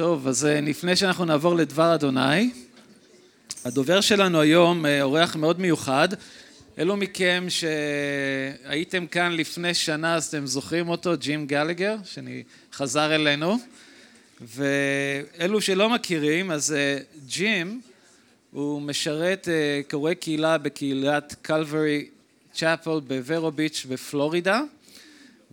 טוב, 0.00 0.28
אז 0.28 0.46
אה, 0.46 0.60
לפני 0.60 0.96
שאנחנו 0.96 1.24
נעבור 1.24 1.56
לדבר 1.56 1.94
אדוני, 1.94 2.50
הדובר 3.64 4.00
שלנו 4.00 4.40
היום 4.40 4.86
אה, 4.86 5.02
אורח 5.02 5.36
מאוד 5.36 5.60
מיוחד. 5.60 6.08
אלו 6.78 6.96
מכם 6.96 7.46
שהייתם 7.48 9.06
כאן 9.06 9.32
לפני 9.32 9.74
שנה, 9.74 10.14
אז 10.14 10.26
אתם 10.26 10.46
זוכרים 10.46 10.88
אותו, 10.88 11.12
ג'ים 11.18 11.46
גלגר, 11.46 11.96
שחזר 12.04 13.14
אלינו. 13.14 13.58
ואלו 14.40 15.60
שלא 15.60 15.90
מכירים, 15.90 16.50
אז 16.50 16.72
אה, 16.72 16.98
ג'ים 17.26 17.80
הוא 18.50 18.82
משרת 18.82 19.48
קורא 19.90 20.14
קהילה 20.14 20.58
בקהילת 20.58 21.34
קלברי 21.42 22.08
צ'אפל 22.52 23.00
בוורו 23.06 23.50
ביץ' 23.50 23.86
בפלורידה. 23.88 24.60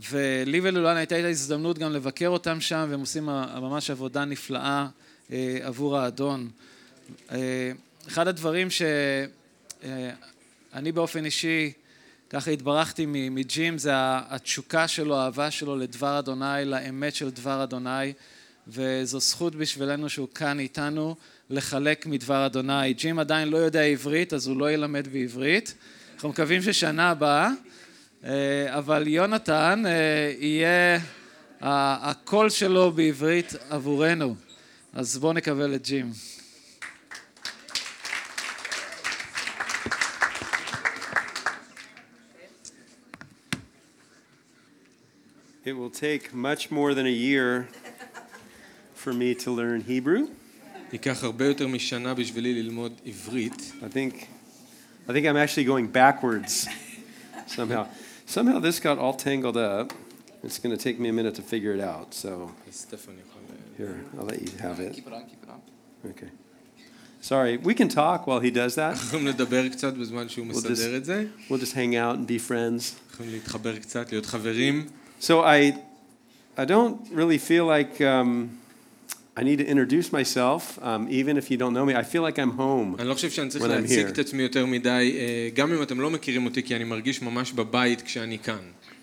ולי 0.10 0.60
ולולן 0.64 0.98
הייתה 0.98 1.20
את 1.20 1.26
ההזדמנות 1.26 1.78
גם 1.78 1.94
לבקר 1.94 2.28
אותם 2.28 2.62
שם, 2.62 2.88
והם 2.90 3.00
עושים 3.00 3.26
ממש 3.62 3.90
עבודה 3.90 4.26
נפלאה 4.26 4.88
אה, 5.32 5.58
עבור 5.62 5.98
האדון. 5.98 6.50
אה, 7.32 7.72
אחד 8.08 8.28
הדברים 8.28 8.70
שאני 8.70 9.30
אה, 10.76 10.92
באופן 10.94 11.26
אישי 11.26 11.72
ככה 12.30 12.52
התברכתי 12.52 13.06
מג'ים 13.08 13.78
זה 13.78 13.92
התשוקה 13.96 14.88
שלו, 14.88 15.18
האהבה 15.18 15.52
שלו 15.52 15.76
לדבר 15.76 16.20
אדוני, 16.20 16.66
לאמת 16.66 17.16
של 17.16 17.30
דבר 17.30 17.64
אדוני, 17.64 18.14
וזו 18.68 19.20
זכות 19.20 19.56
בשבילנו 19.56 20.10
שהוא 20.10 20.28
כאן 20.36 20.60
איתנו 20.60 21.16
לחלק 21.50 22.06
מדבר 22.06 22.46
אדוני. 22.46 22.94
ג'ים 22.94 23.20
עדיין 23.20 23.48
לא 23.48 23.58
יודע 23.58 23.82
עברית, 23.82 24.34
אז 24.34 24.48
הוא 24.48 24.58
לא 24.58 24.72
ילמד 24.72 25.08
בעברית. 25.08 25.74
אנחנו 26.14 26.30
מקווים 26.30 26.62
ששנה 26.62 27.10
הבאה 27.10 27.46
אה, 27.46 27.52
אבל 28.69 29.09
יונתן 29.09 29.83
אה, 29.87 30.33
יהיה 30.39 30.99
הקול 31.61 32.51
שלו 32.51 32.93
בעברית 32.93 33.53
עבורנו. 33.71 34.35
אז 34.93 35.19
בואו 35.19 35.33
נקבל 35.33 35.75
את 35.75 35.83
ג'ים. 35.83 36.13
It 45.65 45.75
will 45.75 45.91
take 45.91 46.35
much 46.35 46.73
more 46.73 46.93
than 46.93 47.07
a 47.07 47.17
year 47.29 47.69
for 48.95 49.13
me 49.13 49.35
to 49.35 49.51
learn 49.51 49.81
Hebrew. 49.81 50.27
ייקח 50.93 51.25
הרבה 51.25 51.47
יותר 51.47 51.69
משנה 51.69 52.15
בשבילי 52.15 52.63
ללמוד 52.63 53.01
עברית. 53.07 53.73
I 53.83 53.85
think, 53.85 54.15
I 55.09 55.13
think 55.13 55.27
I'm 55.27 55.37
actually 55.37 55.65
going 55.65 55.87
backwards 55.87 56.69
somehow. 57.47 57.87
Somehow 58.28 58.60
this 58.60 58.82
got 58.82 58.98
all 59.00 59.14
tangled 59.14 59.56
up. 59.56 59.94
It's 60.44 60.60
going 60.60 60.76
to 60.76 60.82
take 60.82 61.00
me 61.00 61.08
a 61.08 61.14
minute 61.14 61.34
to 61.36 61.42
figure 61.42 61.74
it 61.74 61.80
out. 61.80 62.14
So 62.14 62.52
here, 63.78 64.04
I'll 64.20 64.26
let 64.26 64.42
you 64.42 64.52
have 64.60 64.82
it. 64.82 64.94
Keep 64.94 65.08
it 65.08 65.14
on, 65.14 65.24
keep 65.24 65.42
it 65.42 65.50
on. 65.50 65.62
Okay. 66.12 66.28
Sorry, 67.22 67.56
we 67.56 67.74
can 67.74 67.88
talk 67.88 68.28
while 68.28 68.42
he 68.42 68.52
does 68.52 68.76
that. 68.76 68.98
we'll 70.56 70.62
just, 70.76 70.84
we'll 71.50 71.60
just 71.60 71.74
hang 71.74 71.96
out 71.96 72.18
and 72.18 72.28
be 72.28 72.38
friends. 72.38 73.00
So 75.20 75.42
I, 75.42 75.82
I 76.58 76.66
don't 76.66 77.10
really 77.10 77.38
feel 77.38 77.66
like 77.66 78.02
um, 78.02 78.60
I 79.37 79.43
need 79.43 79.59
to 79.59 79.67
introduce 79.67 80.13
myself, 80.13 80.79
um, 80.83 81.07
even 81.09 81.39
if 81.39 81.51
you 81.51 81.57
don't 81.57 81.73
know 81.73 81.87
me. 81.87 81.95
I 81.95 82.03
feel 82.03 82.23
like 82.23 82.39
I'm 82.39 82.57
home 82.59 82.97
אני 83.01 83.09
לא 83.09 83.15
חושב 83.15 83.31
שאני 83.31 83.49
צריך 83.49 83.65
להציג 83.65 84.07
את 84.07 84.19
עצמי 84.19 84.43
יותר 84.43 84.67
מדי, 84.67 85.21
גם 85.55 85.73
אם 85.73 85.83
אתם 85.83 86.01
לא 86.01 86.11
מכירים 86.11 86.45
אותי, 86.45 86.63
כי 86.63 86.77
אני 86.77 86.85
מרגיש 86.85 87.23
ממש 87.23 87.53
בבית 87.53 88.03
כשאני 88.03 88.39
כאן. 88.39 88.59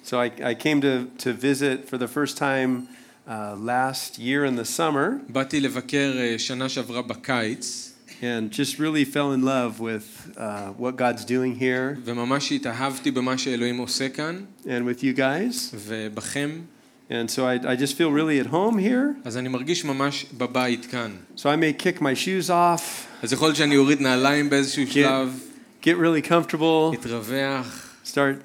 So 0.05 0.17
I, 0.17 0.29
I 0.41 0.53
came 0.53 0.81
to, 0.81 1.23
to 1.23 1.33
visit 1.33 1.89
for 1.89 1.97
the 1.97 2.07
first 2.07 2.37
time 2.37 2.87
uh, 3.27 3.55
last 3.55 4.17
year 4.17 4.45
in 4.45 4.55
the 4.55 4.65
summer. 4.65 5.19
באתי 5.29 5.59
לבקר 5.59 6.13
שנה 6.37 6.69
שעברה 6.69 7.01
בקיץ. 7.01 7.85
And 8.21 8.51
just 8.51 8.79
really 8.79 9.05
fell 9.05 9.31
in 9.31 9.43
love 9.43 9.79
with 9.79 10.35
uh, 10.37 10.73
what 10.77 10.97
God's 10.97 11.25
doing 11.25 11.55
here. 11.55 11.99
וממש 12.05 12.51
התאהבתי 12.51 13.11
במה 13.11 13.37
שאלוהים 13.37 13.77
עושה 13.77 14.09
כאן. 14.09 14.43
And 14.65 14.67
with 14.67 15.01
you 15.01 15.17
guys. 15.17 15.75
ובכם. 15.75 16.49
And 17.10 17.30
so 17.30 17.46
I, 17.46 17.54
I 17.72 17.76
just 17.76 17.96
feel 17.96 18.10
really 18.10 18.40
at 18.40 18.46
home 18.46 18.78
here. 18.78 19.14
אז 19.24 19.36
אני 19.36 19.48
מרגיש 19.48 19.84
ממש 19.84 20.26
בבית 20.38 20.86
כאן. 20.86 21.10
So 21.36 21.40
I 21.40 21.56
may 21.56 21.82
kick 21.82 22.00
my 22.00 22.14
shoes 22.14 22.48
off. 22.48 22.82
אז 23.22 23.32
יכול 23.32 23.48
להיות 23.48 23.56
שאני 23.56 23.76
אוריד 23.76 24.00
נעליים 24.00 24.50
באיזשהו 24.50 24.86
שלב. 24.86 25.40
Get 25.82 25.96
really 25.96 26.28
comfortable. 26.28 26.90
להתרווח. 26.90 27.90
Start 28.04 28.42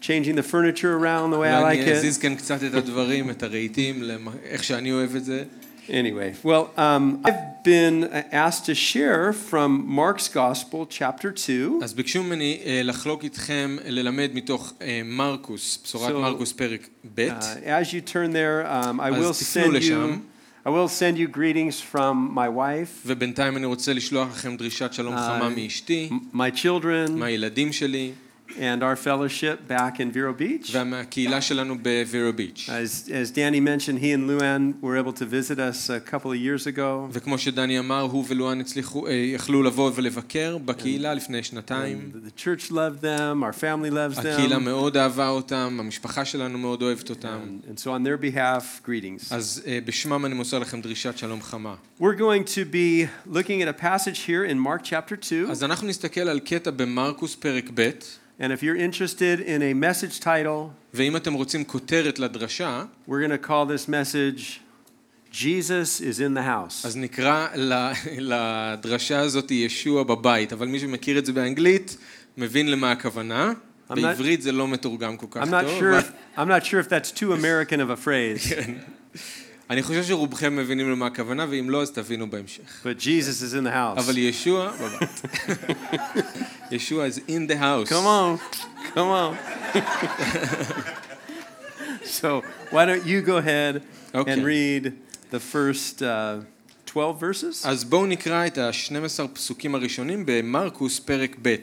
changing 0.00 0.34
the 0.36 0.42
furniture 0.42 0.96
around 0.98 1.30
the 1.30 1.38
way 1.38 1.50
I 1.50 1.62
like 1.62 1.78
it. 1.78 1.82
אני 1.82 1.92
אזיז 1.92 2.18
כאן 2.18 2.34
קצת 2.34 2.64
את 2.64 2.74
הדברים, 2.74 3.30
את 3.30 3.42
הרהיטים, 3.42 4.02
איך 4.44 4.64
שאני 4.64 4.92
אוהב 4.92 5.16
את 5.16 5.24
זה. 5.24 5.44
Anyway, 5.88 6.34
well, 6.44 6.70
um, 6.76 7.20
I've 7.24 7.64
been 7.64 8.04
asked 8.32 8.66
to 8.66 8.74
share 8.74 9.32
from 9.32 9.84
Mark's 9.86 10.28
Gospel, 10.28 10.86
chapter 10.86 11.32
2. 11.32 11.80
אז 11.82 11.94
ביקשו 11.94 12.22
ממני 12.22 12.60
לחלוק 12.84 13.24
איתכם, 13.24 13.76
ללמד 13.84 14.30
מתוך 14.34 14.72
מרקוס, 15.04 15.78
בשורת 15.84 16.12
מרקוס 16.14 16.52
פרק 16.52 16.88
ב'. 17.14 17.28
As 17.64 17.92
you 17.92 18.00
turn 18.00 18.32
there, 18.32 18.66
um, 18.66 19.00
I 19.00 19.10
will 19.10 19.34
send 19.34 19.82
you... 19.82 20.20
I 20.64 20.70
will 20.70 20.88
send 20.88 21.18
you 21.18 21.26
greetings 21.26 21.80
from 21.92 22.30
my 22.34 22.48
wife. 22.48 23.06
ובינתיים 23.06 23.56
אני 23.56 23.66
רוצה 23.66 23.92
לשלוח 23.92 24.28
לכם 24.30 24.56
דרישת 24.56 24.92
שלום 24.92 25.16
חמה 25.16 25.48
מאשתי. 25.56 26.10
My 26.34 26.56
children. 26.62 27.10
מהילדים 27.10 27.72
שלי 27.72 28.12
and 28.57 28.83
our 28.83 28.95
fellowship 28.95 29.67
back 29.67 29.99
in 29.99 30.11
Vero 30.11 30.33
Beach. 30.33 30.73
Beach. 32.37 32.69
As, 32.69 33.09
as 33.11 33.31
Danny 33.31 33.59
mentioned, 33.59 33.99
he 33.99 34.11
and 34.11 34.27
Luan 34.27 34.75
were 34.81 34.97
able 34.97 35.13
to 35.13 35.25
visit 35.25 35.59
us 35.59 35.89
a 35.89 35.99
couple 35.99 36.31
of 36.31 36.37
years 36.37 36.67
ago. 36.67 37.09
וכמו 37.11 37.37
שדני 37.37 37.79
אמר, 37.79 38.01
הוא 38.01 38.25
ולואן 38.27 38.61
הצליחו, 38.61 39.09
יכלו 39.09 39.63
לבוא 39.63 39.91
ולבקר 39.95 40.57
בקהילה 40.57 41.13
לפני 41.13 41.43
שנתיים. 41.43 42.11
The 42.25 42.39
church 42.39 42.71
loved 42.71 43.01
them, 43.01 43.43
our 43.43 43.53
family 43.53 43.91
loves 43.91 44.17
them. 44.17 44.27
הקהילה 44.27 44.59
מאוד 44.59 44.97
אהבה 44.97 45.29
אותם, 45.29 45.77
המשפחה 45.79 46.25
שלנו 46.25 46.57
מאוד 46.57 46.81
אוהבת 46.81 47.09
אותם. 47.09 47.57
And 47.69 47.79
so 47.79 47.87
on 47.87 48.03
their 48.03 48.17
behalf, 48.17 48.87
greetings. 48.87 49.35
אז 49.35 49.63
בשמם 49.85 50.25
אני 50.25 50.33
מוסר 50.35 50.59
לכם 50.59 50.81
דרישת 50.81 51.17
שלום 51.17 51.41
חמה. 51.41 51.75
We're 51.99 52.19
going 52.19 52.45
to 52.45 52.65
be 52.73 53.07
looking 53.33 53.61
at 53.61 53.67
a 53.67 53.83
passage 53.83 54.19
here 54.27 54.45
in 54.51 54.59
Mark 54.59 54.83
chapter 54.83 55.15
2. 55.15 55.51
אז 55.51 55.63
אנחנו 55.63 55.87
נסתכל 55.87 56.21
על 56.21 56.39
קטע 56.39 56.71
במרקוס 56.71 57.35
פרק 57.35 57.69
ב'. 57.73 57.89
And 58.41 58.51
if 58.51 58.61
you're 58.61 58.77
interested 58.87 59.39
in 59.39 59.61
a 59.61 59.73
message 59.73 60.19
title, 60.19 60.71
ואם 60.93 61.15
אתם 61.15 61.33
רוצים 61.33 61.63
כותרת 61.63 62.19
לדרשה, 62.19 62.83
we're 63.07 63.11
going 63.11 63.43
to 63.43 63.47
call 63.47 63.65
this 63.65 63.87
message 63.87 64.59
Jesus 65.31 66.01
is 66.01 66.19
in 66.19 66.33
the 66.33 66.43
house. 66.43 66.85
אז 66.87 66.97
נקרא 66.97 67.47
לדרשה 68.17 69.19
הזאת 69.19 69.51
ישוע 69.51 70.03
בבית, 70.03 70.53
אבל 70.53 70.67
מי 70.67 70.79
שמכיר 70.79 71.17
את 71.17 71.25
זה 71.25 71.33
באנגלית 71.33 71.97
מבין 72.37 72.71
למה 72.71 72.91
הכוונה. 72.91 73.53
בעברית 73.89 74.41
זה 74.41 74.51
לא 74.51 74.67
מתורגם 74.67 75.17
כל 75.17 75.25
כך 75.31 75.49
טוב. 75.49 75.53
I'm 76.37 76.47
not 76.47 76.63
sure 76.65 76.79
if 76.79 76.89
that's 76.89 77.11
too 77.11 77.33
American 77.33 77.79
of 77.79 77.89
a 77.89 77.97
phrase. 77.97 78.53
אני 79.72 79.82
חושב 79.82 80.04
שרובכם 80.04 80.56
מבינים 80.56 80.90
למה 80.90 81.06
הכוונה, 81.06 81.46
ואם 81.50 81.70
לא, 81.70 81.82
אז 81.82 81.90
תבינו 81.90 82.30
בהמשך. 82.30 82.84
But 82.84 83.00
Jesus 83.00 83.42
is 83.42 83.54
in 83.54 83.66
the 83.66 83.72
house. 83.72 84.00
אבל 84.00 84.18
ישוע 84.18 84.72
בבית. 84.72 85.22
ישוע 86.72 87.08
is 87.08 87.18
in 87.28 87.50
the 87.50 87.56
house. 87.56 87.88
Come 87.88 88.06
on, 88.06 88.38
come 88.94 88.96
on. 88.96 89.34
so 92.20 92.42
why 92.70 92.84
don't 92.84 93.06
you 93.06 93.22
go 93.22 93.38
ahead 93.38 93.82
okay. 94.14 94.32
and 94.32 94.44
read 94.44 94.92
the 95.30 95.40
first 95.40 96.02
uh, 96.02 96.42
12 96.86 97.20
verses? 97.20 97.66
אז 97.66 97.84
בואו 97.84 98.06
נקרא 98.06 98.46
את 98.46 98.58
ה-12 98.58 99.28
פסוקים 99.32 99.74
הראשונים 99.74 100.22
במרקוס 100.26 100.98
פרק 100.98 101.36
ב'. 101.42 101.56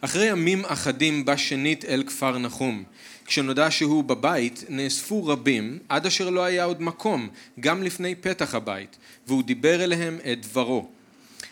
אחרי 0.00 0.26
ימים 0.26 0.64
אחדים 0.64 1.24
בא 1.24 1.36
שנית 1.36 1.84
אל 1.84 2.02
כפר 2.06 2.38
נחום. 2.38 2.84
כשנודע 3.32 3.70
שהוא 3.70 4.04
בבית, 4.04 4.64
נאספו 4.68 5.26
רבים, 5.26 5.78
עד 5.88 6.06
אשר 6.06 6.30
לא 6.30 6.44
היה 6.44 6.64
עוד 6.64 6.82
מקום, 6.82 7.28
גם 7.60 7.82
לפני 7.82 8.14
פתח 8.14 8.54
הבית, 8.54 8.96
והוא 9.26 9.42
דיבר 9.42 9.84
אליהם 9.84 10.18
את 10.32 10.46
דברו. 10.46 10.88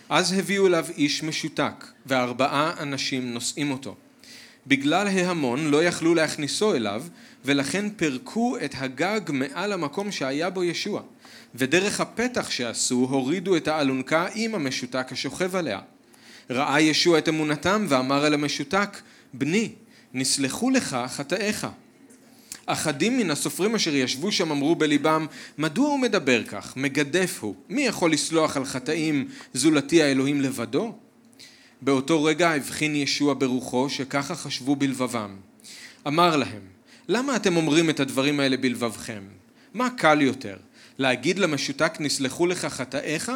אז 0.09 0.33
הביאו 0.33 0.67
אליו 0.67 0.87
איש 0.97 1.23
משותק, 1.23 1.87
וארבעה 2.07 2.75
אנשים 2.79 3.35
נושאים 3.35 3.71
אותו. 3.71 3.95
בגלל 4.67 5.07
ההמון 5.07 5.71
לא 5.71 5.85
יכלו 5.85 6.15
להכניסו 6.15 6.75
אליו, 6.75 7.05
ולכן 7.45 7.91
פירקו 7.91 8.57
את 8.65 8.75
הגג 8.79 9.21
מעל 9.29 9.73
המקום 9.73 10.13
שהיה 10.13 10.51
בו 10.51 10.65
ישוע. 10.65 11.03
ודרך 11.55 12.01
הפתח 12.01 12.51
שעשו 12.51 13.07
הורידו 13.11 13.57
את 13.57 13.69
האלונקה 13.69 14.27
עם 14.35 14.55
המשותק 14.55 15.07
השוכב 15.11 15.57
עליה. 15.57 15.81
ראה 16.51 16.81
ישוע 16.81 17.19
את 17.19 17.29
אמונתם 17.29 17.87
ואמר 17.89 18.27
אל 18.27 18.35
המשותק, 18.35 19.01
בני, 19.35 19.73
נסלחו 20.15 20.71
לך 20.71 20.97
חטאיך. 21.09 21.67
אחדים 22.67 23.19
מן 23.19 23.31
הסופרים 23.31 23.75
אשר 23.75 23.95
ישבו 23.95 24.33
שם 24.33 24.51
אמרו 24.51 24.75
בליבם, 24.75 25.27
מדוע 25.59 25.89
הוא 25.89 25.99
מדבר 25.99 26.43
כך? 26.45 26.77
מגדף 26.77 27.39
הוא. 27.41 27.55
מי 27.69 27.83
יכול 27.83 28.13
לסלוח 28.13 28.57
על 28.57 28.65
חטאים 28.65 29.29
זולתי 29.55 30.03
האלוהים 30.03 30.41
לבדו? 30.41 30.95
באותו 31.83 32.25
רגע 32.25 32.51
הבחין 32.51 32.95
ישוע 32.95 33.35
ברוחו 33.39 33.91
שככה 33.91 34.35
חשבו 34.35 34.77
בלבבם. 34.77 35.37
אמר 36.07 36.37
להם, 36.37 36.63
למה 37.09 37.37
אתם 37.37 37.57
אומרים 37.57 37.91
את 37.91 38.01
הדברים 38.01 38.41
האלה 38.41 38.57
בלבבכם? 38.57 39.23
מה 39.75 39.91
קל 39.91 40.23
יותר? 40.23 40.57
להגיד 40.99 41.39
למשותק 41.39 41.93
נסלחו 42.01 42.47
לך 42.47 42.65
חטאיך, 42.65 43.33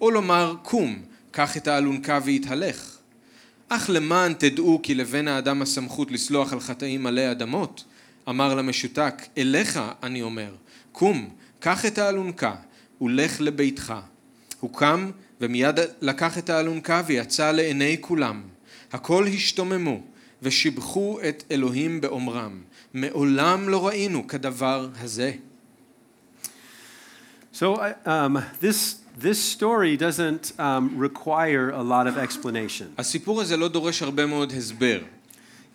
או 0.00 0.10
לומר 0.10 0.54
קום, 0.62 1.02
קח 1.30 1.56
את 1.56 1.68
האלונקה 1.68 2.18
והתהלך? 2.24 2.93
אך 3.76 3.90
למען 3.90 4.34
תדעו 4.34 4.80
כי 4.82 4.94
לבן 4.94 5.28
האדם 5.28 5.62
הסמכות 5.62 6.10
לסלוח 6.10 6.52
על 6.52 6.60
חטאים 6.60 7.02
מלא 7.02 7.30
אדמות, 7.30 7.84
אמר 8.28 8.54
למשותק, 8.54 9.14
אליך 9.38 9.80
אני 10.02 10.22
אומר, 10.22 10.54
קום, 10.92 11.28
קח 11.60 11.86
את 11.86 11.98
האלונקה 11.98 12.54
ולך 13.00 13.40
לביתך. 13.40 13.94
הוא 14.60 14.74
קם 14.74 15.10
ומיד 15.40 15.78
לקח 16.00 16.38
את 16.38 16.50
האלונקה 16.50 17.02
ויצא 17.06 17.50
לעיני 17.50 17.96
כולם. 18.00 18.42
הכל 18.92 19.26
השתוממו 19.26 20.02
ושיבחו 20.42 21.18
את 21.28 21.44
אלוהים 21.50 22.00
באומרם, 22.00 22.60
מעולם 22.94 23.68
לא 23.68 23.86
ראינו 23.86 24.26
כדבר 24.26 24.88
הזה. 25.00 25.32
So 27.54 27.78
um, 28.06 28.38
this, 28.60 29.03
this 29.16 29.38
story 29.38 29.96
doesn't 29.96 30.52
um, 30.58 30.98
require 30.98 31.70
a 31.70 31.82
lot 31.82 32.06
of 32.06 32.18
explanation. 32.18 32.86
הסיפור 32.98 33.40
הזה 33.40 33.56
לא 33.56 33.68
דורש 33.68 34.02
הרבה 34.02 34.26
מאוד 34.26 34.52
הסבר. 34.56 34.98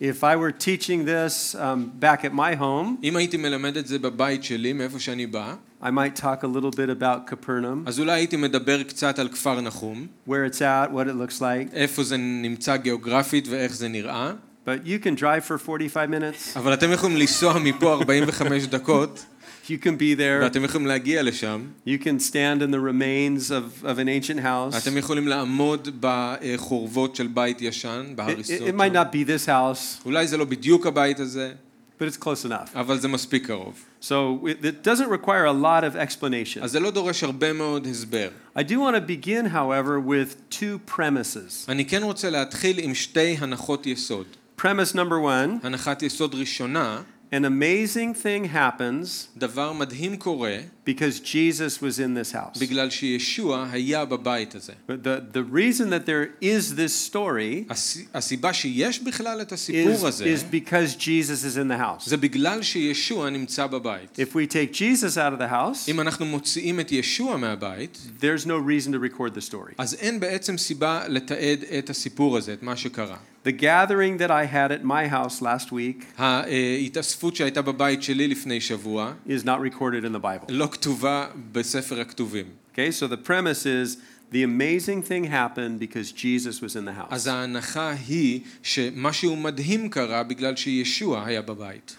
If 0.02 0.24
I 0.24 0.34
were 0.36 0.50
teaching 0.52 1.04
this 1.04 1.54
um, 1.54 1.90
back 2.00 2.24
at 2.24 2.32
my 2.32 2.54
home, 2.60 2.96
אם 3.02 3.16
הייתי 3.16 3.36
מלמד 3.36 3.76
את 3.76 3.86
זה 3.86 3.98
בבית 3.98 4.44
שלי, 4.44 4.72
מאיפה 4.72 4.98
שאני 4.98 5.26
בא, 5.26 5.54
I 5.82 5.86
might 5.86 6.16
talk 6.20 6.42
a 6.42 6.46
little 6.46 6.70
bit 6.70 6.90
about 6.90 7.30
Capernaum, 7.30 7.86
אז 7.86 8.00
אולי 8.00 8.12
הייתי 8.12 8.36
מדבר 8.36 8.82
קצת 8.82 9.18
על 9.18 9.28
כפר 9.28 9.60
נחום, 9.60 10.06
where 10.28 10.52
it's 10.52 10.60
at, 10.60 10.90
what 10.92 11.06
it 11.06 11.14
looks 11.14 11.40
like. 11.40 11.72
איפה 11.74 12.02
זה 12.02 12.16
נמצא 12.16 12.76
גיאוגרפית 12.76 13.48
ואיך 13.48 13.74
זה 13.74 13.88
נראה, 13.88 14.32
But 14.66 14.86
you 14.86 14.98
can 14.98 15.14
drive 15.16 15.44
for 15.48 15.58
45 15.58 16.08
minutes. 16.10 16.58
אבל 16.58 16.74
אתם 16.74 16.92
יכולים 16.92 17.16
לנסוע 17.16 17.58
מפה 17.58 17.92
45 17.92 18.66
דקות, 18.66 19.24
You 19.69 19.77
can 19.83 19.97
be 19.99 20.15
there. 20.17 20.41
ואתם 20.43 20.63
יכולים 20.63 20.87
להגיע 20.87 21.23
לשם, 21.23 21.61
You 21.87 21.97
can 22.03 22.19
stand 22.29 22.61
in 22.61 22.71
the 22.71 22.79
remains 22.79 23.49
of, 23.51 23.85
of 23.85 23.97
an 23.99 24.07
ancient 24.07 24.39
house. 24.39 24.77
אתם 24.87 24.97
יכולים 24.97 25.27
לעמוד 25.27 25.87
בחורבות 25.99 27.15
של 27.15 27.27
בית 27.27 27.61
ישן, 27.61 28.05
It, 28.11 28.15
בהריסות. 28.15 28.55
it, 28.67 28.71
it 28.71 28.75
might 28.75 28.93
שם. 28.93 28.93
not 28.93 29.11
be 29.13 29.27
this 29.27 29.47
house, 29.47 30.05
אולי 30.05 30.27
זה 30.27 30.37
לא 30.37 30.45
בדיוק 30.45 30.87
הבית 30.87 31.19
הזה, 31.19 31.51
but 31.99 32.03
it's 32.03 32.17
close 32.23 32.45
enough. 32.49 32.75
אבל 32.75 32.99
זה 32.99 33.07
מספיק 33.07 33.45
קרוב. 33.47 33.73
So 34.01 34.05
it, 34.43 34.65
it 34.65 34.87
doesn't 34.87 35.09
require 35.09 35.45
a 35.45 35.53
lot 35.53 35.83
of 35.83 35.95
explanation. 35.95 36.59
אז 36.61 36.71
זה 36.71 36.79
לא 36.79 36.91
דורש 36.91 37.23
הרבה 37.23 37.53
מאוד 37.53 37.87
הסבר. 37.87 38.27
I 38.57 38.61
do 38.61 38.71
want 38.73 38.95
to 38.95 39.01
begin, 39.01 39.45
however, 39.53 39.99
with 40.09 40.53
two 40.59 40.91
premises. 40.97 41.65
אני 41.69 41.85
כן 41.85 42.03
רוצה 42.03 42.29
להתחיל 42.29 42.79
עם 42.79 42.93
שתי 42.95 43.35
הנחות 43.39 43.87
יסוד. 43.87 44.25
Premise 44.61 44.93
number 44.93 45.19
one 45.23 45.49
הנחת 45.65 46.03
יסוד 46.03 46.35
ראשונה, 46.35 47.01
an 47.31 47.43
amazing 47.45 48.13
thing 48.23 48.45
happens 48.53 49.27
דבר 49.37 49.73
מדהים 49.73 50.17
קורה 50.17 50.57
because 50.85 51.19
Jesus 51.19 51.81
was 51.81 51.97
in 51.99 52.13
this 52.13 52.31
house. 52.33 52.59
בגלל 52.59 52.89
שישוע 52.89 53.67
היה 53.71 54.05
בבית 54.05 54.55
הזה. 54.55 54.73
But 54.87 55.03
the, 55.03 55.35
the 55.37 55.41
reason 55.55 55.89
that 55.89 56.05
there 56.05 56.43
is 56.43 56.75
this 56.75 57.11
story 57.13 57.65
הס- 57.69 57.97
הסיבה 58.13 58.53
שיש 58.53 58.99
בכלל 58.99 59.41
את 59.41 59.51
הסיפור 59.51 59.93
is, 60.03 60.07
הזה, 60.07 60.35
is 60.35 60.43
because 60.43 60.95
Jesus 60.95 61.43
is 61.43 61.57
in 61.57 61.67
the 61.71 61.79
house. 61.79 62.09
זה 62.09 62.17
בגלל 62.17 62.61
שישוע 62.61 63.29
נמצא 63.29 63.67
בבית. 63.67 64.19
If 64.19 64.33
we 64.35 64.47
take 64.47 64.73
Jesus 64.73 65.17
out 65.17 65.33
of 65.33 65.39
the 65.39 65.51
house, 65.51 65.89
אם 65.89 66.01
אנחנו 66.01 66.25
מוציאים 66.25 66.79
את 66.79 66.91
ישוע 66.91 67.37
מהבית, 67.37 67.97
there's 68.19 68.45
no 68.45 68.57
reason 68.67 68.91
to 68.91 68.99
record 69.17 69.33
the 69.35 69.51
story. 69.51 69.73
אז 69.77 69.93
אין 69.93 70.19
בעצם 70.19 70.57
סיבה 70.57 71.03
לתעד 71.07 71.59
את 71.79 71.89
הסיפור 71.89 72.37
הזה, 72.37 72.53
את 72.53 72.63
מה 72.63 72.75
שקרה. 72.75 73.17
The 73.45 73.51
gathering 73.51 74.17
that 74.17 74.31
I 74.31 74.45
had 74.45 74.71
at 74.71 74.83
my 74.83 75.07
house 75.07 75.41
last 75.41 75.71
week 75.71 76.05
ההתאספות 76.17 77.35
שהייתה 77.35 77.61
בבית 77.61 78.03
שלי 78.03 78.27
לפני 78.27 78.61
שבוע 78.61 79.13
is 79.27 79.43
not 79.43 79.59
recorded 79.59 80.03
in 80.03 80.11
the 80.15 80.21
Bible. 80.21 80.45
לא 80.49 80.67
כתובה 80.71 81.27
בספר 81.51 81.99
הכתובים. 81.99 82.45
Okay, 82.73 82.91
so 82.91 83.07
the 83.07 83.17
premise 83.17 83.65
is 83.65 83.97
the 84.31 84.43
amazing 84.43 85.01
thing 85.01 85.23
happened 85.25 85.79
because 85.79 86.11
Jesus 86.11 86.61
was 86.61 86.75
in 86.75 86.85
the 86.85 86.93
house. 86.93 87.07
אז 87.09 87.27
ההנחה 87.27 87.93
היא 88.07 88.39
שמשהו 88.63 89.35
מדהים 89.35 89.89
קרה 89.89 90.23
בגלל 90.23 90.55
שישוע 90.55 91.25
היה 91.25 91.41
בבית. 91.41 91.95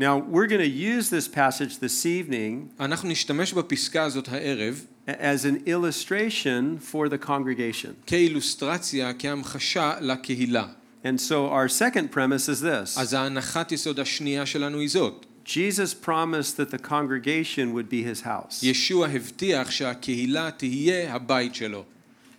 Now, 0.00 0.16
we're 0.16 0.46
going 0.46 0.60
to 0.60 0.76
use 0.96 1.10
this 1.10 1.26
passage 1.26 1.78
this 1.78 2.06
evening 2.06 2.68
אנחנו 2.80 3.08
נשתמש 3.08 3.52
בפסקה 3.52 4.02
הזאת 4.02 4.28
הערב 4.28 4.84
as 5.08 5.44
an 5.44 5.66
illustration 5.66 6.78
for 6.92 7.08
the 7.08 7.26
congregation. 7.26 7.92
כאילוסטרציה, 8.06 9.12
כהמחשה 9.18 9.94
לקהילה. 10.00 10.66
And 11.04 11.20
so 11.20 11.48
our 11.48 11.68
second 11.68 12.10
premise 12.10 12.48
is 12.48 12.60
this 12.60 12.98
אז 12.98 13.14
ההנחת 13.14 13.72
יסוד 13.72 14.00
השנייה 14.00 14.46
שלנו 14.46 14.78
היא 14.78 14.88
זאת. 14.88 15.26
Jesus 15.46 15.94
promised 15.94 16.56
that 16.58 16.70
the 16.70 16.78
congregation 16.78 17.72
would 17.72 17.88
be 17.88 18.02
his 18.02 18.22
house. 18.24 18.62
ישוע 18.62 19.08
הבטיח 19.08 19.70
שהקהילה 19.70 20.50
תהיה 20.56 21.14
הבית 21.14 21.54
שלו. 21.54 21.84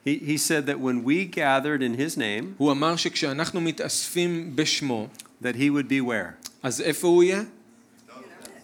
He, 0.06 0.18
he 0.18 0.38
said 0.38 0.66
that 0.66 0.80
when 0.80 1.04
we 1.04 1.26
gathered 1.26 1.82
in 1.82 1.94
his 1.98 2.18
name, 2.18 2.56
הוא 2.58 2.72
אמר 2.72 2.96
שכשאנחנו 2.96 3.62
מתאספים 3.62 4.56
בשמו, 4.56 5.08
that 5.44 5.56
he 5.56 5.70
would 5.70 5.90
be 5.90 6.02
where? 6.02 6.50
אז 6.64 6.82
איפה 6.82 7.08
הוא 7.08 7.24
יהיה? 7.24 7.44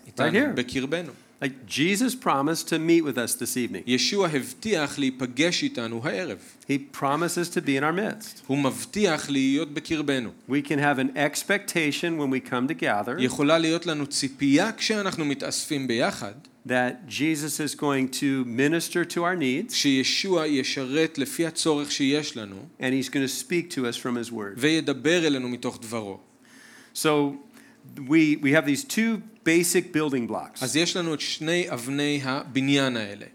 איתנו, 0.07 0.37
here. 0.37 0.55
בקרבנו. 0.55 1.11
Like 1.41 1.65
Jesus 1.65 2.15
promised 2.15 2.69
to 2.69 2.79
meet 2.79 3.03
with 3.03 3.17
us 3.17 3.35
this 3.35 3.57
evening. 3.57 3.83
ישוע 3.87 4.27
הבטיח 4.27 4.99
להיפגש 4.99 5.63
איתנו 5.63 6.01
הערב. 6.03 6.37
He 6.69 6.97
promises 6.97 7.49
to 7.49 7.61
be 7.61 7.77
in 7.77 7.83
our 7.83 7.93
midst. 7.93 8.41
הוא 8.47 8.57
מבטיח 8.57 9.29
להיות 9.29 9.73
בקרבנו. 9.73 10.29
We 10.49 10.61
can 10.61 10.79
have 10.79 10.99
an 10.99 11.17
expectation 11.17 12.17
when 12.17 12.29
we 12.29 12.39
come 12.49 12.67
together 12.67 13.19
יכולה 13.19 13.57
להיות 13.57 13.85
לנו 13.85 14.07
ציפייה 14.07 14.71
כשאנחנו 14.71 15.25
מתאספים 15.25 15.87
ביחד, 15.87 16.33
that 16.67 17.07
Jesus 17.07 17.59
is 17.59 17.75
going 17.75 18.09
to 18.09 18.45
minister 18.45 19.05
to 19.05 19.17
our 19.17 19.35
needs 19.35 19.73
שישוע 19.73 20.47
ישרת 20.47 21.17
לפי 21.17 21.45
הצורך 21.45 21.91
שיש 21.91 22.37
לנו, 22.37 22.55
and 22.79 22.83
he's 22.83 23.09
going 23.09 23.25
to 23.27 23.45
speak 23.45 23.69
to 23.69 23.85
us 23.85 23.97
from 23.97 24.15
his 24.15 24.31
word. 24.31 24.57
וידבר 24.57 25.27
אלינו 25.27 25.49
מתוך 25.49 25.79
דברו. 25.81 26.19
So 26.93 27.07
we, 27.97 28.37
we 28.41 28.51
have 28.51 28.65
these 28.65 28.83
two 28.83 29.21
basic 29.49 29.95
building 29.95 30.31
blocks. 30.31 30.63
אז 30.63 30.75
יש 30.75 30.97
לנו 30.97 31.13
את 31.13 31.21
שני 31.21 31.65
אבני 31.69 32.21
הבניין 32.23 32.97
האלה. 32.97 33.25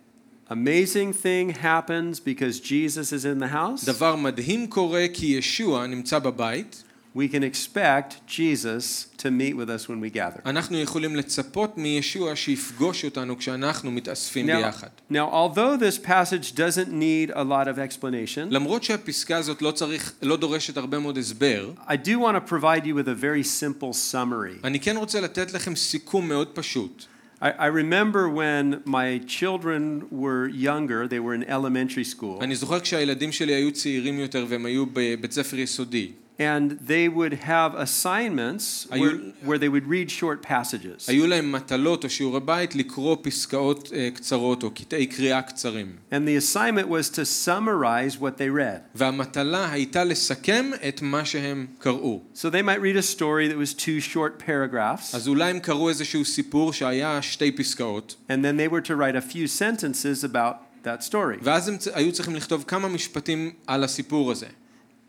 Amazing 0.50 1.12
thing 1.22 1.56
happens 1.62 2.18
because 2.18 2.60
Jesus 2.60 3.12
is 3.12 3.24
in 3.24 3.42
the 3.42 3.52
house. 3.52 3.86
דבר 3.86 4.16
מדהים 4.16 4.66
קורה 4.66 5.06
כי 5.12 5.26
ישוע 5.26 5.86
נמצא 5.86 6.18
בבית, 6.18 6.83
We 7.14 7.26
can 7.28 7.42
expect 7.42 8.24
Jesus 8.28 9.08
to 9.18 9.32
meet 9.32 9.56
with 9.56 9.68
us 9.68 9.88
when 9.88 10.00
we 10.00 10.10
gather. 10.14 10.40
אנחנו 10.46 10.78
יכולים 10.78 11.16
לצפות 11.16 11.78
מישוע 11.78 12.36
שיפגוש 12.36 13.04
אותנו 13.04 13.38
כשאנחנו 13.38 13.90
מתאספים 13.90 14.50
Now, 14.50 14.52
ביחד. 14.56 14.88
now, 15.12 15.28
although 15.32 15.76
this 15.76 15.98
passage 15.98 16.54
doesn't 16.54 16.92
need 16.92 17.30
a 17.34 17.42
lot 17.42 17.66
of 17.68 17.78
explanation, 17.78 18.46
למרות 18.50 18.82
שהפסקה 18.82 19.36
הזאת 19.36 19.62
לא 19.62 19.70
צריך, 19.70 20.12
לא 20.22 20.36
דורשת 20.36 20.76
הרבה 20.76 20.98
מאוד 20.98 21.18
הסבר, 21.18 21.70
I 21.88 21.96
do 22.06 22.18
want 22.20 22.36
to 22.36 22.50
provide 22.52 22.84
you 22.86 22.94
with 22.94 23.08
a 23.08 23.14
very 23.14 23.42
simple 23.60 23.92
summary. 24.12 24.64
אני 24.64 24.80
כן 24.80 24.96
רוצה 24.96 25.20
לתת 25.20 25.52
לכם 25.54 25.76
סיכום 25.76 26.28
מאוד 26.28 26.48
פשוט. 26.54 27.04
I, 27.42 27.46
I 27.58 27.66
remember 27.66 28.28
when 28.28 28.82
my 28.86 29.18
children 29.26 30.02
were 30.12 30.46
younger, 30.48 31.08
they 31.08 31.18
were 31.18 31.34
in 31.34 31.42
elementary 31.48 32.04
school, 32.04 32.40
אני 32.40 32.54
זוכר 32.56 32.80
כשהילדים 32.80 33.32
שלי 33.32 33.52
היו 33.54 33.72
צעירים 33.72 34.18
יותר 34.18 34.46
והם 34.48 34.66
היו 34.66 34.84
בבית 34.92 35.32
ספר 35.32 35.58
יסודי. 35.58 36.10
And 36.39 36.71
they 36.81 37.07
would 37.07 37.33
have 37.33 37.75
assignments 37.75 38.87
Are 38.91 38.99
where, 38.99 39.15
where 39.43 39.57
they 39.57 39.69
would 39.69 39.87
read 39.87 40.11
short 40.11 40.41
passages. 40.41 41.07
היו 41.07 41.27
להם 41.27 41.51
מטלות 41.51 42.03
או 42.03 42.09
שיעורי 42.09 42.39
בית 42.39 42.75
לקרוא 42.75 43.17
פסקאות 43.21 43.91
אה, 43.95 44.09
קצרות 44.15 44.63
או 44.63 44.71
קטעי 44.71 45.07
קריאה 45.07 45.41
קצרים. 45.41 45.95
And 46.11 46.27
the 46.27 46.35
assignment 46.35 46.87
was 46.87 47.09
to 47.09 47.25
summarize 47.25 48.19
what 48.19 48.37
they 48.37 48.49
read. 48.49 48.81
והמטלה 48.95 49.71
הייתה 49.71 50.03
לסכם 50.03 50.65
את 50.87 51.01
מה 51.01 51.25
שהם 51.25 51.67
קראו. 51.79 52.21
So 52.35 52.49
they 52.49 52.61
might 52.61 52.81
read 52.81 52.97
a 52.97 53.17
story 53.17 53.47
that 53.47 53.57
was 53.57 53.73
two 53.73 54.13
short 54.13 54.43
paragraphs, 54.47 55.15
אז 55.15 55.27
אולי 55.27 55.49
הם 55.49 55.59
קראו 55.59 55.89
איזשהו 55.89 56.25
סיפור 56.25 56.73
שהיה 56.73 57.21
שתי 57.21 57.51
פסקאות, 57.51 58.15
and 58.29 58.33
then 58.33 58.57
they 58.57 58.71
were 58.71 58.81
to 58.87 58.95
write 58.95 59.15
a 59.15 59.33
few 59.33 59.47
sentences 59.47 60.23
about 60.23 60.55
that 60.83 61.03
story. 61.09 61.39
ואז 61.41 61.69
הם 61.69 61.77
היו 61.93 62.11
צריכים 62.11 62.35
לכתוב 62.35 62.63
כמה 62.67 62.87
משפטים 62.87 63.51
על 63.67 63.83
הסיפור 63.83 64.31
הזה. 64.31 64.47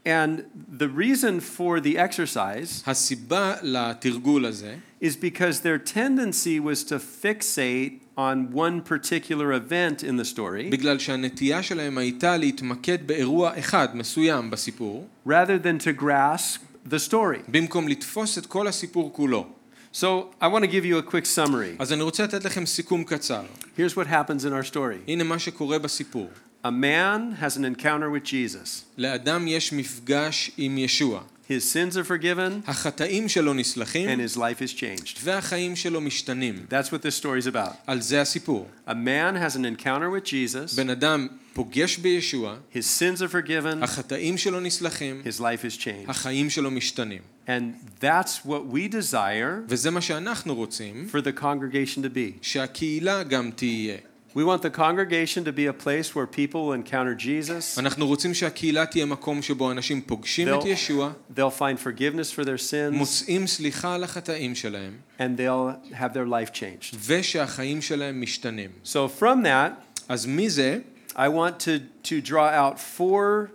And 0.05 0.45
the 0.79 0.87
reason 0.87 1.39
for 1.39 1.79
the 1.79 1.97
exercise 1.97 2.83
הסיבה 2.87 3.55
לתרגול 3.61 4.45
הזה, 4.45 4.75
is 5.01 5.15
because 5.15 5.59
their 5.61 5.77
tendency 5.77 6.59
was 6.59 6.83
to 6.83 6.97
fixate 6.99 8.01
on 8.17 8.51
one 8.51 8.81
particular 8.81 9.53
event 9.53 10.03
in 10.03 10.15
the 10.17 10.25
story 10.25 10.69
בגלל 10.71 10.99
שהנטייה 10.99 11.63
שלהם 11.63 11.97
הייתה 11.97 12.37
להתמקד 12.37 13.07
באירוע 13.07 13.59
אחד 13.59 13.87
מסוים 13.93 14.49
בסיפור, 14.51 15.07
rather 15.27 15.59
than 15.63 15.83
to 15.83 16.01
grasp 16.01 16.59
the 16.89 17.09
story. 17.09 17.39
במקום 17.47 17.87
לתפוס 17.87 18.37
את 18.37 18.45
כל 18.45 18.67
הסיפור 18.67 19.13
כולו. 19.13 19.47
So 19.93 20.05
I 20.41 20.47
want 20.47 20.63
to 20.63 20.67
give 20.67 20.85
you 20.85 20.97
a 20.97 21.11
quick 21.11 21.25
summary. 21.25 21.75
אז 21.79 21.93
אני 21.93 22.01
רוצה 22.01 22.23
לתת 22.23 22.45
לכם 22.45 22.65
סיכום 22.65 23.03
קצר. 23.03 23.43
Here's 23.77 23.95
what 23.95 24.07
happens 24.07 24.45
in 24.45 24.51
our 24.51 24.73
story 24.73 25.07
הנה 25.07 25.23
מה 25.23 25.39
שקורה 25.39 25.79
בסיפור. 25.79 26.29
a 26.65 26.71
man 26.71 27.37
has 27.41 27.57
an 27.57 27.65
encounter 27.65 28.09
with 28.09 28.23
Jesus, 28.23 28.83
לאדם 28.97 29.47
יש 29.47 29.73
מפגש 29.73 30.51
עם 30.57 30.77
ישוע, 30.77 31.21
his 31.51 31.63
sins 31.63 31.97
are 31.97 32.03
forgiven, 32.03 32.69
החטאים 32.69 33.29
שלו 33.29 33.51
and 33.51 33.55
נסלחים, 33.55 34.19
his 34.19 34.37
life 34.37 34.61
is 34.61 34.73
changed. 34.73 35.19
והחיים 35.23 35.75
שלו 35.75 36.01
משתנים. 36.01 36.65
That's 36.69 36.87
what 36.87 37.01
this 37.01 37.15
story 37.15 37.43
is 37.43 37.47
about. 37.47 37.75
על 37.87 38.01
זה 38.01 38.21
הסיפור. 38.21 38.67
A 38.87 38.91
man 38.91 39.35
has 39.35 39.55
an 39.55 39.65
encounter 39.65 40.09
with 40.09 40.25
Jesus, 40.25 40.75
בן 40.75 40.89
אדם 40.89 41.27
פוגש 41.53 41.97
בישוע, 41.97 42.55
his 42.73 42.85
sins 42.99 43.21
are 43.21 43.31
forgiven, 43.31 43.83
החטאים 43.83 44.37
שלו 44.37 44.59
נסלחים, 44.59 45.21
his 45.25 45.39
life 45.39 45.65
is 45.65 45.77
changed. 45.77 46.09
החיים 46.09 46.49
שלו 46.49 46.71
משתנים. 46.71 47.21
And 47.47 47.73
that's 47.99 48.45
what 48.45 48.73
we 48.73 48.87
desire 48.87 49.65
וזה 49.67 49.91
מה 49.91 50.01
שאנחנו 50.01 50.55
רוצים, 50.55 51.07
for 51.11 51.21
the 51.21 51.41
congregation 51.41 52.01
to 52.01 52.15
be. 52.15 52.37
שהקהילה 52.41 53.23
גם 53.23 53.51
תהיה. 53.55 53.97
We 54.35 54.45
want 54.45 54.61
the 54.61 54.69
congregation 54.69 55.43
to 55.43 55.51
be 55.51 55.65
a 55.65 55.73
place 55.85 56.15
where 56.15 56.25
people 56.25 56.61
will 56.65 56.73
encounter 56.73 57.13
Jesus. 57.17 57.77
אנחנו 57.79 58.07
רוצים 58.07 58.33
שהקהילה 58.33 58.85
תהיה 58.85 59.05
מקום 59.05 59.41
שבו 59.41 59.71
אנשים 59.71 60.01
פוגשים 60.01 60.47
את 60.47 60.53
They'll- 60.53 60.67
ישוע, 60.67 61.11
They'll 61.35 61.59
find 61.59 61.77
forgiveness 61.85 62.31
for 62.39 62.43
their 62.45 62.57
sins 62.71 62.91
מוצאים 62.91 63.47
סליחה 63.47 63.95
על 63.95 64.03
החטאים 64.03 64.55
שלהם, 64.55 64.93
and 65.19 65.37
they'll 65.37 65.93
have 65.93 66.13
their 66.13 66.27
life 66.29 66.53
changed. 66.53 66.95
ושהחיים 67.07 67.81
שלהם 67.81 68.21
משתנים. 68.21 68.69
So, 68.85 69.07
from 69.19 69.43
that, 69.43 69.71
אז 70.09 70.25
מזה 70.25 70.79
I 71.13 71.27
want 71.27 71.59
to, 71.65 71.79
to 72.09 72.21
draw 72.29 72.49
out 72.49 72.79
four 72.97 73.49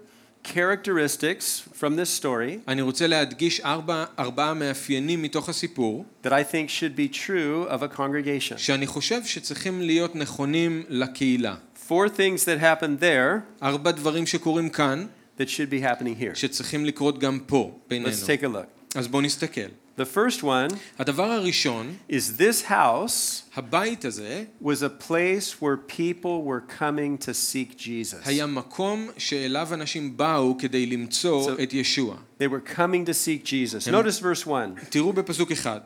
characteristics 0.45 1.63
from 1.81 1.97
this 1.97 2.23
story 2.23 2.59
אני 2.69 2.83
רוצה 2.83 3.07
להדגיש 3.07 3.61
ארבע, 3.61 4.05
ארבעה 4.19 4.55
מאפיינים 4.55 5.23
מתוך 5.23 5.49
הסיפור, 5.49 6.05
that 6.25 6.29
I 6.29 6.53
think 6.53 6.69
should 6.69 6.97
be 6.97 7.17
true 7.17 7.71
of 7.71 7.83
a 7.83 7.97
congregation. 7.99 8.57
שאני 8.57 8.87
חושב 8.87 9.25
שצריכים 9.25 9.81
להיות 9.83 10.17
נכונים 10.17 10.83
לקהילה. 10.89 11.55
Four 11.89 12.09
things 12.09 12.45
that 12.45 12.61
happened 12.61 13.01
there 13.01 13.63
ארבע 13.63 13.91
דברים 13.91 14.27
שקורים 14.27 14.69
כאן, 14.69 15.07
that 15.39 15.49
should 15.49 15.73
be 15.73 15.85
happening 15.85 16.21
here. 16.21 16.35
שצריכים 16.35 16.85
לקרות 16.85 17.19
גם 17.19 17.39
פה, 17.47 17.79
בינינו. 17.89 18.11
Let's 18.11 18.27
take 18.27 18.43
a 18.43 18.47
look. 18.47 18.99
אז 18.99 19.09
בואו 19.09 19.23
נסתכל. 19.23 19.80
The 19.99 20.05
first 20.05 20.43
one 20.43 20.69
הדבר 20.99 21.25
הראשון, 21.33 21.97
is 22.11 22.39
this 22.39 22.63
house 22.69 23.43
הבית 23.57 24.05
הזה 24.05 24.45
was 24.63 24.83
a 24.83 25.09
place 25.09 25.53
where 25.63 25.77
people 25.89 26.45
were 26.45 26.61
coming 26.81 27.17
to 27.27 27.33
seek 27.33 27.79
Jesus. 27.79 28.17
היה 28.25 28.47
מקום 28.47 29.09
שאליו 29.19 29.69
אנשים 29.75 30.17
באו 30.17 30.57
כדי 30.59 30.87
למצוא 30.87 31.51
So- 31.57 31.63
את 31.63 31.73
ישוע. 31.75 32.17
They 32.41 32.47
were 32.47 32.77
coming 32.77 33.07
to 33.09 33.15
seek 33.15 33.45
Jesus. 33.45 33.89
Am- 33.89 33.93
Notice 33.93 34.21
verse 34.21 34.47
1. 34.47 34.91
תראו 34.91 35.13
בפסוק 35.13 35.53
אחד. 35.53 35.81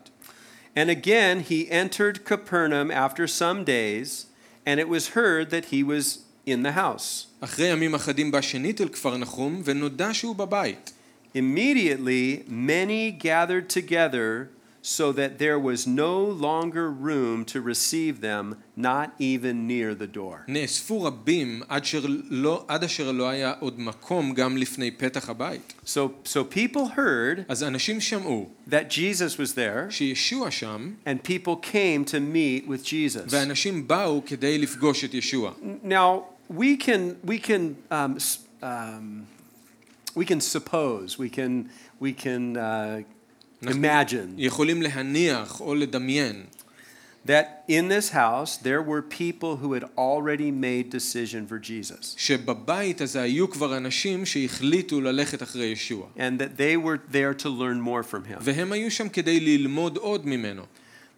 And 0.76 0.88
again 0.90 1.40
he 1.48 1.68
entered 1.70 2.24
Capernaum 2.24 2.90
after 2.90 3.26
some 3.26 3.64
days, 3.64 4.26
and 4.66 4.78
it 4.80 4.88
was 4.88 5.08
heard 5.16 5.50
that 5.50 5.66
he 5.72 5.82
was 5.84 6.18
in 6.46 6.62
the 6.64 6.72
house. 6.72 7.26
אחרי 7.40 7.66
ימים 7.66 7.94
אחדים 7.94 8.30
בא 8.30 8.40
שנית 8.40 8.80
אל 8.80 8.88
כפר 8.88 9.16
נחום, 9.16 9.62
ונודע 9.64 10.14
שהוא 10.14 10.36
בבית. 10.36 10.92
Immediately 11.34 12.44
many 12.48 13.10
gathered 13.12 13.68
together 13.68 14.48
so 14.82 15.12
that 15.12 15.38
there 15.38 15.58
was 15.58 15.86
no 15.86 16.14
longer 16.46 16.90
room 16.90 17.44
to 17.52 17.60
receive 17.60 18.14
them, 18.22 18.44
not 18.76 19.08
even 19.18 19.66
near 19.68 19.94
the 19.94 20.06
door. 20.06 20.44
נאספו 20.48 21.02
רבים 21.02 21.62
עד, 21.68 21.84
שר 21.84 22.00
לא, 22.30 22.64
עד 22.68 22.84
אשר 22.84 23.12
לא 23.12 23.28
היה 23.28 23.52
עוד 23.60 23.80
מקום 23.80 24.34
גם 24.34 24.56
לפני 24.56 24.90
פתח 24.90 25.28
הבית. 25.30 25.74
So, 25.86 25.98
so 26.24 26.38
people 26.54 26.96
heard 26.96 27.40
אז 27.48 27.62
אנשים 27.62 28.00
שמעו 28.00 28.48
that 28.70 28.90
Jesus 28.90 29.36
was 29.38 29.52
there, 29.54 29.90
שישוע 29.90 30.50
שם, 30.50 30.92
and 31.06 31.22
people 31.28 31.56
came 31.72 32.04
to 32.10 32.14
meet 32.20 32.68
with 32.68 32.84
Jesus. 32.84 33.26
ואנשים 33.28 33.88
באו 33.88 34.22
כדי 34.26 34.58
לפגוש 34.58 35.04
את 35.04 35.14
ישוע. 35.14 35.52
Now 35.84 36.22
we 36.58 36.76
can 36.76 37.28
we 37.30 37.38
can 37.48 37.74
um, 37.92 38.16
s- 38.16 38.38
um, 38.62 38.66
we 40.16 40.24
can 40.24 40.40
suppose 40.40 41.18
we 41.18 41.28
can 41.28 41.68
we 42.00 42.12
can 42.12 42.56
uh, 42.56 43.68
imagine 43.70 44.38
יכולים 44.38 44.82
להניח 44.82 45.60
או 45.60 45.74
לדמיין 45.74 46.46
that 47.26 47.64
in 47.68 47.88
this 47.88 48.10
house 48.10 48.56
there 48.56 48.82
were 48.82 49.02
people 49.02 49.56
who 49.56 49.74
had 49.74 49.84
already 49.96 50.50
made 50.50 50.90
decision 50.90 51.46
for 51.46 51.58
Jesus 51.58 52.14
שבבית 52.16 53.00
הזה 53.00 53.22
היו 53.22 53.50
כבר 53.50 53.76
אנשים 53.76 54.26
שהחליטו 54.26 55.00
ללכת 55.00 55.42
אחרי 55.42 55.66
ישוע. 55.66 56.06
and 56.16 56.40
that 56.40 56.56
they 56.56 56.76
were 56.76 56.98
there 57.12 57.34
to 57.34 57.48
learn 57.48 57.80
more 57.80 58.02
from 58.02 58.24
him. 58.30 58.38
והם 58.40 58.72
היו 58.72 58.90
שם 58.90 59.08
כדי 59.08 59.40
ללמוד 59.40 59.96
עוד 59.96 60.26
ממנו. 60.26 60.62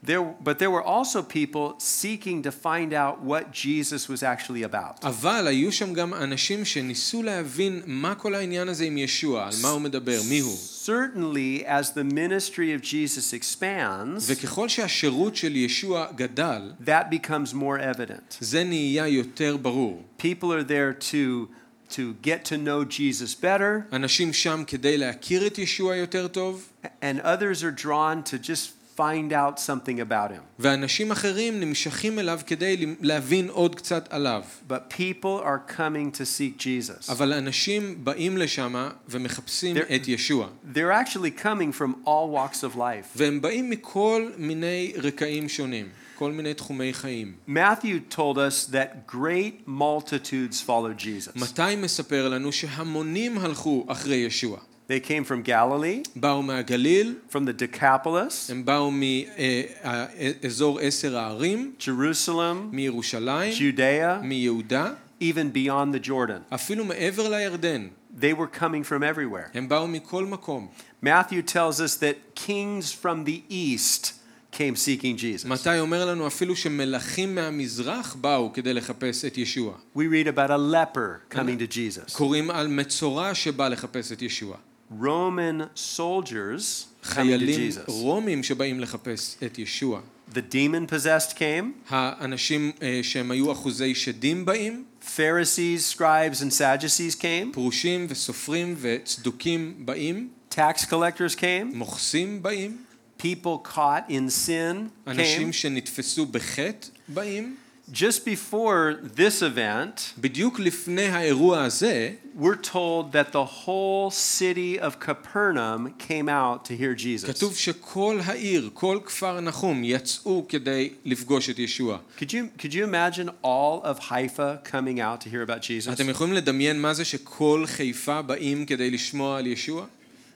There, 0.05 0.35
but 0.43 0.59
there 0.59 0.71
were 0.71 0.83
also 0.83 1.23
people 1.23 1.77
seeking 1.79 2.43
to 2.43 2.51
find 2.51 2.93
out 2.93 3.23
what 3.23 3.53
Jesus 3.53 4.09
was 4.09 4.25
actually 4.25 4.65
about. 4.65 4.99
אבל 5.03 5.47
היו 5.47 5.73
שם 5.73 5.93
גם 5.93 6.15
אנשים 6.15 6.65
שניסו 6.65 7.23
להבין 7.23 7.83
מה 7.87 8.15
כל 8.15 8.35
העניין 8.35 8.69
הזה 8.69 8.85
עם 8.85 8.99
ישוע, 8.99 9.47
על 9.47 9.53
מה 9.63 9.69
הוא 9.69 9.81
מדבר, 9.81 10.21
מי 10.29 10.39
הוא. 10.39 10.57
Certainly, 10.87 11.67
as 11.67 11.93
the 11.93 12.05
ministry 12.05 12.73
of 12.73 12.83
Jesus 12.83 13.33
expands, 13.33 14.25
וככל 14.27 14.69
שהשירות 14.69 15.37
של 15.37 15.57
ישוע 15.57 16.07
גדל, 16.17 16.73
that 16.85 17.11
becomes 17.11 17.55
more 17.55 17.79
evident. 17.79 18.37
זה 18.41 18.65
נהיה 18.65 19.09
יותר 19.09 19.57
ברור. 19.57 20.03
People 20.19 20.53
are 20.53 20.65
there 20.65 20.93
to, 20.93 21.49
to 21.91 22.15
get 22.23 22.45
to 22.45 22.57
know 22.57 22.85
Jesus 22.85 23.35
better, 23.41 23.95
אנשים 23.95 24.33
שם 24.33 24.63
כדי 24.67 24.99
להכיר 24.99 25.47
את 25.47 25.59
ישוע 25.59 25.97
יותר 25.97 26.29
טוב, 26.29 26.69
and 26.85 27.21
others 27.21 27.63
are 27.63 27.85
drawn 27.85 28.23
to 28.31 28.39
just 28.39 28.76
find 28.97 29.33
out 29.33 29.59
something 29.59 29.99
about 30.01 30.31
him. 30.31 30.43
ואנשים 30.59 31.11
אחרים 31.13 31.61
נמשכים 31.61 32.19
אליו 32.19 32.41
כדי 32.47 32.87
להבין 33.01 33.49
עוד 33.49 33.75
קצת 33.75 34.09
עליו. 34.11 34.43
But 34.69 34.95
people 34.99 35.43
are 35.45 35.77
coming 35.79 36.17
to 36.19 36.25
seek 36.25 36.61
Jesus. 36.63 37.11
אבל 37.13 37.33
אנשים 37.33 38.05
באים 38.05 38.37
לשם 38.37 38.75
ומחפשים 39.09 39.77
There- 39.77 39.81
את 39.95 40.09
ישוע. 40.09 40.49
They're 40.75 41.07
actually 41.07 41.43
coming 41.45 41.73
from 41.81 42.07
all 42.07 42.35
walks 42.37 42.59
of 42.75 42.77
life. 42.77 43.07
והם 43.17 43.41
באים 43.41 43.71
מכל 43.71 44.31
מיני 44.37 44.93
רקעים 44.97 45.49
שונים, 45.49 45.87
כל 46.15 46.33
מיני 46.33 46.55
תחומי 46.55 46.93
חיים. 46.95 47.33
Matthew 47.49 48.15
told 48.15 48.37
us 48.37 48.73
that 48.73 49.13
great 49.15 49.69
multitudes 49.69 50.61
followed 50.67 50.99
Jesus. 50.99 51.41
מתי 51.41 51.77
מספר 51.77 52.29
לנו 52.29 52.53
שהמונים 52.53 53.39
הלכו 53.39 53.85
אחרי 53.89 54.17
ישוע? 54.17 54.59
They 54.89 55.01
came 55.01 55.25
from 55.25 55.43
Galilee, 55.47 56.03
באו 56.17 56.43
מהגליל, 56.43 57.15
from 57.31 57.47
the 57.47 57.63
Decapolis, 57.63 58.51
הם 58.51 58.65
באו 58.65 58.91
מאזור 58.91 60.81
עשר 60.81 61.19
הערים, 61.19 61.73
Jerusalem, 61.81 62.57
מירושלים, 62.73 63.53
Judea, 63.59 64.23
מיהודה, 64.23 64.91
even 65.21 65.53
beyond 65.55 65.95
the 65.95 66.09
Jordan. 66.09 66.55
אפילו 66.55 66.85
מעבר 66.85 67.29
לירדן. 67.29 67.89
They 68.21 68.35
were 68.35 68.59
coming 68.61 68.85
from 68.85 69.03
everywhere. 69.03 69.49
הם 69.55 69.69
באו 69.69 69.89
מכל 69.89 70.27
מקום. 70.27 70.69
Matthew 71.05 71.43
tells 71.43 71.81
us 71.81 71.97
that 71.97 72.35
kings 72.35 72.93
from 73.03 73.25
the 73.25 73.43
east 73.51 74.13
came 74.53 74.77
seeking 74.77 75.17
Jesus. 75.17 75.47
מתי 75.47 75.79
אומר 75.81 76.05
לנו 76.05 76.27
אפילו 76.27 76.57
שמלכים 76.57 77.35
מהמזרח 77.35 78.15
באו 78.15 78.53
כדי 78.53 78.75
לחפש 78.75 79.25
את 79.25 79.39
ישוע. 79.39 79.75
We 79.97 80.01
read 80.01 80.27
about 80.27 80.51
a 80.51 80.59
leper 80.75 81.35
coming 81.35 81.59
to 81.59 81.75
Jesus. 81.75 82.17
קוראים 82.17 82.51
על 82.51 82.69
מצורע 82.69 83.35
שבא 83.35 83.69
לחפש 83.69 84.13
את 84.13 84.23
ישוע. 84.23 84.57
Roman 85.01 85.61
soldiers 85.75 86.87
coming 87.03 87.05
to 87.05 87.07
חיילים 87.09 87.71
Jesus. 87.71 87.91
רומים 87.91 88.43
שבאים 88.43 88.81
לחפש 88.81 89.37
את 89.47 89.59
ישוע. 89.59 90.01
The 90.35 90.41
demon 90.53 90.91
possessed 90.91 91.33
came. 91.35 91.65
האנשים 91.89 92.73
אה, 92.83 93.01
שהם 93.03 93.31
היו 93.31 93.53
אחוזי 93.53 93.95
שדים 93.95 94.45
באים, 94.45 94.85
Pharisees, 95.17 95.97
scribes, 95.97 96.41
and 96.41 96.53
Sadducees 96.61 97.21
came. 97.21 97.53
פרושים 97.53 98.07
וסופרים 98.09 98.77
וצדוקים 98.81 99.75
באים, 99.79 100.29
Tax 100.55 100.85
collectors 100.91 101.37
came. 101.37 101.75
מוכסים 101.75 102.43
באים, 102.43 102.77
People 103.21 103.69
caught 103.75 104.09
in 104.11 104.29
sin 104.49 104.89
אנשים 105.07 105.49
came. 105.49 105.53
שנתפסו 105.53 106.27
בחטא 106.27 106.89
באים. 107.09 107.57
Just 107.91 108.25
before 108.25 108.95
this 109.17 109.43
event, 109.43 110.15
בדיוק 110.19 110.61
לפני 110.61 111.03
האירוע 111.03 111.63
הזה, 111.63 112.11
we're 112.39 112.57
told 112.63 113.13
that 113.13 113.33
the 113.33 113.45
whole 113.45 114.11
city 114.11 114.81
of 114.81 114.99
Capernaum 115.01 115.95
came 115.99 116.29
out 116.29 116.65
to 116.65 116.77
hear 116.77 116.95
Jesus. 116.95 117.27
כתוב 117.27 117.57
שכל 117.57 118.21
העיר, 118.25 118.71
כל 118.75 118.99
כפר 119.05 119.41
נחום, 119.41 119.85
יצאו 119.85 120.45
כדי 120.49 120.91
לפגוש 121.05 121.51
את 121.51 121.59
ישוע. 121.59 121.99
Could 122.19 122.33
you, 122.33 122.61
could 122.63 122.73
you 122.73 122.85
imagine 122.85 123.29
all 123.43 123.83
of 123.85 123.99
Haifa 123.99 124.61
coming 124.65 125.01
out 125.01 125.21
to 125.21 125.29
hear 125.29 125.43
about 125.43 125.63
Jesus? 125.63 125.93
אתם 125.93 126.09
יכולים 126.09 126.33
לדמיין 126.33 126.81
מה 126.81 126.95
זה 126.95 127.05
שכל 127.05 127.65
חיפה 127.67 128.23
באים 128.23 128.67
כדי 128.67 128.91
לשמוע 128.91 129.39
על 129.39 129.47
ישוע? 129.47 129.87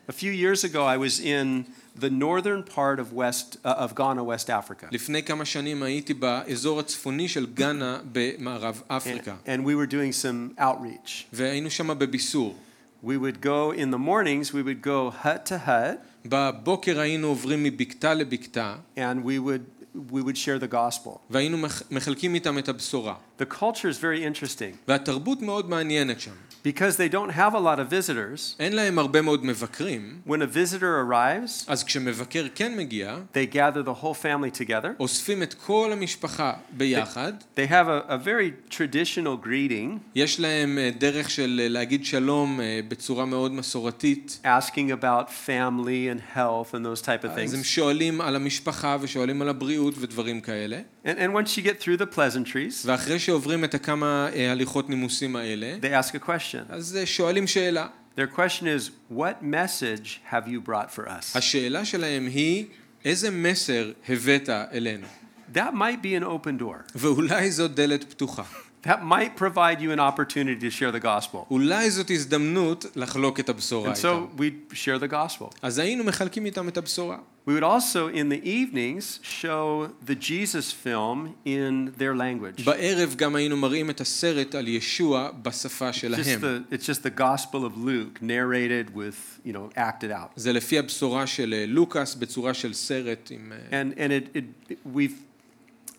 A 0.08 0.12
few 0.12 0.30
years 0.30 0.62
ago, 0.64 0.84
I 0.84 0.96
was 0.96 1.20
in 1.20 1.64
the 2.00 2.10
northern 2.10 2.62
part 2.74 2.98
of 3.00 3.12
West 3.14 3.56
uh, 3.64 3.68
of 3.68 3.94
Ghana, 3.94 4.22
West 4.24 4.48
Africa, 4.50 4.86
לפני 4.90 5.22
כמה 5.22 5.44
שנים 5.44 5.82
הייתי 5.82 6.14
באזור 6.14 6.80
הצפוני 6.80 7.28
של 7.28 7.46
גאנה 7.54 7.98
במערב 8.12 8.82
and, 8.88 8.92
אפריקה, 8.92 9.34
and 9.46 9.60
we 9.60 9.70
were 9.74 9.90
doing 9.92 10.22
some 10.22 10.60
outreach. 10.60 11.24
והיינו 11.32 11.70
שם 11.70 11.98
בביסור. 11.98 12.56
We 13.04 13.08
would 13.08 13.40
go 13.42 13.72
in 13.76 13.90
the 13.94 13.98
mornings. 13.98 14.52
We 14.52 14.62
would 14.62 14.82
go 14.86 15.10
hut 15.24 15.46
to 15.50 15.68
hut, 15.68 16.26
בבוקר 16.26 17.00
היינו 17.00 17.26
עוברים 17.28 17.62
מבקתה 17.62 18.14
לבקתה, 18.14 18.74
and 18.96 19.00
we 19.24 19.38
would 19.48 19.86
we 20.12 20.20
would 20.22 20.36
share 20.36 20.58
the 20.68 20.72
gospel. 20.74 21.10
והיינו 21.30 21.58
מח- 21.58 21.82
מחלקים 21.90 22.34
איתם 22.34 22.58
את 22.58 22.68
הבשורה. 22.68 23.14
The 23.40 23.44
culture 23.44 23.88
is 23.90 23.98
very 24.00 24.22
interesting. 24.34 24.76
והתרבות 24.88 25.42
מאוד 25.42 25.70
מעניינת 25.70 26.20
שם. 26.20 26.30
because 26.62 26.96
they 26.96 27.08
don't 27.08 27.30
have 27.30 27.54
a 27.54 27.60
lot 27.60 27.78
of 27.78 27.88
visitors, 27.90 28.56
אין 28.60 28.72
להם 28.72 28.98
הרבה 28.98 29.22
מאוד 29.22 29.44
מבקרים, 29.44 30.20
when 30.28 30.40
a 30.42 30.56
visitor 30.56 31.10
arrives, 31.10 31.64
אז 31.66 31.84
כשמבקר 31.84 32.46
כן 32.54 32.76
מגיע, 32.76 33.16
they 33.34 33.54
gather 33.54 33.82
the 33.88 34.02
whole 34.02 34.14
family 34.22 34.60
together. 34.60 34.88
אוספים 35.00 35.42
את 35.42 35.54
כל 35.54 35.90
המשפחה 35.92 36.52
ביחד, 36.76 37.32
They 37.56 37.70
have 37.70 37.88
a, 37.88 38.10
a 38.12 38.18
very 38.26 38.72
traditional 38.74 39.46
greeting, 39.46 39.98
יש 40.14 40.40
להם 40.40 40.78
אה, 40.78 40.90
דרך 40.98 41.30
של 41.30 41.60
אה, 41.62 41.68
להגיד 41.68 42.04
שלום 42.04 42.60
אה, 42.60 42.80
בצורה 42.88 43.24
מאוד 43.24 43.52
מסורתית. 43.52 44.38
asking 44.44 44.90
about 45.02 45.28
family 45.46 46.08
and 46.08 46.36
health 46.36 46.74
and 46.74 46.84
those 46.84 47.02
type 47.02 47.24
of 47.24 47.28
אז 47.40 47.54
הם 47.54 47.60
things. 47.60 47.64
שואלים 47.64 48.20
על 48.20 48.36
המשפחה 48.36 48.96
ושואלים 49.00 49.42
על 49.42 49.48
הבריאות 49.48 49.94
ודברים 49.98 50.40
כאלה. 50.40 50.80
And, 51.04 51.08
and 51.08 51.32
once 51.32 51.56
you 51.56 51.62
get 51.62 51.80
through 51.84 51.98
the 52.02 52.16
pleasantries, 52.16 52.84
ואחרי 52.86 53.18
שעוברים 53.18 53.64
את 53.64 53.74
הכמה 53.74 54.28
אה, 54.34 54.52
הליכות 54.52 54.88
נימוסים 54.90 55.36
האלה, 55.36 55.76
they 55.80 56.06
ask 56.06 56.14
a 56.14 56.18
Question. 56.51 56.73
אז 56.73 56.97
אה, 56.97 57.05
שואלים 57.05 57.47
שאלה. 57.47 57.87
Their 58.17 58.27
question 58.37 58.63
is, 58.63 58.91
What 59.09 59.41
message 59.41 60.21
have 60.31 60.47
you 60.47 60.59
brought 60.69 60.91
for 60.91 61.07
us? 61.07 61.35
השאלה 61.35 61.85
שלהם 61.85 62.25
היא, 62.27 62.65
איזה 63.05 63.31
מסר 63.31 63.91
הבאת 64.09 64.49
אלינו? 64.49 65.07
That 65.53 65.73
might 65.73 66.01
be 66.03 66.23
an 66.23 66.23
open 66.23 66.61
door. 66.61 66.91
ואולי 66.95 67.51
זאת 67.51 67.75
דלת 67.75 68.03
פתוחה. 68.03 68.43
That 68.86 69.02
might 69.02 69.34
provide 69.36 69.80
you 69.80 69.90
an 69.90 69.98
opportunity 69.98 70.60
to 70.60 70.70
share 70.70 70.92
the 70.92 71.00
gospel. 71.04 71.36
אולי 71.50 71.90
זאת 71.90 72.10
הזדמנות 72.10 72.86
לחלוק 72.96 73.40
את 73.40 73.48
הבשורה 73.48 73.92
And 73.92 73.96
איתם. 73.96 74.26
so 74.36 74.40
we 74.40 74.74
share 74.74 74.98
the 75.08 75.12
gospel. 75.12 75.44
אז 75.62 75.78
היינו 75.78 76.04
מחלקים 76.04 76.46
איתם 76.46 76.68
את 76.68 76.76
הבשורה. 76.76 77.18
We 77.48 77.52
would 77.52 77.62
also, 77.64 78.08
in 78.08 78.28
the 78.28 78.42
evenings, 78.44 79.20
show 79.22 79.88
the 80.04 80.14
Jesus 80.16 80.72
film 80.84 81.34
in 81.46 81.92
their 81.98 82.14
language. 82.16 82.64
בערב 82.64 83.14
גם 83.16 83.36
היינו 83.36 83.56
מראים 83.56 83.90
את 83.90 84.00
הסרט 84.00 84.54
על 84.54 84.68
ישוע 84.68 85.30
בשפה 85.42 85.90
Just 85.90 85.92
שלהם. 85.92 86.40
the, 86.40 86.74
it's 86.74 86.84
just 86.86 87.02
the 87.02 87.20
gospel 87.20 87.64
of 87.64 87.76
Luke 87.78 88.22
narrated 88.22 88.94
with, 88.96 89.40
you 89.44 89.52
know, 89.52 89.78
acted 89.78 90.10
out. 90.10 90.30
זה 90.36 90.52
לפי 90.52 90.78
הבשורה 90.78 91.26
של 91.26 91.54
אה, 91.58 91.64
לוקאס 91.68 92.14
בצורה 92.14 92.54
של 92.54 92.72
סרט 92.74 93.30
עם... 93.30 93.52
אה, 93.72 93.82
And, 93.82 93.94
and 93.98 94.10
it, 94.12 94.38
it, 94.38 94.76
we've, 94.96 95.18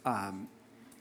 um, 0.05 0.09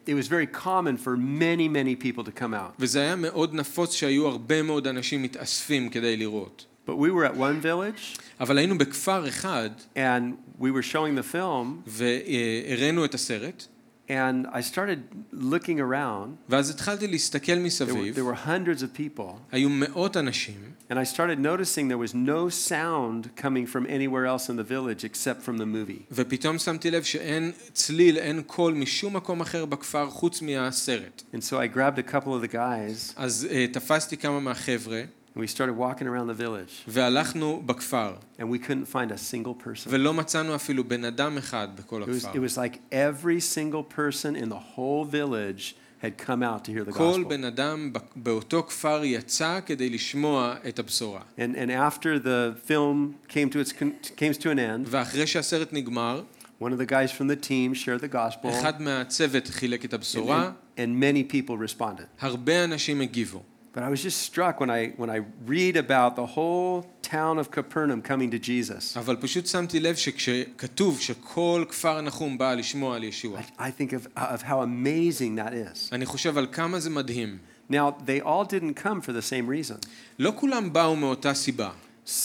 it 0.06 0.14
was 0.14 0.28
very 0.28 0.48
common 0.48 0.98
for 0.98 1.16
many, 1.18 1.68
many 1.68 1.96
people 1.96 2.24
to 2.24 2.32
come 2.32 2.54
out. 2.54 2.74
וזה 2.80 3.02
היה 3.02 3.16
מאוד 3.16 3.54
נפוץ 3.54 3.94
שהיו 3.94 4.28
הרבה 4.28 4.62
מאוד 4.62 4.88
אנשים 4.88 5.24
מתאספים 5.24 5.90
כדי 5.90 6.18
לראות. 6.18 6.66
But 6.88 6.92
we 6.92 7.12
were 7.12 7.26
at 7.26 7.38
one 7.38 7.62
village, 7.64 8.20
אבל 8.40 8.58
היינו 8.58 8.78
בכפר 8.78 9.28
אחד 9.28 9.70
and 9.96 10.36
we 10.60 10.72
were 10.72 10.84
showing 10.94 11.16
the 11.16 11.36
film, 11.36 11.68
והראינו 11.88 13.06
את 13.06 13.14
הסרט, 13.14 13.68
and 14.10 14.48
I 14.48 14.62
started 14.62 15.00
looking 15.32 15.80
around. 15.80 16.38
ואז 16.50 16.70
התחלתי 16.70 17.08
להסתכל 17.08 17.52
There 17.52 17.56
were, 17.56 17.60
מסביב, 17.60 18.16
there 18.16 18.26
were 18.26 18.48
hundreds 18.48 18.82
of 18.82 18.98
people, 18.98 19.34
היו 19.52 19.70
מאות 19.70 20.18
אנשים, 20.18 20.74
and 20.90 20.94
I 20.94 21.04
started 21.04 21.40
noticing 21.40 21.88
there 21.88 21.98
was 21.98 22.14
no 22.14 22.50
sound 22.50 23.36
coming 23.36 23.66
from 23.66 23.86
anywhere 23.88 24.26
else 24.26 24.50
in 24.50 24.58
the 24.58 24.64
village 24.64 25.04
except 25.04 25.42
from 25.46 25.58
the 25.58 25.66
movie. 25.66 26.04
ופתאום 26.12 26.60
שמתי 26.60 26.92
לב 26.92 27.04
שאין 27.04 27.52
צליל, 27.74 28.18
אין 28.18 28.42
קול 28.42 28.74
משום 28.74 29.16
מקום 29.16 29.42
אחר 29.42 29.66
בכפר 29.66 30.10
חוץ 30.10 30.42
מהסרט. 30.42 31.24
And 31.34 31.44
so 31.44 31.58
I 31.58 31.68
grabbed 31.76 32.00
a 32.00 32.14
couple 32.14 32.36
of 32.36 32.50
the 32.50 32.54
guys, 32.54 33.14
אז 33.16 33.48
uh, 33.50 33.74
תפסתי 33.74 34.18
כמה 34.18 34.40
מהחבר'ה, 34.40 35.02
and 35.35 35.41
we 35.45 35.47
started 35.47 35.77
walking 35.77 36.07
around 36.07 36.27
the 36.29 36.35
village, 36.43 36.85
והלכנו 36.89 37.63
בכפר, 37.67 38.15
and 38.39 38.45
we 38.45 38.59
couldn't 38.59 38.87
find 38.93 39.11
a 39.11 39.19
single 39.19 39.55
person. 39.67 39.89
ולא 39.89 40.15
מצאנו 40.15 40.55
אפילו 40.55 40.85
בן 40.85 41.05
אדם 41.05 41.39
אחד 41.39 41.69
בכל 41.75 42.03
It 42.03 42.07
was, 42.07 42.25
הכפר. 42.25 42.39
it 42.39 42.41
was 42.53 42.57
like 42.57 42.79
every 42.93 43.41
single 43.41 43.83
person 43.97 44.37
in 44.37 44.49
the 44.49 44.59
whole 44.77 45.05
village 45.05 45.75
had 46.03 46.19
come 46.19 46.43
out 46.43 46.65
to 46.65 46.71
hear 46.73 46.85
the 46.85 46.93
כל 46.93 47.23
gospel. 47.25 47.29
בן 47.29 47.45
אדם 47.45 47.93
ב- 47.93 47.99
באותו 48.17 48.63
כפר 48.63 49.01
יצא 49.05 49.61
כדי 49.67 49.91
לשמוע 49.91 50.55
את 50.69 50.79
הבשורה. 50.79 51.21
And, 51.39 51.41
and 51.57 51.71
after 51.71 52.19
the 52.19 52.55
film 52.71 53.15
came 53.29 53.51
to, 53.51 53.59
its 53.61 53.73
con- 53.73 53.95
came 54.17 54.33
to 54.43 54.51
an 54.51 54.59
end, 54.59 54.87
ואחרי 54.87 55.27
שהסרט 55.27 55.73
נגמר, 55.73 56.23
one 56.61 56.73
of 56.73 56.79
the 56.79 56.87
guys 56.87 57.11
from 57.13 57.27
the 57.29 57.37
team 57.37 57.75
shared 57.75 58.01
the 58.01 58.15
gospel, 58.15 58.49
אחד 58.49 58.83
מהצוות 58.83 59.47
חילק 59.49 59.85
את 59.85 59.91
and, 59.93 59.95
הבשורה, 59.95 60.51
and, 60.77 60.79
and 60.81 61.01
many 61.01 61.33
people 61.35 61.57
responded. 61.79 62.05
הרבה 62.21 62.65
אנשים 62.65 63.01
הגיבו. 63.01 63.43
But 63.77 63.83
I 63.83 63.91
was 63.91 64.03
just 64.03 64.23
struck 64.23 64.59
when 64.59 64.71
I, 64.71 64.95
when 64.97 65.11
I 65.11 65.21
read 65.45 65.77
about 65.77 66.17
the 66.17 66.25
whole 66.25 66.87
town 67.03 67.39
of 67.39 67.51
Capernaum 67.51 68.01
coming 68.01 68.31
to 68.31 68.39
Jesus. 68.39 68.97
אבל 68.97 69.17
פשוט 69.17 69.47
שמתי 69.47 69.81
לב 69.81 69.97
שכשכתוב 69.97 71.01
שכל 71.01 71.65
כפר 71.69 72.01
נחום 72.01 72.39
בא 72.39 72.55
לשמוע 72.55 72.97
על 72.97 73.05
ישוע, 73.05 73.41
I, 73.41 73.61
I 73.61 73.71
think 73.71 73.93
of, 73.93 74.07
of 74.17 74.43
how 74.43 74.63
amazing 74.63 75.37
that 75.37 75.53
is. 75.53 75.89
אני 75.93 76.07
חושב 76.07 76.39
על 76.39 76.47
כמה 76.53 76.81
זה 76.81 76.91
מדהים. 76.91 77.39
Now, 77.71 77.91
they 78.07 78.21
all 78.21 78.45
didn't 78.45 78.77
come 78.77 79.01
for 79.01 79.13
the 79.13 79.23
same 79.23 79.47
reason. 79.49 79.87
לא 80.19 80.33
כולם 80.37 80.73
באו 80.73 80.97
מאותה 80.97 81.35
סיבה. 81.35 81.71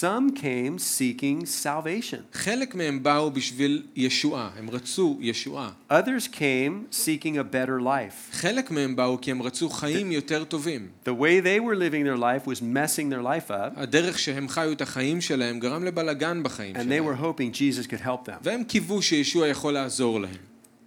Some 0.02 0.36
came 0.36 0.78
seeking 0.80 1.46
salvation. 1.64 2.18
חלק 2.34 2.76
מהם 2.76 3.04
באו 3.04 3.32
בשביל 3.32 3.84
ישועה, 3.96 4.50
הם 4.58 4.70
רצו 4.70 5.18
ישועה. 5.22 5.72
Others 5.92 6.28
came 6.34 6.94
seeking 6.94 7.36
a 7.36 7.54
better 7.54 7.84
life. 7.84 8.32
חלק 8.32 8.72
מהם 8.72 8.96
באו 8.96 9.22
כי 9.22 9.32
הם 9.32 9.42
רצו 9.42 9.70
חיים 9.70 10.12
יותר 10.12 10.44
טובים. 10.44 10.88
The 11.06 11.10
way 11.10 11.42
they 11.44 11.60
were 11.60 11.76
living 11.76 12.06
their 12.06 12.20
life 12.22 12.48
was 12.48 12.62
messing 12.62 13.10
their 13.14 13.24
life 13.24 13.50
up, 13.52 13.80
הדרך 13.80 14.20
שהם 14.20 14.48
חיו 14.48 14.72
את 14.72 14.82
החיים 14.82 15.22
שלהם 15.22 15.60
גרם 15.60 15.84
לבלגן 15.84 16.44
בחיים 16.44 16.76
and 16.76 16.80
they 16.80 16.84
שלהם. 16.84 17.06
were 17.06 17.22
hoping 17.22 17.56
Jesus 17.58 17.88
could 17.88 18.06
help 18.06 18.28
them. 18.30 18.34
והם 18.44 18.64
קיוו 18.64 19.02
שישוע 19.02 19.48
יכול 19.48 19.74
לעזור 19.74 20.20
להם. 20.22 20.36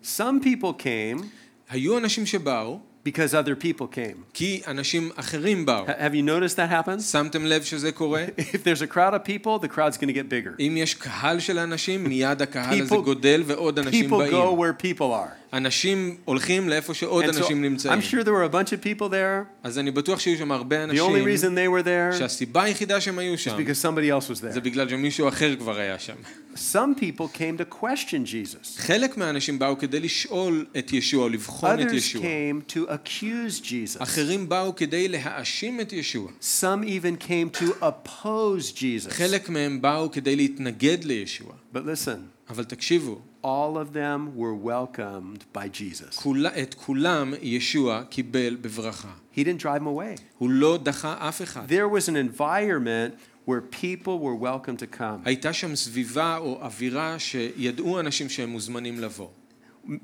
Some 0.05 0.45
people 0.45 0.83
came 0.83 1.25
היו 1.71 1.99
אנשים 1.99 2.27
שבאו 2.27 2.79
because 3.05 3.35
other 3.35 3.55
people 3.65 3.87
came. 3.97 4.23
כי 4.35 4.61
אנשים 4.67 5.11
אחרים 5.17 5.67
באו. 5.67 5.87
Ha- 5.87 5.91
Have 5.91 6.15
you 6.15 6.23
noticed 6.23 6.57
that 6.57 6.89
happens? 6.89 7.03
שמתם 7.13 7.45
לב 7.47 7.63
שזה 7.63 7.93
קורה? 7.93 8.25
If 8.39 8.43
there's 8.65 8.83
a 8.83 8.95
crowd 8.95 9.15
of 9.15 9.25
people, 9.29 9.67
the 9.67 9.77
crowd's 9.77 9.97
going 9.99 10.09
to 10.09 10.15
get 10.15 10.29
bigger. 10.31 10.61
אם 10.61 10.75
יש 10.77 10.95
קהל 10.95 11.41
של 11.41 11.59
אנשים, 11.59 12.05
מיד 12.05 12.43
הקהל 12.43 12.81
הזה 12.83 12.95
People- 12.95 12.99
גודל 12.99 13.43
ועוד 13.47 13.79
אנשים 13.79 14.07
People 14.07 14.31
go 14.31 14.33
באים. 14.33 14.59
where 14.59 14.83
people 14.83 15.13
are. 15.13 15.48
אנשים 15.53 16.17
הולכים 16.25 16.69
לאיפה 16.69 16.95
שעוד 16.95 17.25
And 17.25 17.29
so 17.29 17.37
אנשים 17.39 17.57
I'm 17.59 17.67
נמצאים. 17.67 18.01
sure 18.01 18.25
there 18.25 18.33
were 18.33 18.53
a 18.53 18.55
bunch 18.55 18.71
of 18.73 18.85
people 18.85 19.09
there. 19.11 19.45
אז 19.63 19.79
אני 19.79 19.91
בטוח 19.91 20.21
שהיו 20.21 20.39
שם 20.39 20.53
הרבה 20.53 20.85
The 20.87 20.89
only 20.89 20.91
אנשים 20.93 21.25
reason 21.27 21.55
they 21.55 21.83
were 21.83 21.85
there 21.85 22.15
is 22.15 22.19
שהסיבה 22.19 22.63
היחידה 22.63 23.01
שהם 23.01 23.19
היו 23.19 23.39
שם 23.39 23.57
because 23.57 23.85
somebody 23.85 24.25
else 24.25 24.31
was 24.31 24.35
זה 24.41 24.51
there. 24.51 24.61
בגלל 24.61 24.89
שמישהו 24.89 25.29
אחר 25.29 25.57
כבר 25.57 25.79
היה 25.79 25.99
שם. 25.99 26.15
Some 26.55 27.01
people 27.01 27.29
came 27.37 27.59
to 27.61 27.83
question 27.83 28.25
Jesus. 28.27 28.81
חלק 28.81 29.17
מהאנשים 29.17 29.59
באו 29.59 29.79
כדי 29.79 30.01
לשאול 30.01 30.67
את 30.79 30.93
ישוע, 30.93 31.23
או 31.25 31.29
לבחון 31.29 31.81
את 31.81 31.87
Others 31.89 31.95
ישוע. 31.95 32.23
came 32.23 32.73
to 32.73 32.89
accuse 32.91 33.61
Jesus. 33.65 34.03
אחרים 34.03 34.49
באו 34.49 34.75
כדי 34.77 35.09
להאשים 35.09 35.81
את 35.81 35.93
ישוע. 35.93 36.31
Some 36.61 36.85
even 36.85 37.23
came 37.29 37.59
to 37.61 37.65
oppose 37.83 38.73
Jesus. 38.77 39.11
חלק 39.11 39.49
מהם 39.49 39.81
באו 39.83 40.11
כדי 40.11 40.37
להתנגד 40.37 41.05
לישוע. 41.05 41.53
But 41.75 41.79
listen, 41.79 42.19
אבל 42.51 42.65
תקשיבו, 42.65 43.21
all 43.43 43.77
of 43.77 43.93
them 43.93 44.35
were 44.37 44.55
welcomed 44.55 45.45
by 45.53 45.69
Jesus. 45.69 46.17
כול, 46.17 46.47
את 46.47 46.75
כולם 46.75 47.35
ישוע 47.43 48.03
קיבל 48.11 48.57
בברכה. 48.61 49.13
He 49.37 49.41
didn't 49.41 49.63
drive 49.63 49.81
them 49.81 49.87
away. 49.87 50.21
הוא 50.39 50.51
לא 50.51 50.79
דחה 50.83 51.29
אף 51.29 51.43
אחד. 51.43 51.69
There 51.69 51.89
was 51.89 52.09
an 52.09 52.17
environment 52.17 53.15
where 53.47 53.61
people 53.61 54.19
were 54.19 54.35
welcome 54.35 54.77
to 54.77 54.87
come. 54.99 55.23
הייתה 55.25 55.53
שם 55.53 55.77
סביבה 55.77 56.37
או 56.37 56.59
אווירה 56.63 57.19
שידעו 57.19 58.01
אנשים 58.01 58.29
שהם 58.29 58.49
מוזמנים 58.49 59.01
לבוא. 59.01 59.29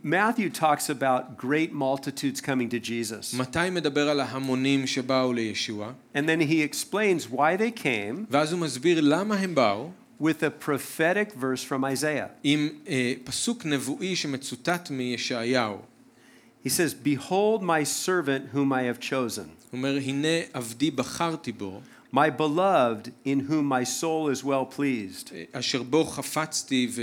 Matthew 0.05 0.50
talks 0.50 0.90
about 0.90 1.38
great 1.38 1.72
multitudes 1.72 2.40
coming 2.40 2.68
to 2.68 2.79
Jesus. 2.79 3.35
מתי 3.38 3.70
מדבר 3.70 4.09
על 4.09 4.20
ההמונים 4.20 4.87
שבאו 4.87 5.33
לישוע? 5.33 5.92
And 6.14 6.18
then 6.18 6.40
he 6.40 6.61
explains 6.62 7.33
why 7.33 7.57
they 7.57 7.83
came 7.85 8.26
ואז 8.31 8.53
הוא 8.53 8.61
מסביר 8.61 9.00
למה 9.00 9.35
הם 9.35 9.55
באו 9.55 9.90
with 10.20 10.42
a 10.42 10.50
prophetic 10.50 11.33
verse 11.33 11.62
from 11.62 11.85
Isaiah. 11.85 12.29
עם 12.44 12.68
אה, 12.88 13.12
פסוק 13.24 13.64
נבואי 13.64 14.16
שמצוטט 14.16 14.90
מישעיהו. 14.90 15.79
He 16.64 16.68
says, 16.68 16.94
Behold 16.94 17.62
my 17.62 17.83
servant 17.85 18.50
whom 18.55 18.72
I 18.72 18.83
have 18.83 19.00
chosen, 19.00 19.48
הוא 19.70 19.79
אומר, 19.79 19.96
הנה 19.96 20.29
עבדי 20.53 20.90
בחרתי 20.90 21.53
בו, 21.53 21.81
my 22.12 22.31
beloved 22.38 23.09
in 23.24 23.40
whom 23.48 23.64
my 23.68 23.85
soul 23.85 24.29
is 24.29 24.44
well 24.44 24.76
pleased. 24.76 25.33
אה, 25.33 25.44
אשר 25.53 25.83
בו 25.83 26.05
חפצתי, 26.05 26.88
ו... 26.90 27.03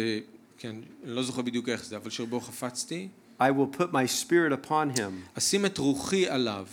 כן, 0.57 0.75
אני 1.03 1.11
לא 1.11 1.23
זוכר 1.23 1.41
בדיוק 1.41 1.69
איך 1.69 1.85
זה, 1.85 1.97
אבל 1.97 2.07
אשר 2.07 2.25
בו 2.25 2.39
חפצתי, 2.39 3.07
I 3.39 3.43
will 3.43 3.79
put 3.79 3.91
my 3.91 4.07
spirit 4.07 4.65
upon 4.65 4.97
him. 4.99 5.37
אשים 5.37 5.65
את 5.65 5.77
רוחי 5.77 6.27
עליו, 6.27 6.67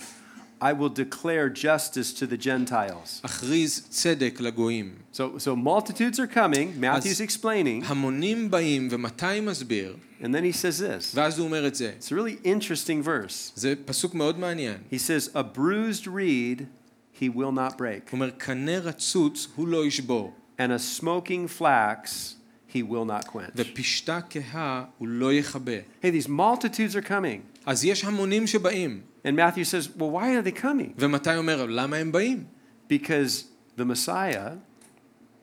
I 0.61 0.72
will 0.72 0.88
declare 0.88 1.50
justice 1.50 2.12
to 2.14 2.27
the 2.27 2.37
Gentiles. 2.37 3.20
אכריז 3.22 3.87
צדק 3.90 4.40
לגויים. 4.40 4.94
So, 5.12 5.38
so 5.38 5.55
multitudes 5.55 6.18
are 6.18 6.27
coming. 6.27 6.81
Matthew's 6.81 7.20
explaining. 7.20 7.85
המונים 7.87 8.50
באים, 8.50 8.88
ומתי 8.90 9.40
מסביר? 9.42 9.96
And 10.22 10.35
then 10.35 10.44
he 10.44 10.53
says 10.53 10.79
this. 10.79 11.14
ואז 11.14 11.38
הוא 11.38 11.46
אומר 11.46 11.66
את 11.66 11.74
זה. 11.74 11.92
It's 12.00 12.12
a 12.12 12.14
really 12.14 12.38
interesting 12.44 13.03
verse. 13.05 13.53
זה 13.55 13.74
פסוק 13.85 14.14
מאוד 14.14 14.38
מעניין. 14.38 14.77
He 14.90 14.98
says, 14.98 15.29
A 15.35 15.42
bruised 15.42 16.07
reed 16.07 16.66
he 17.20 17.29
will 17.29 17.53
not 17.53 17.77
break, 17.79 18.11
הוא 18.11 18.12
אומר, 18.12 18.31
קנה 18.31 18.79
רצוץ 18.79 19.48
הוא 19.55 19.68
לא 19.68 19.87
ישבור, 19.87 20.33
and 20.59 20.70
a 20.70 21.00
smoking 21.00 21.61
flax 21.61 22.35
he 22.72 22.83
will 22.83 23.05
not 23.07 23.27
quench. 23.27 23.53
ופשתה 23.57 24.20
כהה 24.31 24.85
הוא 24.98 25.09
לא 25.09 25.33
יכבה. 25.33 25.77
Hey, 26.03 26.07
these 26.07 26.29
multitudes 26.29 26.96
are 26.96 27.09
coming. 27.09 27.61
אז 27.66 27.85
יש 27.85 28.05
המונים 28.05 28.46
שבאים, 28.46 29.00
And 29.24 29.37
Matthew 29.37 29.64
says, 29.64 29.88
Well, 29.96 30.11
why 30.11 30.37
are 30.37 30.42
they 30.42 30.62
coming? 30.62 30.94
ומתי 30.98 31.37
אומר, 31.37 31.66
למה 31.68 31.96
הם 31.96 32.12
באים? 32.12 32.44
Because 32.88 33.44
the 33.79 33.85
Messiah 33.85 34.57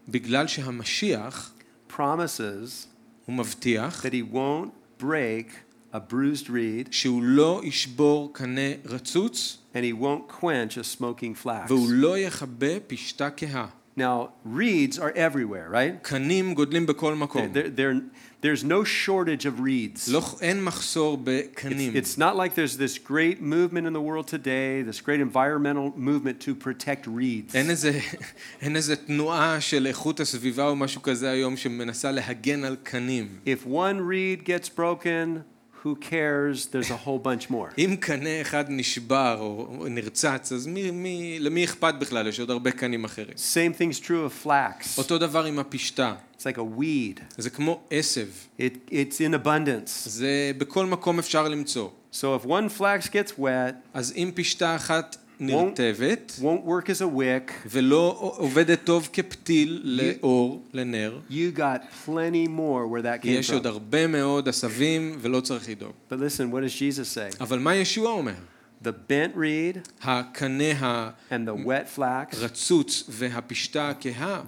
בגלל 0.09 0.47
שהמשיח, 0.47 1.53
promises 1.89 2.87
הוא 3.25 3.35
מבטיח 3.35 4.05
that 4.05 4.13
he 4.13 4.33
won't 4.33 5.03
break 5.03 5.51
a 5.93 5.99
bruised 5.99 6.47
reed 6.49 6.87
שהוא 6.91 7.23
לא 7.23 7.61
ישבור 7.63 8.33
קנה 8.33 8.71
רצוץ 8.85 9.57
and 9.73 9.77
he 9.77 9.93
won't 9.93 10.31
quench 10.41 10.77
a 10.77 10.83
smoking 10.97 11.43
flax. 11.43 11.67
והוא 11.67 11.89
לא 11.91 12.19
יכבה 12.19 12.79
פשתה 12.87 13.29
כהה. 13.29 13.67
Now, 13.97 14.29
reeds 14.45 14.97
are 14.97 15.13
everywhere, 15.15 15.69
right? 15.69 16.01
קנים 16.01 16.53
גודלים 16.53 16.85
בכל 16.85 17.15
מקום. 17.15 17.53
There, 17.53 17.79
there, 17.79 17.99
there's 18.45 18.63
no 18.63 18.83
shortage 18.83 19.45
of 19.45 19.59
reeds. 19.59 20.09
לא, 20.11 20.21
אין 20.41 20.63
מחסור 20.63 21.17
It's, 21.17 21.57
בקנים. 21.57 21.95
it's 21.95 22.17
not 22.17 22.35
like 22.35 22.55
there's 22.55 22.77
this 22.77 22.97
great 22.97 23.39
movement 23.41 23.85
in 23.87 23.93
the 23.93 24.01
world 24.01 24.27
today, 24.27 24.81
this 24.81 24.99
great 25.01 25.19
environmental 25.21 25.91
movement 25.95 26.39
to 26.41 26.55
protect 26.55 27.05
reeds. 27.07 27.53
אין 27.55 27.69
איזה, 27.69 27.99
אין 28.61 28.75
איזה 28.75 28.95
תנועה 28.95 29.61
של 29.61 29.87
איכות 29.87 30.19
הסביבה 30.19 30.67
או 30.67 30.75
משהו 30.75 31.01
כזה 31.01 31.29
היום 31.31 31.57
שמנסה 31.57 32.11
להגן 32.11 32.63
על 32.63 32.75
קנים. 32.83 33.27
If 33.45 33.67
one 33.67 33.99
reed 34.09 34.45
gets 34.45 34.69
broken, 34.69 35.41
who 35.85 35.95
cares? 35.95 36.67
There's 36.67 36.91
a 36.91 37.05
whole 37.05 37.19
bunch 37.23 37.49
more. 37.51 37.73
אם 37.77 37.95
קנה 37.99 38.41
אחד 38.41 38.65
נשבר 38.69 39.37
או 39.39 39.87
נרצץ, 39.89 40.51
אז 40.51 40.67
מי, 40.67 40.91
מי, 40.91 41.37
למי 41.39 41.65
אכפת 41.65 41.93
בכלל? 41.99 42.27
יש 42.27 42.39
עוד 42.39 42.49
הרבה 42.49 42.71
קנים 42.71 43.05
אחרים. 43.05 43.33
Same 43.35 43.77
thing's 43.77 44.05
true 44.05 44.09
of 44.09 44.45
flax. 44.45 44.97
אותו 44.97 45.17
דבר 45.17 45.45
עם 45.45 45.59
הפשתה. 45.59 46.15
It's 46.37 46.41
like 46.41 46.57
a 46.57 46.79
weed. 46.79 47.21
זה 47.37 47.49
כמו 47.49 47.81
עשב. 47.89 48.27
It, 48.59 48.61
it's 48.89 49.17
in 49.19 49.45
abundance. 49.45 50.09
זה 50.09 50.51
בכל 50.57 50.85
מקום 50.85 51.19
אפשר 51.19 51.47
למצוא. 51.47 51.89
So 52.13 52.25
if 52.41 52.45
one 52.45 52.79
flax 52.79 53.07
gets 53.07 53.39
wet, 53.39 53.73
אז 53.93 54.13
אם 54.15 54.31
פשתה 54.35 54.75
אחת 54.75 55.17
נרטבת, 55.40 56.40
won't, 56.40 56.42
won't 56.42 56.66
wick, 57.18 57.52
ולא 57.70 58.16
עובדת 58.38 58.78
טוב 58.84 59.08
כפתיל 59.12 59.80
לאור, 59.84 60.62
לנר. 60.72 61.18
יש 63.24 63.50
עוד 63.50 63.66
הרבה 63.66 64.06
מאוד 64.06 64.48
עשבים 64.48 65.16
ולא 65.20 65.40
צריך 65.40 65.68
לדאוג. 65.68 65.92
אבל 67.40 67.58
מה 67.58 67.74
ישוע 67.74 68.10
אומר? 68.10 68.34
The 68.84 68.92
bent 69.08 69.34
reed 69.34 69.76
and 71.30 71.46
the 71.48 71.54
wet 71.54 71.88
flax, 71.88 72.36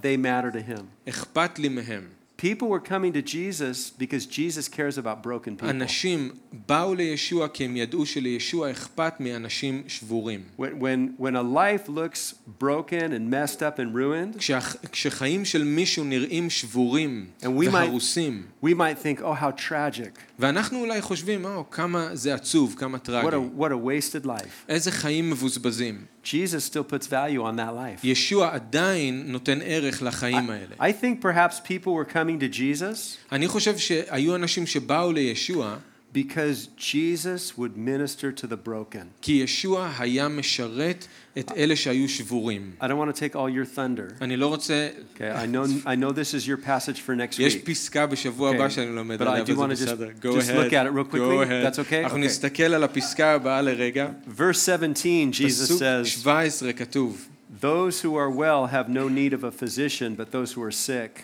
they 0.02 0.16
matter 0.16 0.50
to 0.52 0.60
him. 0.60 2.17
People 2.37 2.67
were 2.67 2.79
coming 2.81 3.13
to 3.13 3.21
Jesus 3.21 3.89
because 3.97 4.25
Jesus 4.25 4.67
cares 4.67 4.97
about 4.97 5.21
broken 5.23 5.55
people. 5.55 5.69
אנשים 5.69 6.29
באו 6.67 6.95
לישוע 6.95 7.47
כי 7.47 7.65
הם 7.65 7.77
ידעו 7.77 8.05
שלישוע 8.05 8.71
אכפת 8.71 9.13
מאנשים 9.19 9.83
שבורים. 9.87 10.41
When, 10.59 10.63
when, 10.81 11.21
when 11.21 11.35
a 11.35 11.43
life 11.43 11.87
looks 11.89 12.33
broken 12.59 13.11
and 13.13 13.29
messed 13.31 13.61
up 13.61 13.79
and 13.79 13.93
ruined, 13.95 14.37
כשהח- 14.37 14.75
כשחיים 14.91 15.45
של 15.45 15.63
מישהו 15.63 16.03
נראים 16.03 16.49
שבורים 16.49 17.25
And 17.41 17.45
we 17.45 17.47
might- 17.67 17.73
והרוסים, 17.73 18.43
we 18.63 18.69
might 18.69 18.97
think, 19.03 19.21
oh, 19.21 19.33
how 19.41 19.51
tragic. 19.69 20.26
ואנחנו 20.39 20.79
אולי 20.79 21.01
חושבים, 21.01 21.45
או, 21.45 21.69
כמה 21.71 22.09
זה 22.13 22.33
עצוב, 22.33 22.75
כמה 22.77 22.97
What 22.97 23.01
טרגי. 23.01 23.27
a, 23.27 23.59
what 23.59 23.71
a 23.71 23.85
wasted 23.85 24.25
life. 24.25 24.69
איזה 24.69 24.91
חיים 24.91 25.29
מבוזבזים. 25.29 26.05
Jesus 26.25 26.71
still 26.71 26.93
puts 26.93 27.07
value 27.07 27.41
on 27.41 27.57
that 27.57 27.73
life. 27.73 27.99
ישוע 28.03 28.53
עדיין 28.53 29.23
נותן 29.27 29.59
ערך 29.63 30.01
לחיים 30.01 30.49
האלה. 30.49 30.75
I 30.79 30.91
think 31.03 31.25
perhaps 31.25 31.59
people 31.67 31.87
were 31.89 32.13
coming 32.13 32.39
to 32.39 32.57
Jesus 32.57 33.17
אני 33.31 33.47
חושב 33.47 33.77
שהיו 33.77 34.35
אנשים 34.35 34.67
שבאו 34.67 35.11
לישוע 35.11 35.75
because 36.13 36.67
Jesus 36.77 37.57
would 37.57 37.75
minister 37.75 38.31
to 38.31 38.45
the 38.47 38.55
broken. 38.55 39.07
כי 39.21 39.31
ישוע 39.31 39.89
היה 39.99 40.27
משרת 40.27 41.07
את 41.39 41.51
אלה 41.57 41.75
שהיו 41.75 42.09
שבורים. 42.09 42.71
I 42.81 42.83
don't 42.87 42.97
want 42.97 43.15
to 43.15 43.19
take 43.19 43.35
all 43.35 43.49
your 43.49 43.65
thunder. 43.77 44.13
אני 44.21 44.37
לא 44.37 44.47
רוצה, 44.47 44.89
Okay, 45.15 45.21
I 45.31 45.47
know, 45.47 45.65
I 45.85 45.95
know 45.95 46.11
this 46.11 46.33
is 46.35 46.47
your 46.47 46.57
passage 46.57 46.99
for 47.01 47.15
next 47.15 47.39
יש 47.39 47.55
week. 47.55 47.65
פסקה 47.65 48.05
בשבוע 48.07 48.51
Okay, 48.51 48.55
הבא 48.55 48.69
שאני 48.69 48.95
לומד 48.95 49.21
but 49.21 49.25
I 49.25 49.27
עליה, 49.29 49.43
do 49.45 49.51
אבל 49.51 49.65
wanna 49.71 49.73
זה 49.73 49.85
just- 49.85 49.89
בסדר. 49.95 50.09
Go 50.21 50.35
just 50.39 50.49
ahead. 50.49 50.55
look 50.57 50.73
at 50.73 50.85
it 50.85 50.93
real 50.93 51.03
Go 51.03 51.09
quickly. 51.09 51.43
ahead. 51.45 51.65
That's 51.65 51.79
okay? 51.79 52.03
אנחנו 52.03 52.17
Okay. 52.17 52.25
נסתכל 52.25 52.63
על 52.63 52.83
הפסקה 52.83 53.31
הבאה 53.33 53.61
לרגע. 53.61 54.09
Verse 54.37 54.59
17, 54.59 55.31
Jesus 55.33 55.65
פסוק 55.65 55.81
says, 55.81 56.05
17 56.23 56.73
כתוב, 56.73 57.27
Those 57.61 58.01
who 58.03 58.15
are 58.15 58.29
well 58.31 58.67
have 58.71 58.87
no 58.89 59.07
need 59.09 59.33
of 59.33 59.43
a 59.43 59.51
physician, 59.51 60.15
but 60.15 60.31
those 60.31 60.53
who 60.53 60.61
are 60.63 60.71
sick. 60.71 61.21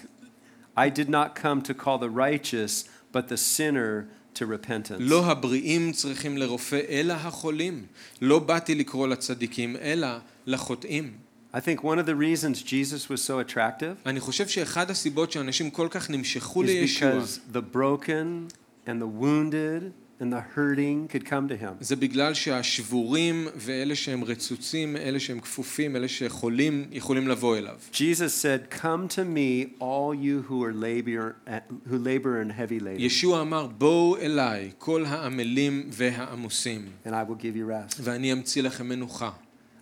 I 0.78 0.88
did 0.90 1.10
not 1.10 1.36
come 1.44 1.62
to 1.70 1.74
call 1.74 1.98
the 2.00 2.10
righteous, 2.10 2.86
but 3.12 3.28
the 3.28 3.38
sinner 3.38 4.08
to 4.36 4.40
repentance. 4.40 5.00
לא 5.00 5.26
הבריאים 5.26 5.92
צריכים 5.92 6.38
לרופא, 6.38 6.80
אלא 6.90 7.14
החולים. 7.14 7.86
לא 8.22 8.40
באתי 8.40 8.76
לקרוא 8.76 9.08
לצדיקים, 9.08 9.76
אלא 9.76 10.08
לחוטאים. 10.48 11.12
I 11.54 11.60
think 11.60 11.84
one 11.84 11.98
of 11.98 12.06
the 12.06 12.16
reasons 12.16 12.62
Jesus 12.62 13.10
was 13.10 13.22
so 13.22 13.40
attractive 13.40 13.96
אני 14.06 14.20
חושב 14.20 14.48
שאחד 14.48 14.90
הסיבות 14.90 15.32
שאנשים 15.32 15.70
כל 15.70 15.88
כך 15.92 16.10
נמשכו 16.10 16.64
is 16.64 16.66
לישוע, 16.66 17.12
because 17.12 17.56
the 17.56 17.76
broken 17.76 18.54
and 18.86 19.02
the 19.02 19.22
wounded 19.22 19.92
and 20.24 20.34
the 20.34 20.42
hurting 20.56 21.08
could 21.08 21.26
come 21.26 21.48
to 21.48 21.56
him. 21.56 21.74
זה 21.80 21.96
בגלל 21.96 22.34
שהשבורים 22.34 23.48
ואלה 23.56 23.96
שהם 23.96 24.24
רצוצים, 24.24 24.98
אלה 24.98 25.20
שהם 25.20 25.40
כפופים, 25.40 25.96
אלה 25.96 26.08
שחולים, 26.08 26.86
יכולים 26.92 27.28
לבוא 27.28 27.58
אליו. 27.58 27.76
Jesus 27.94 28.34
said, 28.42 28.76
Come 28.82 29.08
to 29.08 29.24
me, 29.24 29.74
all 29.80 30.14
you 30.14 30.44
who 30.50 30.64
are 30.64 30.74
labor, 30.74 31.36
who 31.90 31.98
labor 31.98 32.42
and 32.42 32.52
heavy 32.52 32.80
laden, 32.80 33.02
ישוע 33.02 33.42
אמר, 33.42 33.68
בואו 33.68 34.18
אליי, 34.18 34.72
כל 34.78 35.06
העמלים 35.06 35.90
והעמוסים, 35.92 36.86
and 37.06 37.10
I 37.10 37.30
will 37.30 37.42
give 37.42 37.56
you 37.56 37.94
rest. 37.94 38.00
ואני 38.04 38.34
אמציא 38.34 38.64
לכם 38.64 38.90
מנוחה. 38.90 39.30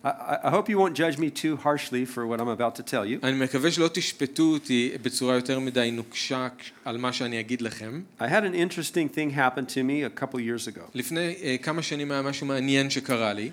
I, 0.04 0.08
I 0.08 0.38
I 0.44 0.50
hope 0.50 0.68
you 0.68 0.78
won't 0.78 0.94
judge 0.94 1.18
me 1.18 1.30
too 1.30 1.56
harshly 1.56 2.04
for 2.04 2.26
what 2.26 2.40
I'm 2.40 2.48
about 2.48 2.74
to 2.76 2.82
tell 2.82 3.04
you. 3.04 3.18
אני 3.22 3.32
מקווה 3.32 3.70
שלא 3.70 3.88
תשפטו 3.88 4.42
אותי 4.42 4.92
בצורה 5.02 5.34
יותר 5.34 5.60
מדי 5.60 5.90
נוקשה 5.90 6.48
על 6.84 6.98
מה 6.98 7.12
שאני 7.12 7.40
אגיד 7.40 7.62
לכם. 7.62 8.02
I 8.20 8.22
had 8.22 8.44
an 8.44 8.54
interesting 8.54 9.08
thing 9.08 9.30
happen 9.30 9.66
to 9.66 9.82
me 9.82 10.02
a 10.02 10.20
couple 10.20 10.40
years 10.40 10.68
ago. 10.68 10.82
לפני 10.94 11.34
uh, 11.40 11.62
כמה 11.62 11.82
שנים 11.82 12.10
היה 12.10 12.22
משהו 12.22 12.46
מעניין 12.46 12.90
שקרה 12.90 13.32
לי. 13.32 13.50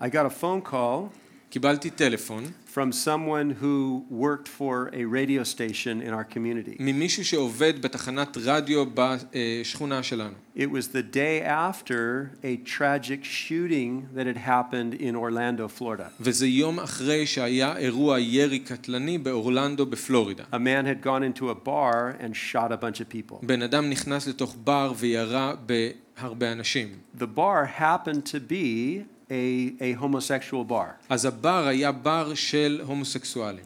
I 0.00 0.04
got 0.04 0.26
a 0.26 0.42
phone 0.42 0.72
call 0.72 1.23
קיבלתי 1.54 1.90
טלפון 1.90 2.44
from 2.74 2.92
someone 2.92 3.50
who 3.60 4.04
worked 4.10 4.46
for 4.46 4.88
a 4.92 5.04
radio 5.04 5.42
station 5.42 6.00
in 6.00 6.12
our 6.12 6.24
community. 6.24 6.76
ממישהו 6.78 7.24
שעובד 7.24 7.82
בתחנת 7.82 8.36
רדיו 8.44 8.84
בשכונה 8.94 10.02
שלנו. 10.02 10.34
It 10.56 10.70
was 10.70 10.88
the 10.92 11.02
day 11.02 11.42
after 11.42 12.30
a 12.44 12.56
tragic 12.64 13.24
shooting 13.24 14.08
that 14.14 14.26
had 14.26 14.36
happened 14.36 14.94
in 14.94 15.16
Orlando, 15.16 15.68
Florida. 15.68 16.10
וזה 16.20 16.46
יום 16.46 16.80
אחרי 16.80 17.26
שהיה 17.26 17.76
אירוע 17.76 18.20
ירי 18.20 18.58
קטלני 18.58 19.18
באורלנדו 19.18 19.86
בפלורידה. 19.86 20.44
A 20.52 20.58
man 20.58 20.86
had 20.86 21.04
gone 21.04 21.22
into 21.22 21.50
a 21.50 21.54
bar 21.66 22.16
and 22.20 22.36
shot 22.36 22.70
a 22.70 22.76
bunch 22.76 23.00
of 23.00 23.08
people. 23.08 23.46
בן 23.46 23.62
אדם 23.62 23.90
נכנס 23.90 24.26
לתוך 24.26 24.56
בר 24.64 24.92
וירה 24.96 25.54
בהרבה 25.66 26.52
אנשים. 26.52 26.88
The 27.18 27.26
bar 27.36 27.80
happened 27.80 28.26
to 28.32 28.52
be 28.52 29.02
a, 29.29 29.75
a 29.81 30.03
homosexual 30.03 30.63
bar. 30.69 30.95
אז 31.09 31.25
הבר 31.25 31.67
היה 31.67 31.91
בר 31.91 32.33
של 32.33 32.81
הומוסקסואלים. 32.85 33.65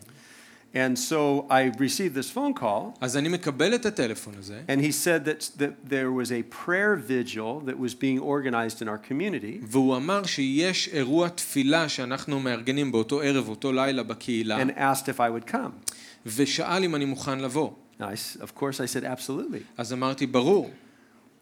And 0.74 1.00
so 1.00 1.48
I 1.50 1.72
received 1.80 2.14
this 2.14 2.30
phone 2.30 2.54
call, 2.54 2.98
אז 3.02 3.18
אני 3.18 3.30
מקבל 3.30 3.76
את 3.76 3.86
הטלפון 3.86 4.34
הזה, 4.38 4.62
and 4.68 4.82
he 4.82 4.92
said 4.92 5.26
that, 5.26 5.50
that 5.58 5.90
there 5.90 6.12
was 6.12 6.32
a 6.32 6.44
prayer 6.44 6.96
vigil 6.96 7.60
that 7.66 7.80
was 7.80 7.96
being 7.96 8.20
organized 8.20 8.82
in 8.82 8.88
our 8.88 9.00
community. 9.10 9.60
והוא 9.62 9.98
אמר 9.98 10.26
שיש 10.26 10.88
אירוע 10.88 11.30
תפילה 11.30 11.90
שאנחנו 11.90 12.40
מארגנים 12.40 12.92
באותו 12.92 13.22
ערב, 13.22 13.50
אותו 13.50 13.72
לילה 13.72 14.04
בקהילה, 14.04 14.62
and 14.62 14.70
asked 14.78 15.06
if 15.06 15.18
I 15.18 15.48
would 15.48 15.52
come. 15.52 15.94
ושאל 16.26 16.84
אם 16.84 16.96
אני 16.96 17.06
מוכן 17.06 17.40
לבוא. 17.40 17.72
Now, 18.00 18.04
I 18.04 18.44
of 18.44 18.56
course, 18.56 18.80
I 18.80 18.86
said 18.86 19.04
absolutely. 19.04 19.64
אז 19.78 19.94
אמרתי, 19.94 20.26
ברור. 20.26 20.70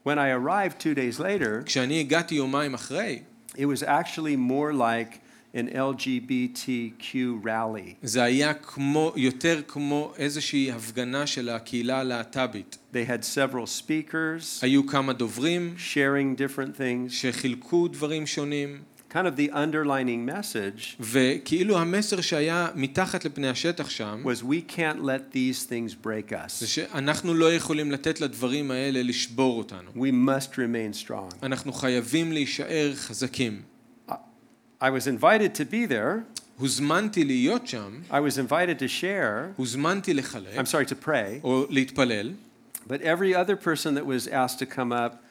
When 0.07 0.17
I 0.17 0.29
arrived 0.29 0.79
two 0.79 0.95
days 0.95 1.19
later, 1.19 1.63
כשאני 1.65 1.99
הגעתי 1.99 2.35
יומיים 2.35 2.73
אחרי, 2.73 3.19
it 3.57 3.65
was 3.65 3.83
actually 3.83 4.35
more 4.35 4.71
like 4.71 5.19
an 5.53 5.67
LGBTQ 5.69 7.43
rally. 7.43 7.95
זה 8.03 8.23
היה 8.23 8.53
כמו, 8.53 9.13
יותר 9.15 9.61
כמו 9.67 10.13
איזושהי 10.17 10.71
הפגנה 10.71 11.27
של 11.27 11.49
הקהילה 11.49 11.99
הלהט"בית. 11.99 12.77
They 12.93 13.09
had 13.09 13.23
several 13.23 13.81
speakers 13.81 14.61
היו 14.61 14.87
כמה 14.87 15.13
דוברים 15.13 15.75
sharing 15.77 16.39
different 16.39 16.77
things. 16.77 17.09
שחילקו 17.09 17.87
דברים 17.87 18.27
שונים, 18.27 18.77
Kind 19.16 19.26
of 19.26 19.36
the 19.36 19.50
underlining 19.52 20.24
message 20.26 20.96
וכאילו 21.00 21.78
המסר 21.78 22.20
שהיה 22.20 22.68
מתחת 22.74 23.24
לפני 23.24 23.48
השטח 23.48 23.88
שם, 23.90 24.22
was 24.24 24.38
we 24.42 24.72
can't 24.76 25.00
let 25.02 25.34
these 25.34 25.66
things 25.66 25.94
break 26.04 26.30
זה 26.30 26.64
us. 26.64 26.68
שאנחנו 26.68 27.34
לא 27.34 27.52
יכולים 27.54 27.92
לתת 27.92 28.20
לדברים 28.20 28.70
האלה 28.70 29.02
לשבור 29.02 29.58
אותנו. 29.58 29.90
We 29.96 30.12
must 30.28 30.52
remain 30.52 31.06
strong. 31.06 31.34
אנחנו 31.42 31.72
חייבים 31.72 32.32
להישאר 32.32 32.92
חזקים. 32.94 33.62
I 34.82 34.84
was 34.84 35.06
invited 35.06 35.54
to 35.54 35.64
be 35.72 35.86
there. 35.86 36.40
הוזמנתי 36.58 37.24
להיות 37.24 37.66
שם, 37.66 38.00
I 38.10 38.14
was 38.14 38.38
invited 38.38 38.78
to 38.78 38.88
share. 39.00 39.52
הוזמנתי 39.56 40.14
לחלק, 40.14 40.58
I'm 40.58 40.66
sorry, 40.66 40.86
to 40.88 41.06
pray. 41.06 41.44
או 41.44 41.66
להתפלל, 41.70 42.32
But 42.88 43.00
every 43.02 43.34
other 43.34 43.56
person 43.56 43.94
that 43.94 44.06
was 44.06 44.26
asked 44.28 44.58
to 44.58 44.66
come 44.66 44.92
up 44.92 45.22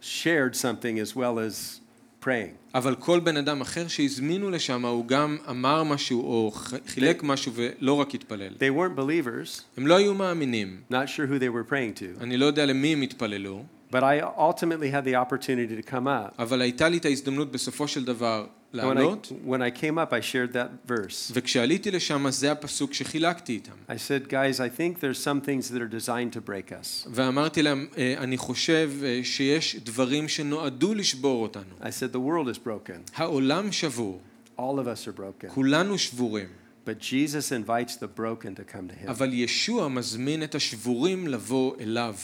shared 0.00 0.54
something 0.56 0.98
as 0.98 1.14
well 1.16 1.38
as 1.38 1.80
praying. 2.24 2.74
אבל 2.74 2.94
כל 2.94 3.20
בן 3.20 3.36
אדם 3.36 3.60
אחר 3.60 3.88
שהזמינו 3.88 4.50
לשם, 4.50 4.84
הוא 4.86 5.06
גם 5.06 5.36
אמר 5.50 5.82
משהו 5.84 6.20
או 6.20 6.50
ח- 6.54 6.72
חילק 6.86 7.22
משהו 7.22 7.52
ולא 7.54 7.92
רק 7.92 8.14
התפלל. 8.14 8.52
They 8.58 8.76
weren't 8.78 8.98
believers, 8.98 9.62
הם 9.76 9.86
לא 9.86 9.96
היו 9.96 10.14
מאמינים. 10.14 10.80
not 10.92 10.94
sure 11.16 11.26
who 11.30 11.38
they 11.42 11.68
were 11.68 11.70
praying 11.72 12.00
to, 12.00 12.22
אני 12.22 12.36
לא 12.36 12.46
יודע 12.46 12.66
למי 12.66 12.92
הם 12.92 13.02
התפללו, 13.02 13.64
but 13.92 14.02
I 14.02 14.20
ultimately 14.20 14.90
had 14.90 15.04
the 15.04 15.16
opportunity 15.16 15.76
to 15.82 15.90
come 15.90 16.06
up. 16.06 16.34
אבל 16.38 16.60
הייתה 16.60 16.88
לי 16.88 16.96
את 16.96 17.04
ההזדמנות 17.04 17.52
בסופו 17.52 17.88
של 17.88 18.04
דבר 18.04 18.46
And 18.72 18.76
when 18.76 18.76
I, 18.76 18.84
לעלות, 18.84 19.32
when 19.46 19.60
I 19.60 19.70
came 19.82 19.98
up, 19.98 20.12
I 20.12 20.20
shared 20.20 20.52
that 20.52 20.88
verse. 20.92 21.32
וכשעליתי 21.34 21.90
לשם 21.90 22.30
זה 22.30 22.52
הפסוק 22.52 22.94
שחילקתי 22.94 23.52
איתם. 23.52 23.72
I 23.88 23.96
said, 23.96 24.28
guys, 24.28 24.60
I 24.60 24.68
think 24.78 25.00
there's 25.00 25.18
some 25.18 25.40
things 25.40 25.70
that 25.72 25.80
are 25.82 25.88
designed 25.88 26.32
to 26.38 26.40
break 26.40 26.72
us. 26.72 27.08
ואמרתי 27.12 27.62
להם, 27.62 27.86
"אה, 27.98 28.14
אני 28.18 28.36
חושב 28.38 28.90
אה, 29.04 29.20
שיש 29.24 29.76
דברים 29.76 30.28
שנועדו 30.28 30.94
לשבור 30.94 31.42
אותנו. 31.42 31.74
I 31.80 31.84
said, 31.90 32.12
the 32.14 32.20
world 32.20 32.48
is 32.54 32.58
broken. 32.66 33.10
העולם 33.16 33.72
שבור, 33.72 34.20
All 34.58 34.78
of 34.78 34.86
us 34.86 35.08
are 35.08 35.18
broken. 35.20 35.48
כולנו 35.48 35.98
שבורים, 35.98 36.48
But 36.86 37.00
Jesus 37.00 37.52
invites 37.52 37.96
the 37.96 38.06
broken 38.20 38.54
to 38.54 38.72
come 38.72 38.88
to 38.88 39.04
him. 39.06 39.08
אבל 39.10 39.32
ישוע 39.32 39.88
מזמין 39.88 40.42
את 40.42 40.54
השבורים 40.54 41.28
לבוא 41.28 41.74
אליו. 41.80 42.14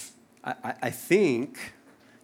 I, 0.45 0.51
I, 0.65 0.75
I 0.83 0.91
think 0.91 1.59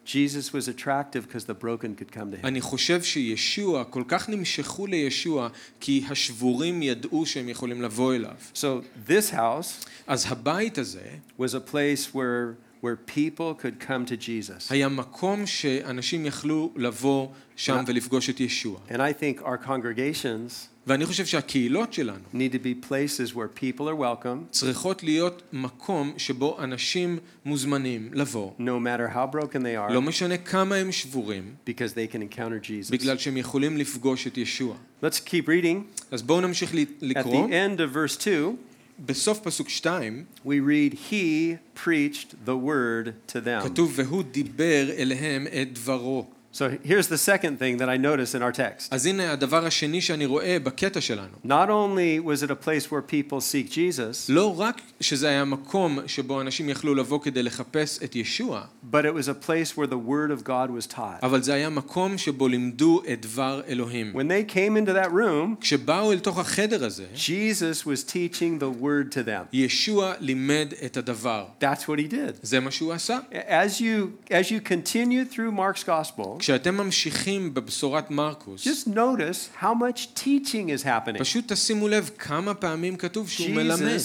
Jesus 0.04 0.52
was 0.52 0.68
attractive 0.68 1.26
because 1.26 1.44
the 1.44 1.54
broken 1.54 1.94
could 1.94 2.12
come 2.12 2.30
to 2.32 2.36
him. 2.36 2.44
אני 2.44 2.60
חושב 2.60 3.02
שישוע, 3.02 3.84
כל 3.84 4.02
כך 4.08 4.28
נמשכו 4.28 4.86
לישוע, 4.86 5.48
כי 5.80 6.04
השבורים 6.08 6.82
ידעו 6.82 7.26
שהם 7.26 7.48
יכולים 7.48 7.82
לבוא 7.82 8.14
אליו. 8.14 8.34
So 8.54 8.82
this 9.08 9.32
house 9.32 9.86
אז 10.06 10.26
הבית 10.28 10.78
הזה 10.78 11.08
was 11.38 11.54
a 11.54 11.72
place 11.72 12.14
where, 12.14 12.54
where 12.82 12.96
people 13.16 13.54
could 13.62 13.86
come 13.88 14.04
to 14.10 14.16
Jesus. 14.26 14.70
היה 14.70 14.88
מקום 14.88 15.46
שאנשים 15.46 16.26
יכלו 16.26 16.72
לבוא 16.76 17.28
שם 17.56 17.84
ולפגוש 17.86 18.30
את 18.30 18.40
ישוע. 18.40 18.78
And 18.88 18.92
I 18.94 19.12
think 19.22 19.42
our 19.42 19.66
congregations 19.66 20.52
ואני 20.86 21.06
חושב 21.06 21.26
שהקהילות 21.26 21.92
שלנו 21.92 22.18
need 22.34 22.52
to 22.52 22.58
be 22.58 22.88
places 22.90 23.34
where 23.34 23.60
people 23.60 23.82
are 23.82 24.00
welcome, 24.00 24.50
צריכות 24.50 25.02
להיות 25.02 25.42
מקום 25.52 26.12
שבו 26.16 26.56
אנשים 26.62 27.18
מוזמנים 27.44 28.08
לבוא, 28.12 28.50
no 28.58 28.62
matter 28.84 29.14
how 29.16 29.34
broken 29.36 29.56
they 29.58 29.92
לא 29.92 29.98
are, 29.98 30.00
משנה 30.00 30.36
כמה 30.38 30.74
הם 30.74 30.92
שבורים, 30.92 31.54
because 31.68 31.92
they 31.94 32.12
can 32.14 32.34
encounter 32.34 32.66
Jesus. 32.66 32.92
בגלל 32.92 33.18
שהם 33.18 33.36
יכולים 33.36 33.76
לפגוש 33.76 34.26
את 34.26 34.38
ישוע. 34.38 34.76
Let's 35.04 35.18
keep 35.26 35.46
reading. 35.46 36.02
אז 36.10 36.22
בואו 36.22 36.40
נמשיך 36.40 36.74
ל- 36.74 36.78
At 36.78 36.84
לקרוא. 37.00 37.48
the 37.48 37.50
end 37.50 37.78
of 37.78 37.94
verse 37.94 38.16
2, 38.24 38.56
בסוף 39.06 39.40
פסוק 39.40 39.68
2 39.68 40.24
we 40.46 40.48
read, 40.48 40.94
He 41.10 41.56
preached 41.84 42.34
the 42.46 42.56
word 42.56 43.32
to 43.32 43.40
them. 43.44 43.62
כתוב 43.64 43.92
והוא 43.94 44.22
דיבר 44.22 44.90
אליהם 44.90 45.46
את 45.46 45.72
דברו. 45.72 46.26
So 46.56 46.68
here's 46.84 47.08
the 47.08 47.16
second 47.16 47.58
thing 47.58 47.78
that 47.78 47.88
I 47.88 47.96
notice 47.96 48.34
in 48.34 48.42
our 48.42 48.52
text. 48.52 48.88
אז 48.90 49.06
הנה 49.06 49.32
הדבר 49.32 49.66
השני 49.66 50.00
שאני 50.00 50.26
רואה 50.26 50.56
בקטע 50.62 51.00
שלנו. 51.00 51.36
Not 51.44 51.68
only 51.68 52.20
was 52.20 52.42
it 52.42 52.50
a 52.50 52.66
place 52.66 52.90
where 52.90 53.00
people 53.00 53.40
seek 53.40 53.70
Jesus, 53.70 54.28
לא 54.28 54.60
רק 54.60 54.80
שזה 55.00 55.28
היה 55.28 55.44
מקום 55.44 55.98
שבו 56.06 56.40
אנשים 56.40 56.68
יכלו 56.68 56.94
לבוא 56.94 57.20
כדי 57.20 57.42
לחפש 57.42 58.02
את 58.04 58.16
ישוע, 58.16 58.64
but 58.92 59.04
it 59.04 59.14
was 59.14 59.28
a 59.28 59.46
place 59.46 59.76
where 59.76 59.86
the 59.86 60.08
word 60.08 60.30
of 60.30 60.44
God 60.44 60.70
was 60.70 60.94
taught. 60.94 61.22
אבל 61.22 61.42
זה 61.42 61.54
היה 61.54 61.68
מקום 61.68 62.18
שבו 62.18 62.48
לימדו 62.48 63.02
את 63.12 63.20
דבר 63.20 63.60
אלוהים. 63.68 64.12
When 64.14 64.28
they 64.28 64.52
came 64.54 64.76
into 64.76 64.92
that 64.92 65.10
room, 65.10 65.60
כשבאו 65.60 66.12
אל 66.12 66.18
תוך 66.18 66.38
החדר 66.38 66.84
הזה, 66.84 67.06
Jesus 67.14 67.86
was 67.86 68.04
teaching 68.04 68.60
the 68.60 68.82
word 68.82 69.12
to 69.12 69.26
them. 69.26 69.46
ישוע 69.52 70.12
לימד 70.20 70.72
את 70.86 70.96
הדבר. 70.96 71.46
That's 71.60 71.82
what 71.82 71.98
he 71.98 72.12
did. 72.12 72.36
זה 72.42 72.60
מה 72.60 72.70
שהוא 72.70 72.92
עשה. 72.92 73.18
As 73.32 73.80
you 73.80 74.30
as 74.30 74.50
you 74.50 74.60
continue 74.60 75.24
through 75.24 75.52
Mark's 75.52 75.84
gospel, 75.84 76.42
כשאתם 76.47 76.77
ממשיכים 76.77 77.53
בבשורת 77.53 78.11
מרקוס, 78.11 78.67
just 78.67 78.87
notice 78.87 79.61
how 79.61 79.73
much 79.73 80.07
teaching 80.15 80.69
is 80.69 80.83
happening. 80.83 81.19
פשוט 81.19 81.51
תשימו 81.51 81.87
לב 81.87 82.09
כמה 82.17 82.53
פעמים 82.53 82.95
כתוב 82.95 83.29
שהוא 83.29 83.49
מלמד. 83.49 83.97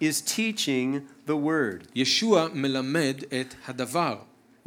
Is 0.00 0.22
teaching 0.26 1.00
the 1.28 1.30
word. 1.30 1.84
ישוע 1.94 2.48
מלמד 2.54 3.16
את 3.40 3.54
הדבר. 3.66 4.18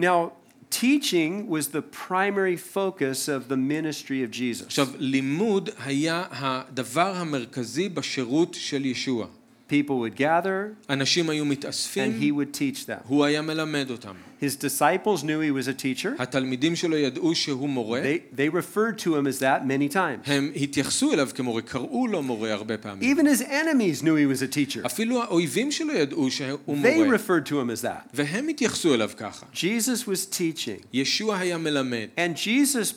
Now, 0.01 0.31
teaching 0.71 1.47
was 1.47 1.67
the 1.67 1.81
primary 2.09 2.57
focus 2.57 3.27
of 3.27 3.49
the 3.51 3.57
ministry 3.57 4.23
of 4.23 4.31
Jesus. 4.31 4.65
עכשיו, 4.65 4.87
לימוד 4.97 5.69
היה 5.85 6.25
הדבר 6.31 7.15
המרכזי 7.15 7.89
בשירות 7.89 8.53
של 8.53 8.85
ישוע. 8.85 9.27
People 9.70 9.98
would 9.98 10.16
gather 10.16 10.74
אנשים 10.90 11.30
היו 11.30 11.44
and 11.44 11.46
he 11.46 11.50
מתאספים, 11.50 12.36
would 12.36 12.54
teach 12.54 12.86
them. 12.86 13.02
הוא 13.06 13.24
היה 13.24 13.42
מלמד 13.42 13.90
אותם. 13.90 14.14
His 14.40 14.54
disciples 14.54 15.22
knew 15.24 15.40
he 15.40 15.50
was 15.50 15.66
a 15.66 15.72
teacher. 15.72 16.08
התלמידים 16.18 16.76
שלו 16.76 16.96
ידעו 16.96 17.34
שהוא 17.34 17.68
מורה, 17.68 18.02
They, 18.02 18.36
they 18.36 18.48
referred 18.48 18.98
to 18.98 19.16
him 19.16 19.26
as 19.26 19.40
that 19.40 19.66
many 19.66 19.92
times. 19.92 20.30
הם 20.30 20.52
התייחסו 20.56 21.12
אליו 21.12 21.28
כמורה, 21.34 21.62
קראו 21.62 22.06
לו 22.06 22.22
מורה 22.22 22.52
הרבה 22.52 22.78
פעמים. 22.78 23.16
Even 23.16 23.24
his 23.24 23.42
enemies 23.42 24.02
knew 24.02 24.14
he 24.16 24.26
was 24.26 24.42
a 24.42 24.56
teacher. 24.56 24.86
אפילו 24.86 25.22
האויבים 25.22 25.72
שלו 25.72 25.92
ידעו 25.92 26.30
שהוא 26.30 26.58
They 26.68 26.94
מורה, 26.96 27.16
referred 27.16 27.46
to 27.46 27.52
him 27.52 27.70
as 27.70 27.84
that. 27.84 28.08
והם 28.14 28.48
התייחסו 28.48 28.94
אליו 28.94 29.10
ככה. 29.16 29.46
Jesus 29.54 30.04
was 30.04 30.34
teaching, 30.34 30.86
ישוע 30.92 31.38
היה 31.38 31.58
מלמד, 31.58 32.06
and 32.16 32.36
Jesus 32.38 32.94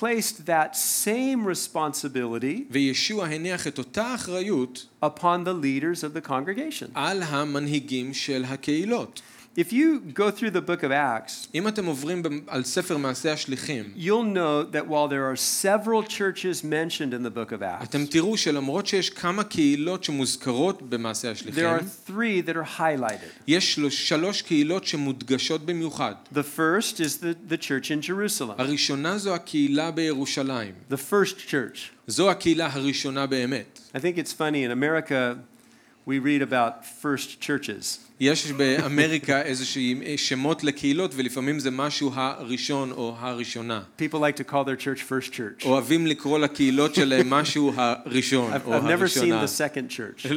placed 0.00 0.46
that 0.46 0.74
same 1.04 1.46
responsibility 1.46 2.62
וישוע 2.70 3.26
הניח 3.26 3.66
את 3.66 3.78
אותה 3.78 4.14
אחריות 4.14 4.86
upon 5.04 5.44
the 5.44 5.64
leaders 5.64 6.02
of 6.02 6.16
the 6.16 6.28
congregation. 6.28 6.90
על 6.94 7.22
המנהיגים 7.22 8.14
של 8.14 8.44
הקהילות. 8.48 9.22
If 9.56 9.70
you 9.70 10.00
go 10.14 10.30
through 10.30 10.50
the 10.50 10.62
book 10.62 10.82
of 10.82 10.90
Acts, 10.90 11.48
אם 11.54 11.68
אתם 11.68 11.86
עוברים 11.86 12.22
ב- 12.22 12.28
על 12.46 12.64
ספר 12.64 12.96
מעשי 12.96 13.28
השליחים, 13.28 13.84
you'll 13.96 14.34
note 14.34 14.72
that 14.72 14.86
while 14.88 15.08
there 15.08 15.30
are 15.30 15.36
several 15.36 16.02
churches 16.08 16.64
mentioned 16.64 17.12
in 17.12 17.22
the 17.22 17.30
book 17.30 17.52
of 17.52 17.62
Acts, 17.62 17.82
אתם 17.84 18.06
תראו 18.06 18.36
שלמרות 18.36 18.86
שיש 18.86 19.10
כמה 19.10 19.44
קהילות 19.44 20.04
שמוזכרות 20.04 20.82
במעשי 20.82 21.28
השליחים, 21.28 21.64
there 21.64 21.80
are 21.80 22.10
three 22.10 22.48
that 22.48 22.54
are 22.56 22.78
highlighted. 22.78 23.42
יש 23.46 23.74
שלוש, 23.74 24.08
שלוש 24.08 24.42
קהילות 24.42 24.84
שמודגשות 24.84 25.66
במיוחד. 25.66 26.14
The 26.34 26.36
first 26.58 26.94
is 27.00 27.18
the, 27.22 27.52
the 27.52 27.58
church 27.58 27.90
in 27.90 28.06
Jerusalem, 28.08 28.54
הראשונה 28.58 29.18
זו 29.18 29.34
הקהילה 29.34 29.90
בירושלים. 29.90 30.72
the 30.90 30.96
first 31.12 31.36
church. 31.50 31.78
זו 32.06 32.30
הקהילה 32.30 32.68
הראשונה 32.72 33.26
באמת. 33.26 33.80
I 33.94 33.98
think 33.98 34.16
it's 34.18 34.32
funny, 34.32 34.64
in 34.64 34.70
America, 34.70 35.36
we 36.06 36.18
read 36.18 36.42
about 36.42 36.84
first 36.84 37.40
churches. 37.40 37.98
יש 38.19 38.51
באמריקה 38.51 39.41
איזשהם 39.41 40.01
שמות 40.17 40.63
לקהילות 40.63 41.11
ולפעמים 41.15 41.59
זה 41.59 41.71
משהו 41.71 42.11
הראשון 42.13 42.91
או 42.91 43.15
הראשונה. 43.19 43.81
People 43.99 44.15
like 44.15 44.37
to 44.41 44.51
call 44.51 44.63
their 44.65 44.81
church 44.83 45.01
first 45.09 45.31
church. 45.33 45.65
אוהבים 45.65 46.07
לקרוא 46.07 46.39
לקהילות 46.39 46.95
שלהם 46.95 47.29
משהו 47.39 47.71
הראשון 47.75 48.53
I've, 48.53 48.57
או 48.65 48.77
I've 48.77 48.81
never 48.81 48.85
seen 49.17 49.19
הראשונה. 49.19 49.43
the 49.43 49.47
second 49.47 49.91
church. 49.91 50.27
הוא 50.27 50.35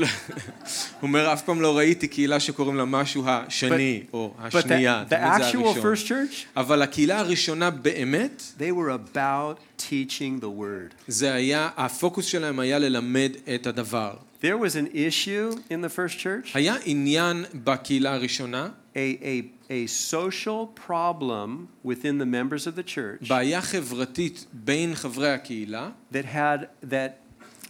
אומר 1.03 1.33
אף 1.33 1.43
פעם 1.43 1.61
לא 1.61 1.77
ראיתי 1.79 2.09
קהילה 2.09 2.41
שקוראים 2.41 2.77
לה 2.77 2.85
משהו 2.85 3.25
השני 3.27 4.03
או 4.13 4.35
But 4.39 4.43
השנייה, 4.57 5.05
the, 5.09 5.13
the 5.13 5.17
תמיד 5.17 5.43
זה 5.43 5.51
actual 5.51 5.67
הראשון. 5.67 5.83
first 5.95 6.07
church, 6.09 6.47
אבל 6.57 6.83
הקהילה 6.83 7.19
הראשונה 7.19 7.71
באמת, 7.71 8.43
they 8.59 8.73
were 8.73 9.15
about 9.15 9.81
teaching 9.83 10.41
the 10.43 10.61
word. 10.61 10.95
זה 11.09 11.35
היה, 11.35 11.69
הפוקוס 11.77 12.25
שלהם 12.25 12.59
היה 12.59 12.79
ללמד 12.79 13.31
את 13.55 13.67
הדבר. 13.67 14.13
There 14.41 14.57
was 14.57 14.75
an 14.75 14.89
issue 14.95 15.61
in 15.69 15.83
the 15.83 15.91
first 15.91 16.19
church, 16.19 16.53
היה 16.55 16.75
עניין 16.85 17.45
בקהילה 17.55 18.15
הראשונה, 18.15 18.69
a, 18.95 18.97
a, 18.97 19.45
a 19.71 19.87
social 19.87 20.67
problem 20.87 21.69
within 21.85 22.19
the 22.19 22.25
members 22.25 22.67
of 22.67 22.75
the 22.75 22.83
church 22.83 23.29
בעיה 23.29 23.61
חברתית 23.61 24.47
בין 24.53 24.95
חברי 24.95 25.31
הקהילה, 25.31 25.91
that 26.13 26.25
had 26.25 26.69
that 26.91 27.21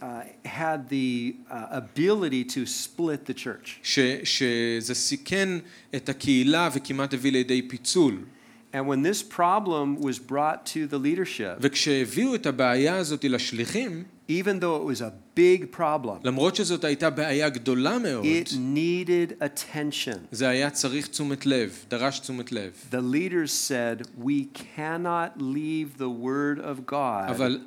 uh, 0.01 0.05
had 0.45 0.89
the 0.89 1.35
uh, 1.49 1.81
ability 1.81 2.43
to 2.45 2.65
split 2.65 3.25
the 3.25 3.33
church. 3.33 3.79
ש, 3.83 3.99
שזה 4.23 4.95
סיכן 4.95 5.49
את 5.95 6.09
הקהילה 6.09 6.69
וכמעט 6.73 7.13
הביא 7.13 7.31
לידי 7.31 7.61
פיצול. 7.67 8.25
And 8.73 8.87
when 8.87 9.01
this 9.01 9.21
problem 9.21 9.99
was 9.99 10.17
brought 10.17 10.65
to 10.65 10.87
the 10.87 10.97
leadership, 10.97 11.57
וכשהביאו 11.59 12.35
את 12.35 12.45
הבעיה 12.45 12.97
הזאת 12.97 13.23
לשליחים, 13.23 14.03
even 14.30 14.58
though 14.60 14.76
it 14.76 14.84
was 14.84 15.00
a 15.00 15.12
big 15.36 15.70
problem, 15.76 16.20
למרות 16.24 16.56
שזאת 16.56 16.84
הייתה 16.84 17.10
בעיה 17.10 17.48
גדולה 17.48 17.98
מאוד, 17.98 18.24
it 18.26 18.48
needed 18.52 19.42
attention. 19.42 20.18
זה 20.30 20.48
היה 20.48 20.70
צריך 20.70 21.06
תשומת 21.06 21.46
לב, 21.46 21.84
דרש 21.88 22.18
תשומת 22.18 22.52
לב. 22.52 22.72
The 22.90 23.14
leaders 23.14 23.52
said, 23.52 24.06
We 24.18 24.48
cannot 24.54 25.40
leave 25.40 25.98
the 25.98 26.10
word 26.24 26.58
of 26.58 26.90
God 26.92 27.30
אבל 27.30 27.60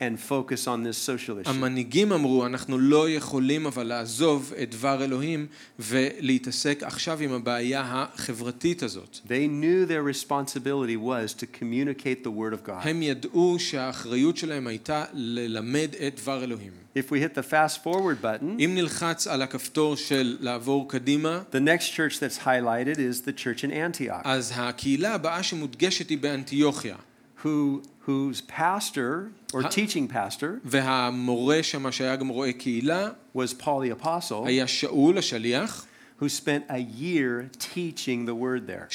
and 0.00 0.18
focus 0.18 0.66
on 0.66 0.82
this 0.84 0.96
social 0.96 1.38
issue. 1.38 1.50
המנהיגים 1.50 2.12
אמרו, 2.12 2.46
אנחנו 2.46 2.78
לא 2.78 3.10
יכולים 3.10 3.66
אבל 3.66 3.86
לעזוב 3.86 4.52
את 4.62 4.70
דבר 4.70 5.04
אלוהים 5.04 5.46
ולהתעסק 5.78 6.82
עכשיו 6.82 7.20
עם 7.20 7.32
הבעיה 7.32 7.82
החברתית 7.84 8.82
הזאת. 8.82 9.18
They 9.26 9.48
knew 9.48 9.86
their 9.86 10.02
responsibility 10.02 10.96
was 10.96 11.34
to 11.34 11.46
communicate 11.46 12.24
the 12.24 12.30
word 12.30 12.52
of 12.52 12.68
God. 12.68 12.88
הם 12.88 13.02
ידעו 13.02 13.56
שהאחריות 13.58 14.36
שלהם 14.36 14.66
הייתה 14.66 15.04
ללמד 15.12 15.88
את 16.06 16.20
דבר 16.20 16.44
אלוהים. 16.44 16.72
If 16.96 17.10
we 17.10 17.18
hit 17.20 17.34
the 17.34 17.52
fast 17.52 17.84
forward 17.84 18.22
button, 18.22 18.60
אם 18.64 18.70
נלחץ 18.74 19.26
על 19.26 19.42
הכפתור 19.42 19.96
של 19.96 20.36
לעבור 20.40 20.88
קדימה, 20.88 21.42
the 21.52 21.60
next 21.60 21.92
church 21.92 22.18
that's 22.18 22.44
highlighted 22.44 22.98
is 22.98 23.26
the 23.26 23.32
church 23.32 23.64
in 23.64 23.70
Antioch. 23.70 24.22
אז 24.24 24.52
הקהילה 24.54 25.14
הבאה 25.14 25.42
שמודגשת 25.42 26.10
היא 26.10 26.18
באנטיוכיה. 26.18 26.96
who, 27.42 27.82
whose 28.06 28.40
pastor 28.40 29.30
or 29.53 29.63
teaching 29.63 30.13
pastor 30.13 30.59
והמורה 30.65 31.63
שם 31.63 31.91
שהיה 31.91 32.15
גם 32.15 32.27
רואה 32.27 32.53
קהילה 32.53 33.09
was 33.37 33.53
Paul 33.61 33.65
the 33.65 34.03
Apostle, 34.03 34.45
היה 34.45 34.67
שאול 34.67 35.17
השליח, 35.17 35.85
who 36.19 36.29
spent 36.29 36.69
a 36.69 36.79
year 36.79 37.49
teaching 37.59 38.25
the 38.25 38.35
word 38.35 38.67
there. 38.67 38.87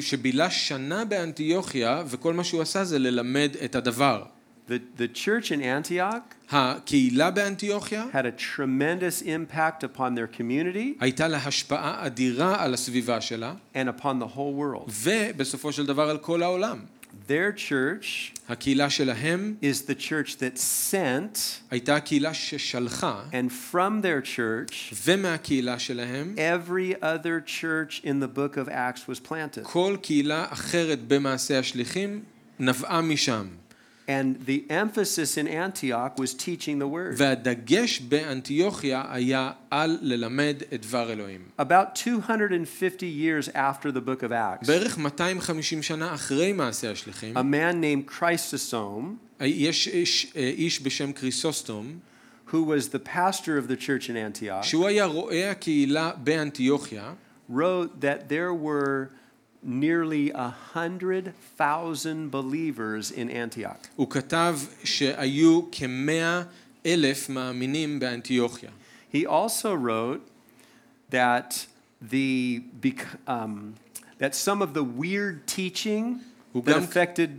שבילה 0.00 0.50
שנה 0.50 1.04
באנטיוכיה 1.04 2.02
וכל 2.06 2.34
מה 2.34 2.44
שהוא 2.44 2.62
עשה 2.62 2.84
זה 2.84 2.98
ללמד 2.98 3.50
את 3.64 3.74
הדבר. 3.74 4.24
The, 4.68 4.78
the 4.96 5.08
church 5.08 5.50
in 5.50 5.60
Antioch 5.60 6.54
הקהילה 6.54 7.30
באנטיוכיה 7.30 8.04
had 8.12 8.26
a 8.26 8.56
tremendous 8.56 9.22
impact 9.22 9.84
upon 9.84 10.14
their 10.14 10.38
community 10.38 11.00
הייתה 11.00 11.28
לה 11.28 11.38
השפעה 11.38 12.06
אדירה 12.06 12.64
על 12.64 12.74
הסביבה 12.74 13.20
שלה 13.20 13.54
and 13.74 14.00
upon 14.00 14.22
the 14.22 14.36
whole 14.36 14.56
world. 14.58 14.90
ובסופו 15.02 15.72
של 15.72 15.86
דבר 15.86 16.10
על 16.10 16.18
כל 16.18 16.42
העולם. 16.42 16.78
Their 17.27 17.51
church 17.51 18.33
הקהילה 18.49 18.89
שלהם 18.89 19.55
is 19.61 19.89
the 19.89 19.95
church 19.95 20.37
that 20.37 20.57
sent, 20.91 21.37
הייתה 21.71 21.95
הקהילה 21.95 22.33
ששלחה 22.33 23.23
and 23.31 23.73
from 23.73 24.01
their 24.01 24.21
church, 24.21 24.93
ומהקהילה 25.05 25.79
שלהם 25.79 26.35
every 26.37 27.03
other 27.03 27.41
church 27.41 28.05
in 28.05 28.19
the 28.21 28.37
book 28.37 28.57
of 28.57 28.69
Acts 28.69 29.09
was 29.09 29.19
planted. 29.19 29.63
כל 29.63 29.97
קהילה 30.01 30.45
אחרת 30.49 30.99
במעשה 31.07 31.59
השליחים 31.59 32.23
נבעה 32.59 33.01
משם. 33.01 33.47
And 34.07 34.45
the 34.45 34.63
emphasis 34.69 35.35
in 35.35 35.47
Antioch 35.49 36.17
was 36.17 36.33
teaching 36.33 36.79
the 36.79 36.87
word. 36.87 37.17
והדגש 37.17 37.99
באנטיוכיה 37.99 39.03
היה 39.09 39.51
על 39.71 39.97
ללמד 40.01 40.55
את 40.73 40.81
דבר 40.81 41.11
אלוהים. 41.11 41.41
About 41.59 41.95
250 41.95 43.05
years 43.05 43.49
after 43.49 43.91
the 43.91 43.99
book 43.99 44.23
of 44.23 44.31
Acts, 44.31 44.67
בערך 44.67 44.97
250 44.97 45.83
שנה 45.83 46.13
אחרי 46.13 46.53
מעשה 46.53 46.91
השליחים, 46.91 47.37
a 47.37 47.41
man 47.41 47.81
named 47.81 48.11
Chrysostom, 48.19 49.43
יש 49.43 49.87
איש, 49.87 50.33
איש 50.35 50.81
בשם 50.81 51.11
קריסוסטום, 51.11 51.99
who 52.51 52.63
was 52.63 52.87
the 52.93 52.99
pastor 52.99 53.57
of 53.57 53.67
the 53.67 53.75
church 53.75 54.09
in 54.09 54.15
Antioch, 54.15 54.63
שהוא 54.63 54.87
היה 54.87 55.05
רואה 55.05 55.51
הקהילה 55.51 56.11
באנטיוכיה, 56.23 57.13
wrote 57.51 58.01
that 58.01 58.29
there 58.29 58.53
were 58.53 59.09
nearly 59.63 60.31
a 60.33 60.53
hundred 60.73 61.33
thousand 61.57 62.31
believers 62.31 63.11
in 63.11 63.29
Antioch. 63.29 63.87
הוא 63.95 64.09
כתב 64.09 64.59
שהיו 64.83 65.61
כמאה 65.71 66.41
אלף 66.85 67.29
מאמינים 67.29 67.99
באנטיוכיה. 67.99 68.69
He 69.13 69.25
also 69.25 69.73
wrote 69.75 70.21
that 71.11 71.65
the 72.01 72.61
bec- 72.81 73.17
um, 73.27 73.73
that 74.19 74.35
some 74.35 74.61
of 74.61 74.73
the 74.73 74.83
weird 74.83 75.47
teaching 75.47 76.19
that 76.53 76.63
וגם- 76.65 76.83
affected 76.83 77.29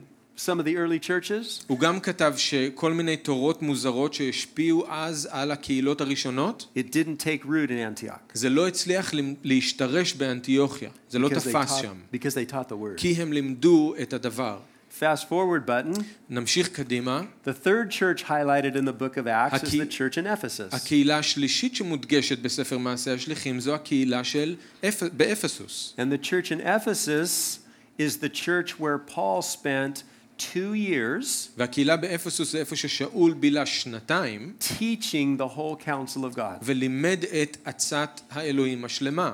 some 0.43 0.61
of 0.61 0.65
the 0.65 0.77
early 0.77 0.99
churches 1.09 1.65
הוא 1.67 1.79
גם 1.79 2.01
כתב 2.01 2.35
שכל 2.37 2.93
מיני 2.93 3.17
תורות 3.17 3.63
מוזרות 3.63 4.15
שהשפיעו 4.15 4.85
אז 4.89 5.29
על 5.31 5.51
הקהילות 5.51 6.01
הראשונות, 6.01 6.67
it 6.77 6.93
didn't 6.93 7.23
take 7.23 7.45
root 7.47 7.69
in 7.71 8.01
Antioch 8.03 8.19
זה 8.35 8.51
לא 8.51 8.69
הצליח 8.69 9.15
למ- 9.15 9.35
להשתרש 9.45 10.15
באנטיוכיה, 10.15 10.91
זה 11.11 11.19
לא 11.19 11.29
because 11.29 11.33
they, 11.33 11.35
תפס 11.35 11.73
taught, 11.79 11.83
שם, 11.83 11.95
because 12.15 12.35
they 12.35 12.53
taught 12.53 12.69
the 12.69 12.75
word. 12.75 12.97
כי 12.97 13.13
הם 13.19 13.33
לימדו 13.33 13.95
את 14.03 14.13
הדבר. 14.13 14.59
Fast 15.01 15.25
forward 15.31 15.69
button. 15.69 16.03
נמשיך 16.31 16.69
קדימה, 16.69 17.23
The 17.47 17.67
third 17.67 17.91
church 17.91 18.23
highlighted 18.25 18.75
in 18.77 18.85
the 18.85 18.93
book 19.03 19.17
of 19.17 19.27
Acts 19.27 19.63
is 19.63 19.69
Aki- 19.69 19.81
the 19.81 19.87
church 19.99 20.17
in 20.19 20.27
Ephesus. 20.27 20.75
הקהילה 20.75 21.19
השלישית 21.19 21.75
שמודגשת 21.75 22.39
בספר 22.39 22.79
מעשה 22.79 23.15
השליחים 23.15 23.61
זו 23.61 23.75
הקהילה 23.75 24.25
של 24.25 24.55
אפ... 24.89 25.03
באפסוס. 25.13 25.95
And 25.99 26.13
the 26.13 26.25
church 26.27 26.51
in 26.51 26.61
Ephesus 26.61 27.59
is 28.01 28.17
the 28.25 28.29
church 28.29 28.79
where 28.81 28.99
Paul 29.15 29.43
spent 29.43 30.03
two 30.39 30.75
years 30.75 31.49
והקהילה 31.57 31.97
באפסוס 31.97 32.53
זה 32.53 32.59
איפה 32.59 32.77
ששאול 32.77 33.33
בילה 33.35 33.67
שנתיים 33.67 34.53
teaching 34.61 35.41
the 35.41 35.57
whole 35.57 35.85
counsel 35.85 36.21
of 36.33 36.37
God. 36.37 36.63
ולימד 36.63 37.25
את 37.43 37.57
עצת 37.65 38.21
האלוהים 38.31 38.85
השלמה. 38.85 39.33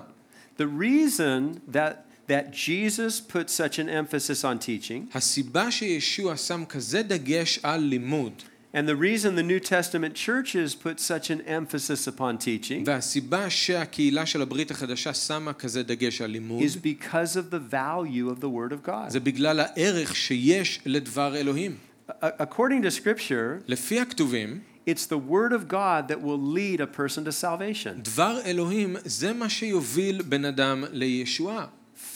The 0.58 0.66
reason 0.80 1.72
that 1.72 2.04
that 2.28 2.52
Jesus 2.52 3.20
put 3.20 3.50
such 3.50 3.78
an 3.78 3.88
emphasis 3.88 4.44
on 4.44 4.58
teaching, 4.58 5.16
הסיבה 5.16 5.70
שישוע 5.70 6.36
שם 6.36 6.64
כזה 6.68 7.02
דגש 7.02 7.58
על 7.62 7.80
לימוד, 7.80 8.32
and 8.76 8.88
the 8.88 8.96
reason 8.96 9.36
the 9.36 9.42
New 9.52 9.60
Testament 9.60 10.14
churches 10.14 10.74
put 10.74 10.98
such 10.98 11.30
an 11.30 11.40
emphasis 11.46 12.08
upon 12.08 12.38
teaching, 12.38 12.84
והסיבה 12.86 13.50
שהקהילה 13.50 14.26
של 14.26 14.42
הברית 14.42 14.70
החדשה 14.70 15.14
שמה 15.14 15.52
כזה 15.52 15.82
דגש 15.82 16.20
על 16.20 16.30
לימוד, 16.30 16.62
is 16.62 16.76
because 16.76 17.36
of 17.36 17.50
the 17.54 17.74
value 17.74 18.28
of 18.30 18.40
the 18.40 18.48
Word 18.48 18.72
of 18.72 18.88
God. 18.88 19.08
זה 19.08 19.20
בגלל 19.20 19.60
הערך 19.60 20.16
שיש 20.16 20.80
לדבר 20.86 21.36
אלוהים. 21.36 21.76
A- 22.08 22.12
According 22.38 22.82
to 22.82 22.90
Scripture, 22.90 23.62
לפי 23.66 24.00
הכתובים, 24.00 24.60
it's 24.88 25.06
the 25.06 25.16
Word 25.30 25.52
of 25.52 25.68
God 25.72 26.08
that 26.08 26.20
will 26.20 26.42
lead 26.56 26.80
a 26.80 26.86
person 26.98 27.24
to 27.24 27.32
salvation. 27.32 28.00
דבר 28.02 28.40
אלוהים 28.44 28.96
זה 29.04 29.32
מה 29.32 29.48
שיוביל 29.48 30.22
בן 30.22 30.44
אדם 30.44 30.84
לישועה. 30.92 31.66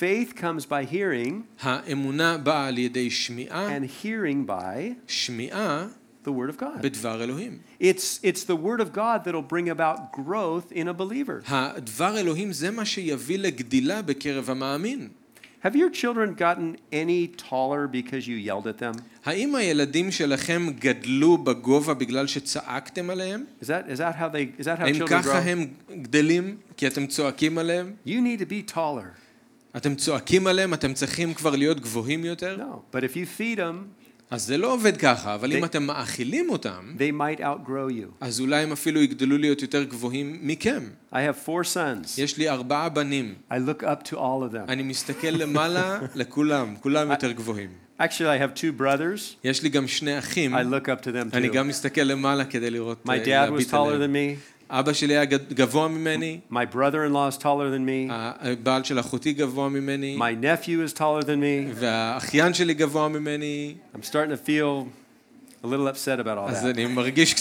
Faith 0.00 0.34
comes 0.36 0.64
by 0.66 0.92
hearing, 0.92 1.32
האמונה 1.60 2.38
באה 2.38 2.66
על 2.66 2.78
ידי 2.78 3.10
שמיעה, 3.10 3.76
and 3.78 4.04
hearing 4.04 4.48
by 4.50 4.78
שמיעה 5.06 5.86
the 6.24 6.32
Word 6.32 6.50
of 6.50 6.58
God. 6.58 6.82
בדבר 6.82 7.22
אלוהים. 7.22 7.58
It's, 7.80 8.20
it's 8.22 8.44
the 8.44 8.56
Word 8.56 8.80
of 8.80 8.92
God 8.92 9.24
that'll 9.24 9.42
bring 9.42 9.68
about 9.70 10.12
growth 10.12 10.72
in 10.72 10.88
a 10.88 10.94
believer. 10.94 11.42
הדבר 11.48 12.18
אלוהים 12.18 12.52
זה 12.52 12.70
מה 12.70 12.84
שיביא 12.84 13.38
לגדילה 13.38 14.02
בקרב 14.02 14.50
המאמין. 14.50 15.08
Have 15.64 15.74
your 15.74 15.90
children 15.90 16.34
gotten 16.34 16.76
any 16.92 17.26
taller 17.26 17.88
because 17.88 18.28
you 18.28 18.36
yelled 18.36 18.66
at 18.66 18.78
them? 18.78 19.02
האם 19.24 19.54
הילדים 19.54 20.10
שלכם 20.10 20.66
גדלו 20.78 21.38
בגובה 21.38 21.94
בגלל 21.94 22.26
שצעקתם 22.26 23.10
עליהם? 23.10 23.44
Is 23.62 23.64
that, 23.64 23.90
is 23.90 23.98
that 23.98 24.14
how 24.14 24.28
they 24.28 24.60
is 24.60 24.64
that 24.64 24.78
how 24.78 24.82
האם 24.82 24.94
children 24.96 25.08
ככה 25.08 25.42
grow? 25.42 25.48
הם 25.48 25.66
גדלים 26.02 26.56
כי 26.76 26.86
אתם 26.86 27.06
צועקים 27.06 27.58
עליהם? 27.58 27.94
You 28.06 28.10
need 28.10 28.40
to 28.40 28.46
be 28.46 28.74
taller. 28.74 29.28
אתם 29.76 29.94
צועקים 29.94 30.46
עליהם, 30.46 30.74
אתם 30.74 30.94
צריכים 30.94 31.34
כבר 31.34 31.56
להיות 31.56 31.80
גבוהים 31.80 32.24
יותר? 32.24 32.56
No, 32.58 32.96
but 32.96 33.00
if 33.00 33.16
you 33.16 33.40
feed 33.40 33.58
them, 33.58 34.01
אז 34.33 34.45
זה 34.45 34.57
לא 34.57 34.73
עובד 34.73 34.97
ככה, 34.97 35.35
אבל 35.35 35.53
אם 35.53 35.63
They- 35.63 35.65
אתם 35.65 35.83
מאכילים 35.83 36.49
אותם, 36.49 36.95
they 36.97 37.13
might 37.19 37.39
outgrow 37.41 37.69
you. 37.91 38.07
אז 38.21 38.39
אולי 38.39 38.63
הם 38.63 38.71
אפילו 38.71 39.01
יגדלו 39.01 39.37
להיות 39.37 39.61
יותר 39.61 39.83
גבוהים 39.83 40.39
מכם. 40.41 40.83
I 41.13 41.15
have 41.15 41.47
four 41.47 41.63
sons. 41.75 42.07
יש 42.21 42.37
לי 42.37 42.49
ארבעה 42.49 42.89
בנים, 42.89 43.33
I 43.51 43.55
look 43.55 43.83
up 43.83 44.07
to 44.09 44.13
all 44.13 44.17
of 44.51 44.53
them. 44.53 44.67
אני 44.69 44.83
מסתכל 44.83 45.27
למעלה 45.27 45.99
לכולם, 46.15 46.75
כולם 46.79 47.11
יותר 47.11 47.31
גבוהים. 47.31 47.69
Actually, 48.01 48.05
I 48.39 48.43
have 48.43 48.57
two 48.59 48.81
brothers. 48.81 49.21
יש 49.43 49.63
לי 49.63 49.69
גם 49.69 49.87
שני 49.87 50.19
אחים, 50.19 50.55
I 50.55 50.59
look 50.59 50.85
up 50.87 51.03
to 51.03 51.07
them 51.07 51.35
אני 51.35 51.49
too. 51.49 51.53
גם 51.53 51.67
מסתכל 51.67 52.01
למעלה 52.01 52.45
כדי 52.45 52.69
לראות, 52.69 53.05
My 53.05 53.09
אה, 53.11 53.47
dad 53.47 53.61
was 53.61 53.63
taller 53.65 53.73
than 53.99 54.13
me. 54.13 54.52
אבא 54.69 54.93
שלי 54.93 55.13
היה 55.17 55.25
גבוה 55.25 55.87
ממני, 55.87 56.39
My 56.51 56.65
brother-in-law 56.75 57.29
is 57.33 57.37
taller 57.37 57.69
than 57.75 57.85
me. 57.85 58.11
הבעל 58.11 58.83
של 58.83 58.99
אחותי 58.99 59.33
גבוה 59.33 59.69
ממני, 59.69 60.17
My 60.17 60.43
nephew 60.43 60.89
is 60.89 60.93
taller 60.99 61.23
than 61.23 61.39
me. 61.41 61.73
והאחיין 61.75 62.53
שלי 62.53 62.73
גבוה 62.73 63.07
ממני, 63.07 63.75
I'm 63.95 64.03
starting 64.03 64.31
to 64.31 64.47
feel 64.49 64.87
a 65.63 65.67
little 65.67 65.87
upset 65.87 66.19
about 66.19 66.37
all 66.37 66.49
אז 66.51 66.63
that. 66.63 66.67
אני 66.67 66.85
מרגיש 66.85 67.33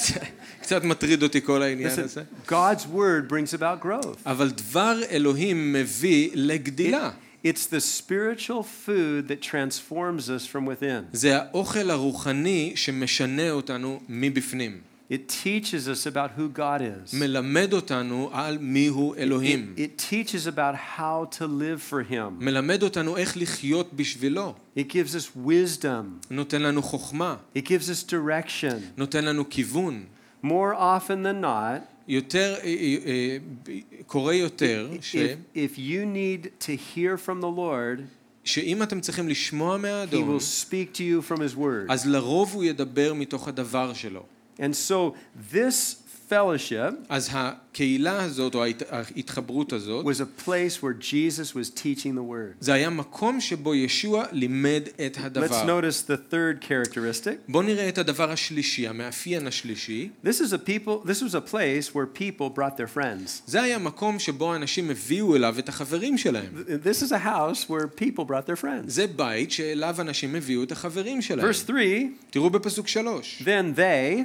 קצת, 0.60 0.84
מטריד 0.84 1.22
אותי 1.22 1.40
כל 1.42 1.62
העניין 1.62 1.90
הזה. 1.90 2.22
God's 2.48 2.86
word 2.94 3.28
brings 3.32 3.54
about 3.58 3.84
growth. 3.86 4.18
אבל 4.26 4.50
דבר 4.50 5.00
אלוהים 5.10 5.72
מביא 5.72 6.30
לגדילה. 6.34 7.10
It's 7.44 7.66
the 7.66 7.80
spiritual 7.80 8.62
food 8.62 9.26
that 9.28 9.42
transforms 9.42 10.28
us 10.28 10.46
from 10.52 10.64
within. 10.66 11.02
זה 11.12 11.36
האוכל 11.38 11.90
הרוחני 11.90 12.72
שמשנה 12.74 13.50
אותנו 13.50 14.00
מבפנים. 14.08 14.91
It 15.09 15.29
teaches 15.29 15.87
us 15.87 16.05
about 16.05 16.31
who 16.37 16.49
God 16.49 16.81
is. 16.81 17.15
מלמד 17.19 17.73
אותנו 17.73 18.29
על 18.33 18.57
מיהו 18.57 19.15
אלוהים. 19.15 19.73
It, 19.77 19.79
it 19.79 20.01
teaches 20.11 20.47
about 20.47 20.75
how 20.97 21.37
to 21.39 21.43
live 21.47 21.81
for 21.91 22.11
Him. 22.11 22.31
מלמד 22.39 22.83
אותנו 22.83 23.17
איך 23.17 23.37
לחיות 23.37 23.93
בשבילו. 23.93 24.53
It 24.77 24.81
gives 24.81 25.15
us 25.15 25.37
wisdom. 25.47 26.27
נותן 26.31 26.61
לנו 26.61 26.81
חוכמה, 26.81 27.35
It 27.55 27.61
gives 27.61 27.89
us 27.89 28.11
direction. 28.11 28.81
נותן 28.97 29.25
לנו 29.25 29.49
כיוון. 29.49 30.05
More 30.43 30.73
often 30.75 31.23
than 31.23 31.41
not, 31.41 31.81
יותר, 32.07 32.55
אה, 32.63 32.65
אה, 32.65 33.37
אה, 33.69 33.77
קורה 34.05 34.33
יותר, 34.35 34.89
ש, 35.01 35.15
if, 35.15 35.19
if 35.55 35.77
you 35.77 36.05
need 36.05 36.63
to 36.63 36.71
hear 36.95 37.17
from 37.17 37.41
the 37.41 37.57
Lord, 37.57 38.01
שאם 38.43 38.83
אתם 38.83 38.99
צריכים 38.99 39.29
לשמוע 39.29 39.75
He 39.75 39.79
מהאדון, 39.79 40.37
will 40.37 40.41
speak 40.41 40.93
to 40.97 41.01
you 41.01 41.31
from 41.31 41.37
His 41.39 41.57
Word. 41.57 41.89
אז 41.89 42.07
לרוב 42.07 42.51
הוא 42.53 42.63
ידבר 42.63 43.13
מתוך 43.13 43.47
הדבר 43.47 43.93
שלו. 43.93 44.23
And 44.61 44.73
so, 44.89 45.13
this 45.53 45.95
fellowship 46.29 46.93
אז 47.09 47.29
הקהילה 47.31 48.23
הזאת, 48.23 48.55
או 48.55 48.63
ההת- 48.63 48.83
ההתחברות 48.91 49.73
הזאת, 49.73 50.05
was 50.05 50.19
a 50.19 50.45
place 50.47 50.81
where 50.83 50.93
Jesus 51.01 51.53
was 51.55 51.69
teaching 51.79 52.15
the 52.15 52.31
word. 52.31 52.55
זה 52.59 52.73
היה 52.73 52.89
מקום 52.89 53.41
שבו 53.41 53.75
ישוע 53.75 54.25
לימד 54.31 54.81
את 55.05 55.17
Let's 55.17 55.21
הדבר. 55.21 55.65
notice 55.81 56.09
the 56.09 56.33
third 56.33 56.63
characteristic. 56.65 57.35
בואו 57.49 57.63
נראה 57.63 57.89
את 57.89 57.97
הדבר 57.97 58.31
השלישי, 58.31 58.87
המאפיין 58.87 59.47
השלישי. 59.47 60.09
This 60.25 60.41
is 60.41 60.53
a 60.53 60.57
people 60.69 61.07
this 61.09 61.21
was 61.21 61.33
a 61.35 61.51
place 61.53 61.95
where 61.95 62.05
people 62.21 62.49
brought 62.57 62.77
their 62.77 62.97
friends. 62.97 63.41
זה 63.45 63.61
היה 63.63 63.77
מקום 63.77 64.19
שבו 64.19 64.55
אנשים 64.55 64.89
הביאו 64.89 65.35
אליו 65.35 65.55
את 65.59 65.69
החברים 65.69 66.17
שלהם. 66.17 66.63
This 66.83 67.03
is 67.03 67.11
a 67.11 67.25
house 67.25 67.69
where 67.69 67.87
people 68.01 68.23
brought 68.25 68.49
their 68.49 68.61
friends. 68.63 68.87
זה 68.87 69.07
בית 69.07 69.51
שאליו 69.51 69.95
אנשים 70.01 70.35
הביאו 70.35 70.63
את 70.63 70.71
החברים 70.71 71.21
שלהם. 71.21 71.49
Verse 71.49 71.65
3, 71.67 71.83
תראו 72.29 72.49
בפסוק 72.49 72.87
שלוש. 72.87 73.43
then 73.45 73.77
they, 73.79 74.23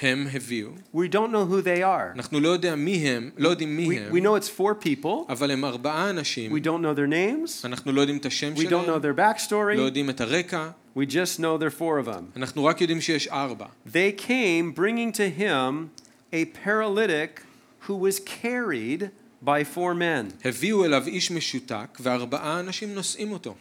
הם 0.00 0.26
הביאו. 0.32 0.68
we 0.94 1.08
don't 1.12 1.30
know 1.32 1.44
who 1.50 1.62
they 1.64 1.80
are. 1.82 2.14
אנחנו 2.14 2.40
לא 2.40 2.48
יודע 2.48 2.74
מי 2.74 3.08
הם, 3.08 3.30
לא 3.38 3.48
יודעים 3.48 3.76
מי 3.76 3.88
We, 3.88 4.00
הם, 4.00 4.12
we 4.12 4.20
know 4.20 4.42
it's 4.44 4.60
four 4.60 4.84
people. 4.86 5.32
אבל 5.32 5.50
הם 5.50 5.64
ארבעה 5.64 6.10
אנשים. 6.10 6.52
We 6.56 6.60
don't 6.60 6.82
know 6.82 6.98
their 6.98 7.10
names. 7.10 7.64
אנחנו 7.66 7.92
לא 7.92 8.00
יודעים 8.00 8.16
את 8.18 8.26
השם 8.26 8.52
We 8.54 8.58
don't 8.58 8.62
know 8.62 8.68
שלהם, 8.68 9.02
their 9.02 9.16
לא 9.16 9.32
backstory. 9.32 9.76
יודעים 9.78 10.10
את 10.10 10.20
הרקע, 10.20 10.70
We 10.98 11.00
just 11.06 11.38
know 11.38 11.58
there 11.58 11.66
are 11.66 11.78
four 11.78 12.06
of 12.06 12.08
them. 12.08 12.36
אנחנו 12.36 12.64
רק 12.64 12.80
יודעים 12.80 13.00
שיש 13.00 13.28
ארבע. 13.28 13.66
They 13.88 14.12
came 14.18 14.72
bringing 14.78 15.12
to 15.16 15.40
him 15.40 15.88
a 16.32 16.44
paralytic 16.66 17.40
who 17.88 17.94
was 17.94 18.20
carried 18.20 19.02
by 19.44 19.62
four 19.74 19.94
men. 19.94 20.32
הביאו 20.48 20.84
אליו 20.84 21.06
איש 21.06 21.30
משותק, 21.30 21.98
וארבעה 22.00 22.60
אנשים 22.60 22.94
נושאים 22.94 23.32
אותו. 23.32 23.54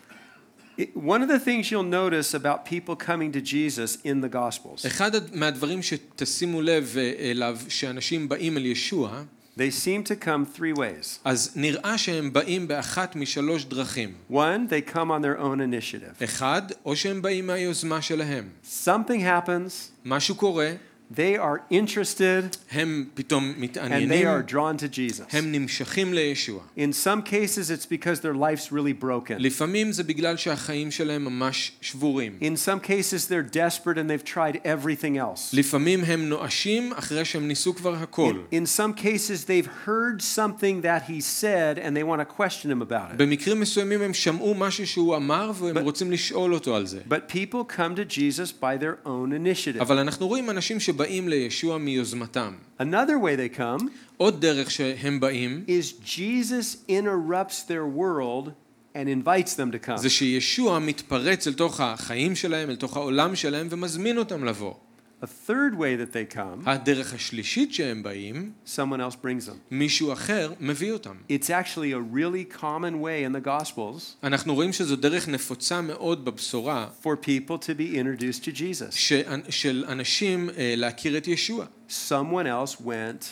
It- 0.80 0.82
one 0.98 1.22
of 1.24 1.30
the 1.30 1.40
things 1.46 1.72
you'll 1.72 1.94
notice 1.94 2.34
about 2.36 2.70
people 2.70 2.96
coming 3.08 3.32
to 3.38 3.42
Jesus 3.46 4.06
in 4.06 4.30
the 4.30 4.36
Gospels, 4.36 4.88
אחד 4.88 5.16
הד- 5.16 5.36
מהדברים 5.36 5.80
שתשימו 5.84 6.62
לב 6.62 6.96
אה, 6.98 7.14
אליו, 7.32 7.58
שאנשים 7.70 8.30
באים 8.30 8.58
אל 8.58 8.66
ישוע, 8.66 9.24
they 9.58 9.72
seem 9.86 10.08
to 10.08 10.26
come 10.26 10.58
three 10.58 10.78
ways. 10.78 11.20
אז 11.24 11.52
נראה 11.56 11.98
שהם 11.98 12.34
באים 12.34 12.68
באחת 12.68 13.16
משלוש 13.16 13.66
דרכים. 13.66 14.14
One, 14.32 14.36
they 14.70 14.92
come 14.94 15.10
on 15.10 15.22
their 15.24 15.42
own 15.42 15.60
initiative. 15.60 16.24
אחד, 16.24 16.62
או 16.86 16.96
שהם 16.96 17.22
באים 17.22 17.48
מהיוזמה 17.48 18.02
שלהם. 18.02 18.50
Something 18.86 19.20
happens, 19.22 19.72
משהו 20.06 20.36
קורה, 20.36 20.72
they 21.14 21.38
are 21.38 21.62
interested, 21.72 22.58
הם 22.72 23.06
פתאום 23.14 23.52
and 23.52 23.56
they 23.58 23.62
מתעניינים, 23.62 24.28
are 24.28 24.52
drawn 24.52 24.76
to 24.82 24.88
Jesus. 24.88 25.22
הם 25.32 25.52
נמשכים 25.52 26.14
לישוע. 26.14 26.60
In 26.78 26.92
some 27.06 27.22
cases, 27.22 27.70
it's 27.70 27.86
because 27.86 28.22
their 28.22 28.34
life's 28.34 28.72
really 28.72 29.04
broken. 29.04 29.36
לפעמים 29.40 29.92
זה 29.92 30.04
בגלל 30.04 30.38
שהחיים 30.38 30.92
שלהם 30.92 31.26
ממש 31.26 31.72
שבורים. 31.82 32.38
In 32.42 32.56
some 32.68 32.80
cases, 32.88 33.28
they're 33.28 33.56
desperate 33.56 33.98
and 33.98 34.10
they've 34.10 34.26
tried 34.34 34.56
everything 34.66 35.18
else. 35.18 35.54
לפעמים 35.54 36.04
הם 36.04 36.30
נואשים 36.30 36.94
אחרי 36.94 37.26
שהם 37.26 37.48
ניסו 37.48 37.76
כבר 37.76 37.96
הכל. 37.96 38.34
In, 38.52 38.56
in 38.56 38.66
some 38.66 39.00
cases, 39.00 39.46
they've 39.46 39.88
heard 39.88 40.22
something 40.22 40.82
that 40.82 41.04
he 41.12 41.22
said 41.22 41.78
and 41.78 41.96
they 41.96 42.04
want 42.04 42.20
to 42.22 42.26
question 42.26 42.72
him 42.72 42.82
about 42.82 43.12
it. 43.14 43.18
במקרים 43.18 43.60
מסוימים 43.60 44.02
הם 44.02 44.14
שמעו 44.14 44.54
משהו 44.56 44.88
שהוא 44.88 45.16
אמר 45.16 45.52
והם 45.56 45.78
But- 45.78 45.82
רוצים 45.82 46.12
לשאול 46.12 46.54
אותו 46.54 46.76
על 46.76 46.86
זה. 46.88 47.00
But 47.10 47.32
people 47.32 47.64
come 47.78 47.96
to 47.96 48.06
Jesus 48.18 48.52
by 48.62 48.76
their 48.82 49.08
own 49.08 49.32
initiative. 49.32 49.82
אבל 49.82 49.98
אנחנו 50.00 50.28
רואים 50.28 50.50
אנשים 50.50 50.80
שבאים 51.01 51.29
לישוע 51.29 51.79
מיוזמתם. 51.79 52.55
Another 52.81 53.17
way 53.23 53.37
they 53.37 53.59
come 53.59 53.85
עוד 54.17 54.41
דרך 54.41 54.71
שהם 54.71 55.21
באים, 55.21 55.65
is 55.67 56.07
Jesus 56.07 56.91
interrupts 56.91 57.63
their 57.69 57.87
world 57.99 58.51
and 58.95 59.09
invites 59.09 59.55
them 59.55 59.73
to 59.75 59.87
come. 59.87 59.97
זה 59.97 60.11
שישוע 60.11 60.79
מתפרץ 60.79 61.47
אל 61.47 61.53
תוך 61.53 61.81
החיים 61.81 62.37
שלהם, 62.37 62.71
אל 62.71 62.77
תוך 62.77 62.97
העולם 62.97 63.35
שלהם 63.37 63.67
ומזמין 63.71 64.19
אותם 64.19 64.45
לבוא. 64.45 64.75
A 65.24 65.28
third 65.28 65.76
way 65.80 65.96
that 65.96 66.12
they 66.14 66.36
come, 66.36 66.70
הדרך 66.70 67.14
השלישית 67.14 67.74
שהם 67.74 68.04
באים, 68.04 68.52
someone 68.68 68.80
else 69.00 69.16
brings 69.16 69.48
them. 69.50 69.54
מישהו 69.72 70.14
אחר 70.14 70.54
מביא 70.60 70.92
אותם. 70.92 71.16
It's 71.30 71.50
actually 71.50 71.92
a 71.94 72.16
really 72.16 72.62
common 72.62 73.02
way 73.02 73.24
in 73.30 73.42
the 73.42 73.48
Gospels 73.48 74.02
אנחנו 74.24 74.56
רואים 74.56 74.74
שזו 74.74 74.96
דרך 74.96 75.28
נפוצה 75.28 75.82
מאוד 75.82 76.26
בבשורה 76.26 76.88
for 77.04 77.16
people 77.26 77.58
to 77.58 77.72
be 77.80 77.96
introduced 77.98 78.44
to 78.44 78.52
Jesus. 78.58 78.92
ש- 78.96 79.14
של 79.50 79.86
אנשים 79.88 80.50
אה, 80.58 80.74
להכיר 80.78 81.18
את 81.18 81.28
ישוע. 81.28 81.66
Someone 81.90 82.46
else 82.46 82.76
went 82.82 83.24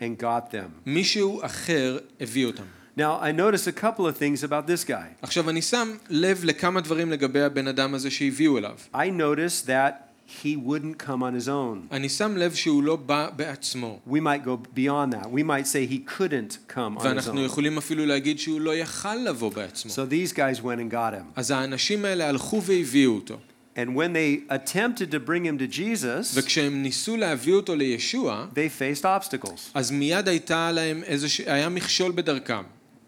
and 0.00 0.22
got 0.22 0.52
them. 0.52 0.68
מישהו 0.86 1.40
אחר 1.42 1.98
הביא 2.20 2.46
אותם. 2.46 2.64
Now, 2.98 3.18
I 3.22 3.32
notice 3.32 3.66
a 3.66 3.72
couple 3.72 4.06
of 4.06 4.16
things 4.18 4.44
about 4.44 4.66
this 4.66 4.84
guy. 4.84 5.08
עכשיו 5.22 5.50
אני 5.50 5.62
שם 5.62 5.96
לב 6.10 6.40
לכמה 6.44 6.80
דברים 6.80 7.10
לגבי 7.10 7.40
הבן 7.40 7.68
אדם 7.68 7.94
הזה 7.94 8.10
שהביאו 8.10 8.58
אליו. 8.58 8.76
I 8.94 8.98
noticed 8.98 9.66
that 9.66 10.03
he 10.42 10.56
wouldn't 10.56 10.96
come 11.06 11.22
on 11.22 11.34
his 11.44 11.48
own. 11.48 11.92
אני 11.92 12.08
שם 12.08 12.36
לב 12.36 12.54
שהוא 12.54 12.82
לא 12.82 12.96
בא 12.96 13.28
בעצמו. 13.36 13.98
We 14.08 14.12
might 14.20 14.44
go 14.46 14.76
beyond 14.76 15.12
that. 15.14 15.26
We 15.26 15.42
might 15.42 15.66
say 15.66 15.86
he 15.92 15.98
couldn't 16.18 16.72
come 16.76 16.98
on 16.98 17.00
his 17.00 17.04
ואנחנו 17.04 17.40
own. 17.40 17.46
יכולים 17.46 17.78
אפילו 17.78 18.06
להגיד 18.06 18.38
שהוא 18.38 18.60
לא 18.60 18.74
יכל 18.76 19.14
לבוא 19.14 19.52
בעצמו. 19.52 19.92
So 19.92 20.10
these 20.10 20.32
guys 20.32 20.60
went 20.62 20.80
and 20.80 20.92
got 20.92 21.12
him. 21.14 21.24
אז 21.36 21.50
האנשים 21.50 22.04
האלה 22.04 22.28
הלכו 22.28 22.62
והביאו 22.62 23.14
אותו. 23.14 23.38
And 23.76 23.94
when 23.94 24.12
they 24.12 24.52
attempted 24.52 25.10
to 25.12 25.18
bring 25.28 25.44
him 25.44 25.56
to 25.58 25.76
Jesus, 25.78 26.34
וכשהם 26.34 26.82
ניסו 26.82 27.16
להביא 27.16 27.54
אותו 27.54 27.74
לישוע, 27.76 28.46
they 28.54 28.80
faced 29.00 29.04
obstacles. 29.04 29.60
אז 29.74 29.90
מיד 29.90 30.28
הייתה 30.28 30.72
להם 30.72 31.02
איזה 31.04 31.28
ש... 31.28 31.40
היה 31.40 31.68
מכשול 31.68 32.12
בדרכם. 32.12 32.62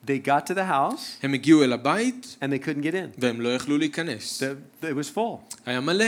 They 0.07 0.27
got 0.27 0.47
to 0.51 0.55
the 0.55 0.71
house 0.71 1.01
הם 1.23 1.35
הגיעו 1.35 1.65
אל 1.65 1.73
הבית 1.73 2.37
and 2.41 2.47
they 2.47 2.65
couldn't 2.67 2.83
get 2.85 2.93
in. 2.95 3.19
והם 3.19 3.41
לא 3.41 3.55
יכלו 3.55 3.79
להיכנס. 3.79 4.43
The- 4.43 4.85
It 4.85 4.95
was 4.97 5.17
full. 5.17 5.57
היה 5.67 5.81
מלא. 5.81 6.05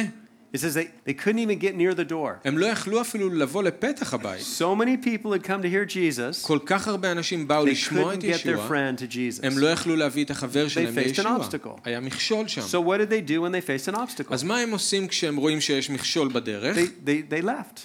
It 0.54 0.60
says 0.60 0.74
they, 0.74 0.88
they 1.04 1.14
couldn't 1.14 1.40
even 1.40 1.58
get 1.58 1.74
near 1.74 1.94
the 1.94 2.08
door. 2.10 2.40
הם 2.44 2.58
לא 2.58 2.66
יכלו 2.66 3.00
אפילו 3.00 3.30
לבוא 3.30 3.62
לפתח 3.62 4.14
הבית. 4.14 4.40
So 4.58 4.76
many 4.80 4.96
people 5.06 5.32
had 5.32 5.42
come 5.46 5.62
to 5.62 5.68
hear 5.68 5.84
Jesus, 5.94 6.46
כל 6.46 6.58
כך 6.66 6.88
הרבה 6.88 7.12
אנשים 7.12 7.48
באו 7.48 7.64
they 7.66 7.70
לשמוע 7.70 8.12
couldn't 8.14 8.16
את 8.16 8.22
get 8.22 8.42
their 8.42 8.48
ישוע, 8.48 8.68
friend 8.68 8.98
to 9.00 9.12
Jesus. 9.14 9.46
הם 9.46 9.58
לא 9.58 9.66
יכלו 9.66 9.96
להביא 9.96 10.24
את 10.24 10.30
החבר 10.30 10.68
שלהם 10.68 10.94
faced 10.94 11.00
an 11.00 11.08
לישוע. 11.08 11.38
obstacle. 11.40 11.80
היה 11.84 12.00
מכשול 12.00 12.48
שם. 12.48 12.60
So 12.60 12.80
what 12.88 12.98
did 12.98 13.10
they 13.10 13.30
do 13.30 13.40
when 13.40 13.52
they 13.52 13.66
faced 13.66 13.94
an 13.94 13.96
obstacle? 13.96 14.34
אז 14.34 14.42
מה 14.42 14.58
הם 14.58 14.70
עושים 14.70 15.08
כשהם 15.08 15.36
רואים 15.36 15.60
שיש 15.60 15.90
מכשול 15.90 16.28
בדרך? 16.32 16.76
They, 16.76 17.08
they, 17.08 17.42
they 17.42 17.44
left. 17.46 17.78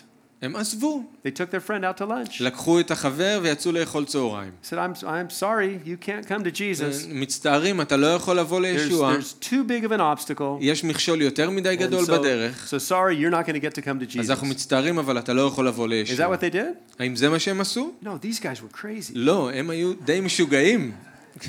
הם 0.44 0.56
עזבו. 0.56 1.02
They 1.24 1.30
took 1.30 1.50
their 1.50 1.68
friend 1.68 1.84
out 1.84 2.02
to 2.02 2.06
lunch. 2.06 2.40
לקחו 2.40 2.80
את 2.80 2.90
החבר 2.90 3.40
ויצאו 3.42 3.72
לאכול 3.72 4.04
צהריים. 4.04 4.50
said, 4.62 4.74
I'm, 4.74 5.02
I'm 5.04 5.30
sorry, 5.30 5.80
you 5.84 5.96
can't 6.06 6.28
come 6.28 6.44
to 6.44 6.50
Jesus. 6.58 7.06
מצטערים, 7.08 7.80
אתה 7.80 7.96
לא 7.96 8.06
יכול 8.06 8.38
לבוא 8.38 8.60
There's, 8.60 8.62
לישוע. 8.62 9.14
there's 9.16 9.44
too 9.44 9.64
big 9.68 9.84
of 9.84 9.92
an 9.92 10.00
obstacle. 10.00 10.42
יש 10.60 10.84
מכשול 10.84 11.22
יותר 11.22 11.50
מדי 11.50 11.76
גדול 11.76 12.04
so, 12.04 12.12
בדרך. 12.12 12.74
so 12.74 12.90
sorry, 12.90 13.14
you're 13.14 13.30
not 13.30 13.46
going 13.46 13.54
to 13.54 13.60
get 13.60 13.74
to 13.74 13.82
come 13.82 14.00
to 14.00 14.18
אז 14.20 14.26
Jesus. 14.26 14.30
אנחנו 14.30 14.46
מצטערים, 14.46 14.98
אבל 14.98 15.18
אתה 15.18 15.32
לא 15.32 15.42
יכול 15.42 15.68
לבוא 15.68 15.86
Is 15.86 15.88
that 15.88 15.90
לישוע. 15.90 16.34
what 16.36 16.38
they 16.38 16.54
did? 16.54 16.98
האם 16.98 17.16
זה 17.16 17.28
מה 17.28 17.38
שהם 17.38 17.60
עשו? 17.60 17.92
No, 18.02 18.06
these 18.06 18.40
guys 18.40 18.60
were 18.60 18.76
crazy. 18.76 19.12
לא, 19.14 19.50
הם 19.54 19.70
היו 19.70 19.92
די 20.04 20.20
משוגעים. 20.20 20.92
They, 21.40 21.46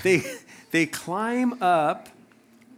they 0.72 0.86
climb 1.06 1.62
up 1.62 2.10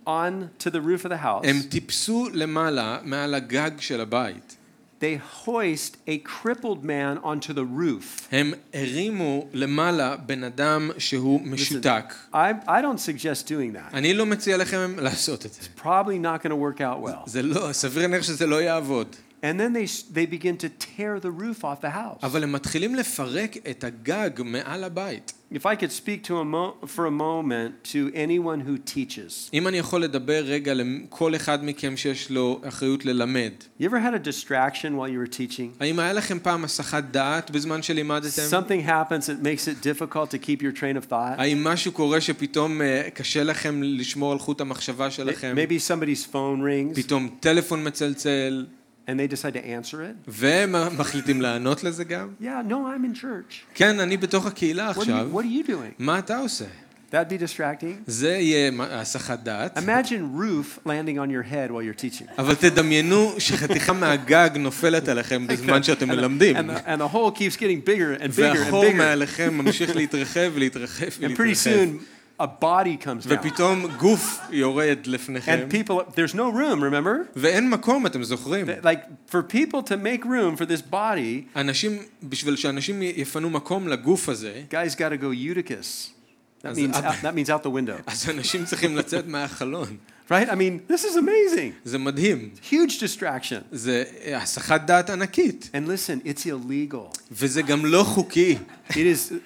on 0.08 0.50
to 0.60 0.70
the 0.70 0.82
roof 0.82 1.06
of 1.06 1.10
the 1.10 1.24
house. 1.24 1.44
הם 1.48 1.62
טיפסו 1.70 2.28
למעלה, 2.34 2.98
מעל 3.04 3.34
הגג 3.34 3.72
של 3.80 4.02
הבית. 4.02 4.57
They 5.00 5.22
hoist 5.46 5.98
a 6.08 6.18
crippled 6.18 6.84
man 6.84 7.20
onto 7.24 7.54
the 7.54 7.64
roof. 7.64 8.28
הם 8.32 8.54
הרימו 8.74 9.48
למעלה 9.54 10.16
בן 10.18 10.44
אדם 10.44 10.92
שהוא 10.98 11.42
משותק. 11.42 12.14
I, 12.34 12.36
I 12.68 12.82
don't 12.82 13.00
suggest 13.00 13.48
doing 13.48 13.76
that. 13.76 13.94
אני 13.94 14.14
לא 14.14 14.26
מציע 14.26 14.58
לכם 14.58 14.96
לעשות 14.98 15.46
את 15.46 15.54
זה. 15.54 15.62
Probably 15.84 16.20
not 16.24 16.44
going 16.44 16.52
to 16.52 16.56
work 16.56 16.82
out 16.82 17.08
well. 17.08 17.30
זה 17.30 17.42
לא, 17.42 17.70
סביר 17.72 18.02
להניח 18.02 18.24
שזה 18.24 18.48
לא 18.48 18.62
יעבוד. 18.62 19.16
And 19.44 19.60
then 19.60 19.74
they, 19.74 19.86
they 20.14 20.26
begin 20.26 20.58
to 20.58 20.70
tear 20.70 21.20
the 21.20 21.30
roof 21.30 21.64
off 21.64 21.82
the 21.82 21.92
house. 21.92 22.24
אבל 22.24 22.44
הם 22.44 22.52
מתחילים 22.52 22.96
לפרק 22.96 23.58
את 23.70 23.84
הגג 23.84 24.42
מעל 24.46 24.84
הבית. 24.84 25.34
If 25.55 25.67
I 25.67 25.77
could 25.77 25.93
speak 25.93 26.23
to 26.29 26.35
a 26.39 26.45
mo- 26.45 26.75
for 26.87 27.05
a 27.07 27.11
moment 27.11 27.73
to 27.93 28.11
anyone 28.15 28.61
who 28.67 28.95
teaches. 28.95 29.51
אם 29.55 29.69
אני 29.69 29.79
יכול 29.79 30.03
לדבר 30.03 30.43
רגע 30.45 30.73
לכל 30.75 31.37
אחד 31.37 31.65
מכם 31.65 31.97
שיש 31.97 32.31
לו 32.31 32.61
אחריות 32.69 33.05
ללמד. 33.05 33.51
You 33.81 33.85
ever 33.85 33.99
had 33.99 34.15
a 34.15 34.29
distraction 34.29 34.97
while 34.97 35.09
you 35.09 35.19
were 35.29 35.35
teaching? 35.37 35.77
האם 35.81 35.99
היה 35.99 36.13
לכם 36.13 36.39
פעם 36.43 36.65
הסחת 36.65 37.05
דעת 37.11 37.51
בזמן 37.51 37.83
שלימדתם? 37.83 38.43
Something 38.51 38.89
happens 38.89 39.27
that 39.27 39.43
makes 39.43 39.69
it 39.69 39.83
difficult 39.87 40.31
to 40.31 40.39
keep 40.47 40.63
your 40.63 40.73
train 40.81 40.97
of 40.97 41.11
thought. 41.11 41.39
האם 41.39 41.65
משהו 41.65 41.93
קורה 41.93 42.21
שפתאום 42.21 42.83
אה, 42.83 43.09
קשה 43.15 43.45
לכם 43.45 43.83
לשמור 43.83 44.33
על 44.33 44.39
חוט 44.39 44.61
המחשבה 44.61 45.11
שלכם? 45.11 45.55
Maybe 45.57 45.89
somebody's 45.89 46.33
phone 46.33 46.61
rings 46.63 46.97
פתאום 46.97 47.29
טלפון 47.41 47.87
מצלצל, 47.87 48.67
And 49.08 49.20
they 49.20 49.28
decide 49.28 49.54
to 49.54 49.66
answer 49.66 49.96
it. 50.02 50.16
והם 50.28 50.76
מחליטים 50.98 51.42
לענות 51.42 51.84
לזה 51.84 52.04
גם? 52.04 52.28
Yeah, 52.42 52.46
no, 52.70 52.74
I'm 52.74 53.16
in 53.16 53.22
church. 53.22 53.54
כן, 53.74 54.00
אני 54.00 54.18
בתוך 54.18 54.46
הקהילה 54.46 54.92
What 54.92 54.96
are 54.96 55.00
עכשיו. 55.00 55.28
what 55.34 55.44
are 55.44 55.66
you 55.66 55.70
doing? 55.70 55.94
מה 56.00 56.20
אתה 56.20 56.38
עושה? 56.38 56.66
That'd 57.12 57.30
be 57.30 57.38
distracting. 57.38 58.04
זה 58.08 58.30
יהיה 58.30 58.72
הסחת 58.80 59.40
דעת. 59.44 59.78
Imagine 59.78 60.38
roof 60.40 60.80
landing 60.88 61.18
on 61.18 61.30
your 61.32 61.44
head 61.52 61.72
while 61.72 61.82
you're 61.82 62.02
teaching. 62.02 62.26
אבל 62.38 62.56
תדמיינו 62.56 63.34
שחתיכה 63.38 63.94
מהגג 63.94 64.50
נופלת 64.60 65.08
עליכם 65.08 65.48
בזמן 65.48 65.84
שאתם 65.84 66.08
מלמדים. 66.08 66.56
and, 66.58 66.60
the, 66.60 66.88
and 66.88 67.02
the 67.02 67.14
hole 67.14 67.32
keeps 67.32 67.56
getting 67.58 67.82
bigger 67.90 68.22
and 68.24 68.32
bigger 68.32 68.54
and 68.56 68.58
והחור 68.64 68.86
bigger. 68.86 68.94
מעליכם 68.96 69.58
ממשיך 69.58 69.96
להתרחב 69.96 70.52
ולהתרחב 70.54 71.06
And 71.06 71.10
pretty 71.10 71.40
ולהתרחב. 71.40 71.70
soon, 71.72 72.04
a 72.41 72.45
body 72.47 72.97
comes 73.05 73.27
down. 73.27 73.31
ופתאום 73.41 73.87
גוף 73.99 74.41
יורד 74.51 74.99
לפניכם, 75.07 75.59
And 75.69 75.73
people, 75.73 75.93
there's 76.15 76.35
no 76.35 76.51
room, 76.55 76.81
remember? 76.83 77.27
ואין 77.37 77.71
מקום, 77.71 78.07
אתם 78.07 78.23
זוכרים? 78.23 78.67
Like, 78.83 79.31
for 79.33 79.43
people 79.43 79.83
to 79.89 79.97
make 79.97 80.25
room 80.25 80.57
for 80.57 80.65
this 80.67 80.93
body, 80.93 81.59
אנשים, 81.61 81.99
בשביל 82.23 82.57
שאנשים 82.57 83.03
יפנו 83.03 83.51
מקום 83.51 83.89
לגוף 83.89 84.29
הזה, 84.29 84.63
guys 84.71 84.95
got 84.95 85.13
to 85.13 85.23
go 85.23 85.31
Eutychus. 85.33 86.11
That 86.63 86.67
As- 86.73 86.77
means, 86.77 86.97
uh, 86.97 86.99
out, 86.99 87.15
that 87.23 87.35
means 87.35 87.51
out 87.51 87.63
the 87.63 87.71
window, 87.71 88.03
אז 88.07 88.29
אנשים 88.31 88.65
צריכים 88.65 88.97
לצאת 88.97 89.27
מהחלון. 89.27 89.97
Right? 90.30 90.50
I 90.50 90.56
mean, 90.56 90.82
this 90.88 91.04
is 91.04 91.16
amazing. 91.16 91.72
זה 91.86 91.98
מדהים. 91.98 92.50
Huge 92.72 93.00
distraction. 93.00 93.62
זה 93.72 94.04
הסחת 94.36 94.82
דעת 94.86 95.10
ענקית. 95.10 95.70
And 95.74 95.88
listen, 95.88 96.28
it's 96.28 96.46
illegal. 96.46 97.18
וזה 97.32 97.62
גם 97.62 97.86
לא 97.86 98.04
חוקי. 98.04 98.58
It 98.90 98.94
is. 98.94 98.96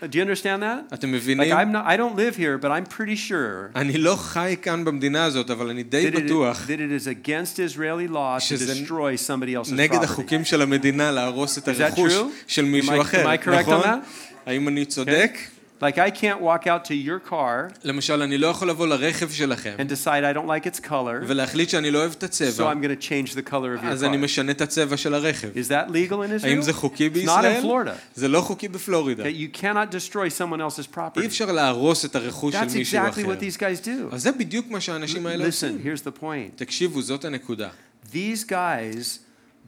Do 0.04 0.16
you 0.16 0.22
understand 0.22 0.62
that? 0.62 0.94
אתם 0.94 1.08
Like, 1.08 1.12
מבינים? 1.16 1.54
I'm 1.54 1.72
not. 1.72 1.86
I 1.86 1.98
don't 1.98 2.16
live 2.16 2.36
here, 2.36 2.58
but 2.64 2.68
I'm 2.72 2.86
pretty 2.98 3.30
sure 3.30 3.72
אני 3.76 3.98
לא 3.98 4.16
חי 4.16 4.56
כאן 4.62 4.86
במדינה 4.86 5.24
הזאת, 5.26 5.52
אבל 5.52 5.70
אני 5.70 5.84
די 5.84 6.12
בטוח 6.12 6.66
that 6.68 6.80
it 6.80 7.04
is 7.04 7.08
against 7.08 7.60
Israeli 7.60 8.08
law 8.12 8.40
to 8.40 8.58
destroy 8.58 9.16
somebody 9.28 9.54
else's 9.56 9.74
נגד 9.74 9.94
property. 10.00 10.04
החוקים 10.04 10.46
של 10.46 10.62
המדינה 10.62 11.12
להרוס 11.12 11.58
את 11.58 11.68
הרכוש? 11.68 12.14
של 12.48 12.66
מישהו 12.66 13.02
אחר, 13.02 13.24
am 13.34 13.40
I 13.40 13.46
correct 13.46 13.50
on 13.68 13.72
נכון? 13.72 13.82
that? 13.84 14.06
האם 14.46 14.68
אני 14.68 14.86
צודק? 14.86 15.38
Like, 15.83 15.99
I 15.99 16.11
can't 16.11 16.41
walk 16.41 16.67
out 16.67 16.85
to 16.89 16.95
your 16.95 17.31
car 17.31 17.73
למשל, 17.85 18.23
אני 18.23 18.39
לא 18.39 18.47
יכול 18.47 18.69
לבוא 18.71 18.87
לרכב 18.87 19.31
שלכם 19.31 19.75
and 19.79 19.91
decide 19.91 20.25
I 20.25 20.37
don't 20.37 20.49
like 20.49 20.67
its 20.67 20.81
color, 20.89 21.25
ולהחליט 21.27 21.69
שאני 21.69 21.91
לא 21.91 21.99
אוהב 21.99 22.12
את 22.19 22.23
so 22.23 22.27
הצבע, 22.27 22.73
I'm 22.73 22.77
going 22.77 23.03
to 23.03 23.05
change 23.09 23.35
the 23.35 23.51
color 23.51 23.79
of 23.81 23.85
your 23.85 23.87
אז 23.87 24.05
אני 24.05 24.17
car. 24.17 24.21
משנה 24.21 24.53
את 24.53 24.61
הצבע 24.61 24.97
של 24.97 25.14
הרכב. 25.14 25.49
Is 25.55 25.69
that 25.69 25.91
legal 25.91 26.12
in 26.12 26.41
Israel? 26.43 26.47
האם 26.49 26.62
זה 26.62 26.73
חוקי 26.73 27.07
It's 27.07 27.11
not 27.11 27.12
in 27.12 27.14
בישראל? 27.19 27.62
Florida. 27.62 27.91
זה 28.14 28.29
לא 28.29 28.41
חוקי 28.41 28.69
בפלורידה. 28.69 29.25
Okay, 29.25 29.27
you 29.55 29.59
cannot 29.61 29.95
destroy 29.95 30.29
someone 30.39 30.61
else's 30.61 30.79
אי 30.79 30.95
property. 30.95 31.27
אפשר 31.27 31.53
להרוס 31.53 32.05
את 32.05 32.17
הרכוש 32.17 32.55
של 32.55 32.61
That's 32.61 32.75
מישהו 32.77 32.99
exactly 32.99 33.09
אחר. 33.11 33.23
what 33.33 33.41
these 33.43 33.57
guys 33.61 33.87
do. 33.87 34.14
אז 34.14 34.23
זה 34.23 34.33
בדיוק 34.33 34.67
מה 34.71 34.81
שהאנשים 34.81 35.27
האלה 35.27 35.45
Listen, 35.45 35.47
עושים. 35.47 35.79
here's 35.85 36.01
the 36.01 36.23
point. 36.23 36.57
תקשיבו, 36.57 37.03
זאת 37.03 37.25
הנקודה. 37.25 37.69
These 38.12 38.45
guys 38.49 39.19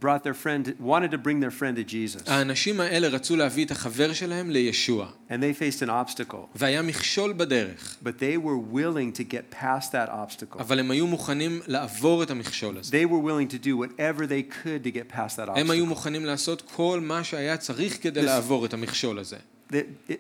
brought 0.03 0.23
their 0.23 0.35
friend, 0.45 0.65
wanted 0.81 1.11
to 1.11 1.19
bring 1.19 1.41
their 1.41 1.51
friend 1.61 1.77
to 1.77 1.93
Jesus, 1.93 2.23
האנשים 2.31 2.81
האלה 2.81 3.09
רצו 3.09 3.37
להביא 3.37 3.65
את 3.65 3.71
החבר 3.71 4.13
שלהם 4.13 4.51
לישוע, 4.51 5.09
and 5.31 5.33
they 5.33 5.61
faced 5.61 5.83
an 5.83 5.89
obstacle, 5.89 6.37
והיה 6.57 6.83
מכשול 6.83 7.33
בדרך, 7.37 7.97
but 8.05 8.09
they 8.21 8.37
were 8.45 8.75
willing 8.75 9.13
to 9.21 9.25
get 9.25 9.55
past 9.63 9.93
that 9.93 10.09
obstacle. 10.11 10.59
אבל 10.61 10.79
הם 10.81 10.91
היו 10.91 11.07
מוכנים 11.07 11.61
לעבור 11.67 12.23
את 12.23 12.31
המכשול 12.31 12.79
הזה. 12.79 12.97
They 13.03 13.07
were 13.09 13.25
willing 13.25 13.53
to 13.55 13.65
do 13.65 13.77
whatever 13.85 14.21
they 14.27 14.43
could 14.65 14.85
to 14.87 14.93
get 14.97 15.17
past 15.17 15.37
that 15.37 15.51
הם 15.59 15.71
היו 15.71 15.85
obstacle. 15.85 15.89
מוכנים 15.89 16.25
לעשות 16.25 16.63
כל 16.75 17.01
מה 17.03 17.25
שהיה 17.25 17.57
צריך 17.57 17.99
כדי 18.03 18.21
This- 18.21 18.25
לעבור 18.25 18.65
את 18.67 18.75
המכשול 18.75 19.19
הזה. 19.19 19.37
That 19.73 19.75
it- 20.11 20.13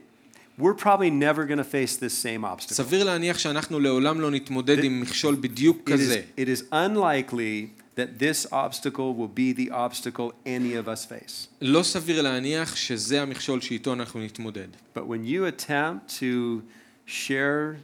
We're 0.61 0.74
probably 0.85 1.11
never 1.11 1.45
going 1.51 1.59
to 1.59 1.70
face 1.72 1.97
this 1.97 2.14
same 2.24 2.45
obstacle. 2.45 2.74
סביר 2.74 3.05
להניח 3.05 3.39
שאנחנו 3.39 3.81
לעולם 3.81 4.20
לא 4.20 4.31
נתמודד 4.31 4.85
עם 4.85 5.01
מכשול 5.01 5.37
בדיוק 5.41 5.89
It 5.89 5.93
is, 5.93 5.95
כזה. 5.95 6.22
it 6.39 6.49
is 6.59 6.72
unlikely 6.72 7.66
that 7.96 8.20
this 8.20 8.48
obstacle 8.52 9.14
will 9.14 9.28
be 9.28 9.54
the 9.54 9.70
obstacle 9.72 10.34
any 10.46 10.74
of 10.74 10.88
us 10.88 11.06
face. 11.06 11.48
לא 11.62 11.84
סביר 11.84 12.22
להניח 12.22 12.76
שזה 12.76 13.22
המכשול 13.22 13.62
שאיתו 13.62 13.94
אנחנו 13.94 14.20
נתמודד. 14.20 14.68
But 14.96 15.02
when 15.02 15.26
you 15.26 15.46
attempt 15.46 16.20
to 16.20 16.62
share 17.08 17.78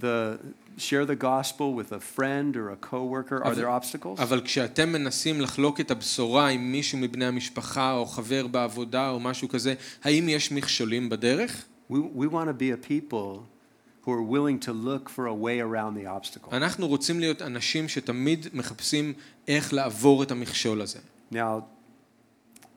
the 0.00 0.38
share 0.78 1.04
the 1.04 1.16
gospel 1.16 1.74
with 1.74 1.92
a 1.92 2.00
friend 2.00 2.56
or 2.56 2.70
a 2.70 2.76
coworker, 2.76 3.44
are 3.44 3.54
there 3.54 3.68
obstacles? 3.68 4.20
אבל 4.20 4.40
כשאתם 4.40 4.92
מנסים 4.92 5.40
לחלוק 5.40 5.80
את 5.80 5.90
הבשורה 5.90 6.48
עם 6.48 6.72
מישהו 6.72 6.98
מבני 6.98 7.24
המשפחה 7.24 7.92
או 7.92 8.06
חבר 8.06 8.46
בעבודה 8.46 9.10
או 9.10 9.20
משהו 9.20 9.48
כזה, 9.48 9.74
האם 10.04 10.28
יש 10.28 10.52
מכשולים 10.52 11.08
בדרך? 11.08 11.64
We, 11.90 11.94
we 11.94 12.26
want 12.28 12.48
to 12.48 12.52
be 12.52 12.70
a 12.70 12.90
people 12.90 13.59
who 14.05 14.11
are 14.11 14.21
willing 14.21 14.59
to 14.59 14.71
look 14.71 15.09
for 15.09 15.25
a 15.25 15.33
way 15.33 15.59
around 15.59 15.95
the 15.95 16.07
obstacle. 16.07 16.51
אנחנו 16.51 16.87
רוצים 16.87 17.19
להיות 17.19 17.41
אנשים 17.41 17.87
שתמיד 17.87 18.47
מחפשים 18.53 19.13
איך 19.47 19.73
לעבור 19.73 20.23
את 20.23 20.31
המכשול 20.31 20.81
הזה. 20.81 20.99
Now, 21.33 21.63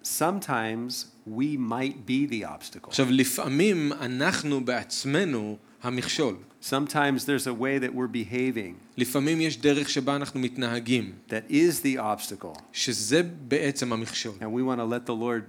sometimes 0.03 1.07
we 1.27 1.57
might 1.57 2.07
be 2.07 2.27
the 2.27 2.45
obstacle. 2.45 2.89
עכשיו, 2.89 3.07
לפעמים 3.11 3.93
אנחנו 3.93 4.65
בעצמנו 4.65 5.57
המכשול. 5.83 6.37
Sometimes 6.63 7.25
there's 7.25 7.47
a 7.47 7.55
way 7.55 7.79
that 7.79 7.95
we're 7.95 8.13
behaving 8.13 8.75
לפעמים 8.97 9.41
יש 9.41 9.59
דרך 9.59 9.89
שבה 9.91 10.17
אנחנו 10.17 10.41
מתנהגים, 10.41 11.13
that 11.29 11.51
is 11.51 11.85
the 11.85 11.99
obstacle. 11.99 12.61
שזה 12.73 13.23
בעצם 13.23 13.93
המכשול. 13.93 14.35
And 14.41 14.45
we 14.45 14.63
want 14.63 14.79
to 14.79 14.85
let 14.85 15.07
the 15.07 15.15
Lord 15.15 15.43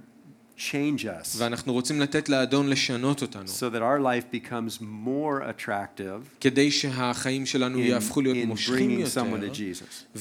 change 0.58 1.04
us 1.04 1.36
ואנחנו 1.36 1.72
רוצים 1.72 2.00
לתת 2.00 2.28
לאדון 2.28 2.68
לשנות 2.68 3.22
אותנו, 3.22 3.44
so 3.44 3.74
that 3.74 3.80
our 3.80 4.00
life 4.02 4.34
becomes 4.34 4.82
more 4.82 5.42
attractive 5.42 6.40
כדי 6.40 6.70
שהחיים 6.70 7.46
שלנו 7.46 7.78
in, 7.78 7.80
יהפכו 7.80 8.20
להיות 8.20 8.36
in 8.44 8.46
מושכים 8.46 9.00
bringing 9.02 9.06
someone 9.06 9.40
to 9.40 9.44
יותר 9.44 9.52
Jesus. 9.54 10.20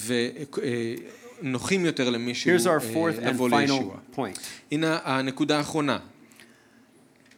ונוחים 1.44 1.86
יותר 1.86 2.10
למישהו 2.10 2.52
Here's 2.56 2.64
our 2.66 2.84
אה, 2.84 2.94
fourth 2.94 3.24
and 3.24 3.28
לבוא 3.30 3.50
final 3.50 3.54
לישוע. 3.56 3.98
point. 4.16 4.40
הנה 4.72 5.00
הנקודה 5.04 5.58
האחרונה. 5.58 6.00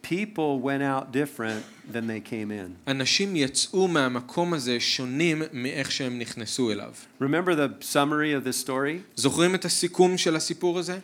People 0.04 0.60
went 0.60 0.82
out 0.82 1.12
different 1.12 1.62
than 1.92 2.06
they 2.06 2.20
came 2.30 2.50
in. 2.50 2.90
אנשים 2.90 3.36
יצאו 3.36 3.88
מהמקום 3.88 4.54
הזה 4.54 4.80
שונים 4.80 5.42
מאיך 5.52 5.92
שהם 5.92 6.18
נכנסו 6.18 6.72
אליו. 6.72 6.92
Remember 7.22 7.54
the 7.54 7.84
summary 7.84 8.32
of 8.42 8.46
this 8.48 8.66
story? 8.66 8.98
זוכרים 9.16 9.54
את 9.54 9.64
הסיכום 9.64 10.18
של 10.18 10.36
הסיפור 10.36 10.78
הזה? 10.78 10.98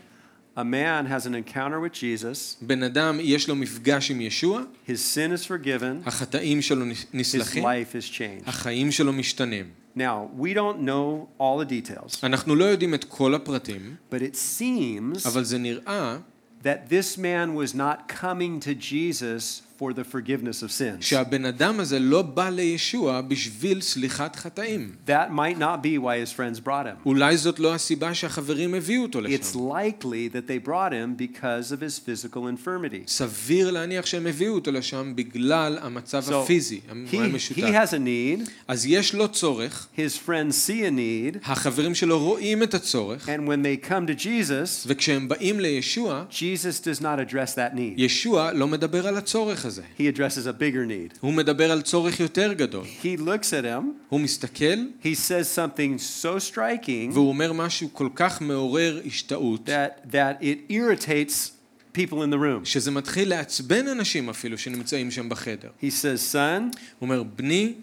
A 0.56 0.64
man 0.64 1.06
has 1.06 1.24
an 1.26 1.34
encounter 1.34 1.78
with 1.80 1.92
Jesus, 1.92 2.56
בן 2.62 2.82
אדם 2.82 3.18
יש 3.20 3.48
לו 3.48 3.56
מפגש 3.56 4.11
עם 4.11 4.20
ישוע, 4.20 4.62
his 4.86 4.90
sin 4.90 5.32
is 5.32 5.44
forgiven, 5.46 6.06
החטאים 6.06 6.62
שלו 6.62 6.84
his 6.90 7.06
נסלחים, 7.14 7.64
life 7.64 7.94
is 7.94 8.11
changed. 8.11 8.48
החיים 8.48 8.92
שלו 8.92 9.12
משתנים. 9.12 9.64
Now, 9.96 10.30
we 10.38 10.54
don't 10.54 10.80
know 10.80 11.28
all 11.40 11.59
the 11.59 11.70
details, 11.70 12.18
אנחנו 12.22 12.54
לא 12.54 12.64
יודעים 12.64 12.94
את 12.94 13.04
כל 13.04 13.34
הפרטים, 13.34 13.96
but 14.11 14.16
it 14.16 14.36
seems 14.61 15.28
אבל 15.28 15.44
זה 15.44 15.59
נראה 15.59 16.18
that 16.62 16.90
this 16.90 17.16
man 17.16 17.54
was 17.54 17.74
not 17.74 18.09
coming 18.22 18.61
to 18.61 18.74
Jesus 18.74 19.62
for 19.84 19.93
the 19.93 20.03
forgiveness 20.03 20.63
of 20.63 20.71
sins. 20.71 21.01
שהבן 21.01 21.45
אדם 21.45 21.79
הזה 21.79 21.99
לא 21.99 22.21
בא 22.21 22.49
לישוע 22.49 23.21
בשביל 23.21 23.81
סליחת 23.81 24.36
חטאים. 24.36 24.91
That 25.07 25.29
might 25.31 25.59
not 25.59 25.81
be 25.84 25.97
why 25.97 26.17
his 26.25 26.31
friends 26.31 26.59
brought 26.59 26.86
him. 26.86 27.05
אולי 27.05 27.38
זאת 27.38 27.59
לא 27.59 27.73
הסיבה 27.73 28.13
שהחברים 28.13 28.73
הביאו 28.73 29.01
אותו 29.03 29.19
It's 29.19 29.55
likely 29.55 30.29
that 30.36 30.47
they 30.47 30.67
brought 30.67 30.91
him 30.93 31.15
because 31.17 31.71
of 31.71 31.79
his 31.81 31.99
physical 31.99 32.47
infirmity. 32.47 33.07
סביר 33.07 33.71
להניח 33.71 34.05
שהם 34.05 34.27
הביאו 34.27 34.53
אותו 34.55 34.71
לשם 34.71 35.13
בגלל 35.15 35.77
המצב 35.81 36.23
So 36.29 36.34
הפיזי 36.34 36.79
he, 37.11 37.15
המשותף. 37.15 37.57
he 37.57 37.61
has 37.61 37.89
a 37.93 37.97
need, 38.05 38.49
אז 38.67 38.86
יש 38.86 39.15
לו 39.15 39.27
צורך, 39.27 39.88
his 39.97 40.27
friends 40.27 40.53
see 40.67 40.81
a 40.84 40.91
need, 40.91 41.38
החברים 41.51 41.95
שלו 41.95 42.19
רואים 42.19 42.63
את 42.63 42.73
הצורך, 42.73 43.27
and 43.29 43.47
when 43.47 43.63
they 43.65 43.88
come 43.89 44.07
to 44.07 44.23
Jesus, 44.23 44.86
וכשהם 44.88 45.27
באים 45.27 45.59
לישוע, 45.59 46.23
Jesus 46.31 46.79
does 46.84 47.01
not 47.01 47.31
address 47.31 47.53
that 47.55 47.75
need. 47.75 47.93
ישוע 47.97 48.51
לא 48.53 48.67
מדבר 48.67 49.07
על 49.07 49.17
הצורך 49.17 49.65
הזה. 49.65 49.72
He 49.98 50.09
addresses 50.09 50.46
a 50.46 50.52
bigger 50.52 50.84
need. 50.86 51.18
הוא 51.20 51.32
מדבר 51.32 51.72
על 51.72 51.82
צורך 51.82 52.20
יותר 52.20 52.52
גדול. 52.52 52.84
He 53.02 53.20
looks 53.20 53.52
at 53.52 53.64
him, 53.64 53.84
הוא 54.09 54.20
מסתכל, 54.20 54.78
he 55.02 55.14
says 55.28 55.59
something 55.59 56.22
so 56.22 56.54
striking 56.54 57.12
והוא 57.12 57.28
אומר 57.28 57.52
משהו 57.52 57.88
כל 57.92 58.09
כך 58.14 58.40
מעורר 58.40 59.00
השתאות, 59.06 59.68
that, 59.68 60.12
that 60.12 60.42
it 60.42 60.72
irritates 60.72 61.52
people 61.92 62.22
in 62.22 62.30
the 62.30 62.38
room. 62.38 62.64
שזה 62.64 62.90
מתחיל 62.90 63.28
לעצבן 63.28 63.88
אנשים 63.88 64.28
אפילו 64.28 64.59
שנמצאים 64.59 65.11
שם 65.11 65.28
בחדר. 65.28 65.70
He 65.82 65.90
says, 66.02 66.32
Son, 66.32 66.36
הוא 66.62 66.70
אומר, 67.00 67.22
בני, 67.22 67.74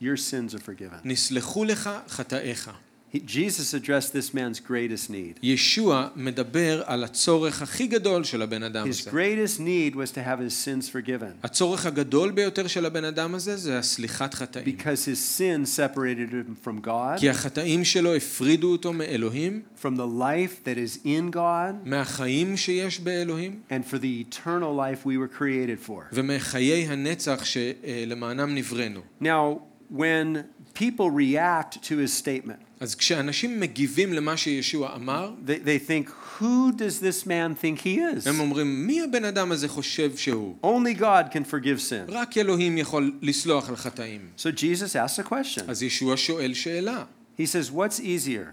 your 0.00 0.16
sins 0.16 0.54
are 0.54 0.60
forgiven. 0.60 1.00
נסלחו 1.04 1.64
לך 1.64 1.90
חטאיך. 2.08 2.70
He, 3.14 3.20
Jesus 3.20 3.72
addressed 3.72 4.12
this 4.12 4.34
man's 4.34 4.60
greatest 4.60 5.08
need. 5.10 5.38
ישוע 5.42 6.08
מדבר 6.16 6.82
על 6.86 7.04
הצורך 7.04 7.62
הכי 7.62 7.86
גדול 7.86 8.24
של 8.24 8.42
הבן 8.42 8.62
אדם 8.62 8.86
His 8.86 8.90
הזה. 8.90 9.10
greatest 9.10 9.58
need 9.60 9.94
was 9.94 10.10
to 10.12 10.18
have 10.18 10.38
his 10.40 10.52
sins 10.66 10.88
forgiven 10.92 11.32
הצורך 11.42 11.86
הגדול 11.86 12.30
ביותר 12.30 12.66
של 12.66 12.86
הבן 12.86 13.04
אדם 13.04 13.34
הזה 13.34 13.56
זה 13.56 13.78
הסליחת 13.78 14.34
חטאים. 14.34 14.64
because 14.64 15.04
his 15.06 15.38
sin 15.38 15.66
separated 15.78 16.32
him 16.32 16.66
from 16.68 16.86
God, 16.86 17.18
כי 17.20 17.30
החטאים 17.30 17.84
שלו 17.84 18.14
הפרידו 18.14 18.72
אותו 18.72 18.92
מאלוהים, 18.92 19.62
from 19.82 19.96
the 19.96 20.20
life 20.20 20.64
that 20.66 20.76
is 20.78 21.06
in 21.06 21.34
God, 21.34 21.74
מהחיים 21.88 22.56
שיש 22.56 23.00
באלוהים, 23.00 23.60
and 23.70 23.84
for 23.92 23.98
the 23.98 24.20
eternal 24.28 24.74
life 24.76 25.06
we 25.06 25.16
were 25.16 25.38
created 25.40 25.88
for. 25.88 26.02
ומחיי 26.12 26.86
הנצח 26.88 27.44
שלמענם 27.44 28.54
נבראנו. 28.54 29.00
Now, 29.22 29.60
when 29.90 30.44
people 30.74 31.10
react 31.10 31.82
to 31.88 31.96
his 31.96 32.12
statement, 32.12 32.58
אז 32.82 32.94
כשאנשים 32.94 33.60
מגיבים 33.60 34.12
למה 34.12 34.36
שישוע 34.36 34.94
אמר, 34.96 35.32
they, 35.46 35.50
they 35.66 35.88
think, 35.90 36.10
Who 36.40 36.72
does 36.72 37.00
this 37.00 37.26
man 37.26 37.54
think 37.62 37.80
he 37.84 37.98
is? 37.98 38.28
הם 38.28 38.40
אומרים, 38.40 38.86
מי 38.86 39.02
הבן 39.02 39.24
אדם 39.24 39.52
הזה 39.52 39.68
חושב 39.68 40.16
שהוא? 40.16 40.54
Only 40.62 41.00
God 41.00 41.32
can 41.32 41.52
forgive 41.52 41.90
sin. 41.90 42.08
רק 42.08 42.38
אלוהים 42.38 42.78
יכול 42.78 43.12
לסלוח 43.22 43.68
על 43.68 43.76
חטאים. 43.76 44.20
So 44.38 44.48
Jesus 44.56 44.96
asks 44.96 45.18
a 45.26 45.28
question. 45.32 45.62
אז 45.68 45.82
ישוע 45.82 46.16
שואל 46.16 46.54
שאלה, 46.54 47.04
He 47.38 47.42
says, 47.42 47.70
What's 47.70 48.00
easier? 48.00 48.52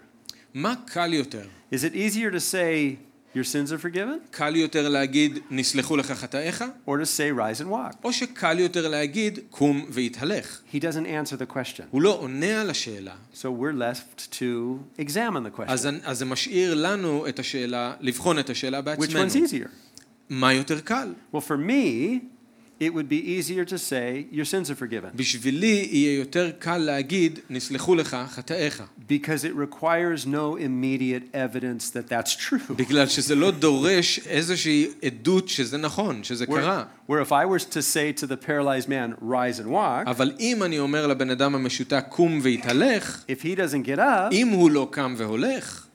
מה 0.54 0.74
קל 0.86 1.14
יותר? 1.14 1.48
Is 1.74 1.78
it 1.78 1.96
easier 1.96 2.32
to 2.32 2.40
say, 2.40 2.96
your 3.35 3.45
sins 3.45 3.73
are 3.73 3.79
forgiven, 3.79 4.19
קל 4.31 4.57
יותר 4.57 4.89
להגיד 4.89 5.39
נסלחו 5.51 5.97
לך 5.97 6.13
חטאיך, 6.13 6.65
or 6.89 6.91
to 6.91 7.05
say, 7.05 7.39
rise 7.39 7.61
and 7.61 7.69
walk. 7.71 7.97
או 8.05 8.13
שקל 8.13 8.59
יותר 8.59 8.89
להגיד 8.89 9.39
קום 9.51 9.87
והתהלך. 9.91 10.61
He 10.73 10.77
doesn't 10.77 11.07
answer 11.07 11.37
the 11.37 11.55
question. 11.57 11.83
הוא 11.91 12.03
לא 12.03 12.19
עונה 12.21 12.61
על 12.61 12.71
השאלה. 12.71 13.15
So 13.35 13.45
we're 13.45 13.79
left 13.79 14.33
to 14.33 14.45
examine 15.01 15.45
the 15.47 15.59
question. 15.61 15.71
אז 15.71 16.19
זה 16.19 16.25
משאיר 16.25 16.75
לנו 16.75 17.29
את 17.29 17.39
השאלה, 17.39 17.95
לבחון 18.01 18.39
את 18.39 18.51
השאלה 18.51 18.79
Which 18.79 18.83
בעצמנו. 18.83 19.25
one's 19.29 19.51
easier? 19.51 19.69
מה 20.29 20.53
יותר 20.53 20.81
קל? 20.81 21.13
Well, 21.35 21.39
for 21.41 21.57
me, 21.69 22.15
it 22.81 22.95
would 22.95 23.09
be 23.11 23.21
easier 23.37 23.65
to 23.67 23.79
say, 23.79 24.27
your 24.31 24.47
sins 24.47 24.71
are 24.71 24.75
forgiven. 24.75 25.11
בשבילי 25.15 25.89
יהיה 25.93 26.19
יותר 26.19 26.51
קל 26.59 26.79
להגיד 26.79 27.39
נסלחו 27.51 27.95
לך 27.95 28.17
חטאיך. 28.31 28.83
Because 29.09 29.45
it 29.45 29.55
requires 29.55 30.27
no 30.27 30.57
immediate 30.57 31.25
evidence 31.35 31.91
that 31.91 32.09
that's 32.09 32.35
true. 32.49 32.73
בגלל 32.77 33.07
שזה 33.07 33.35
לא 33.35 33.51
דורש 33.51 34.21
איזושהי 34.27 34.87
עדות 35.05 35.49
שזה 35.49 35.79
נכון, 35.79 36.25
שזה 36.25 36.45
Where, 36.45 36.49
קרה. 36.49 36.85
where 37.09 37.21
if 37.21 37.33
I 37.33 37.45
was 37.45 37.65
to 37.65 37.83
say 37.83 38.23
to 38.23 38.27
the 38.27 38.37
paralyzed 38.47 38.89
man, 38.89 39.15
rise 39.23 39.61
and 39.61 39.67
walk, 39.71 40.07
אבל 40.07 40.33
אם 40.41 40.63
אני 40.63 40.79
אומר 40.79 41.07
לבן 41.07 41.31
אדם 41.31 41.55
המשותק 41.55 42.05
קום 42.09 42.41
והתהלך, 42.43 43.25
if 43.29 43.43
he 43.43 43.57
doesn't 43.57 43.87
get 43.87 43.99
up, 43.99 44.33
אם 44.33 44.49
הוא 44.49 44.71
לא 44.71 44.89
קם 44.91 45.15
והולך, 45.17 45.87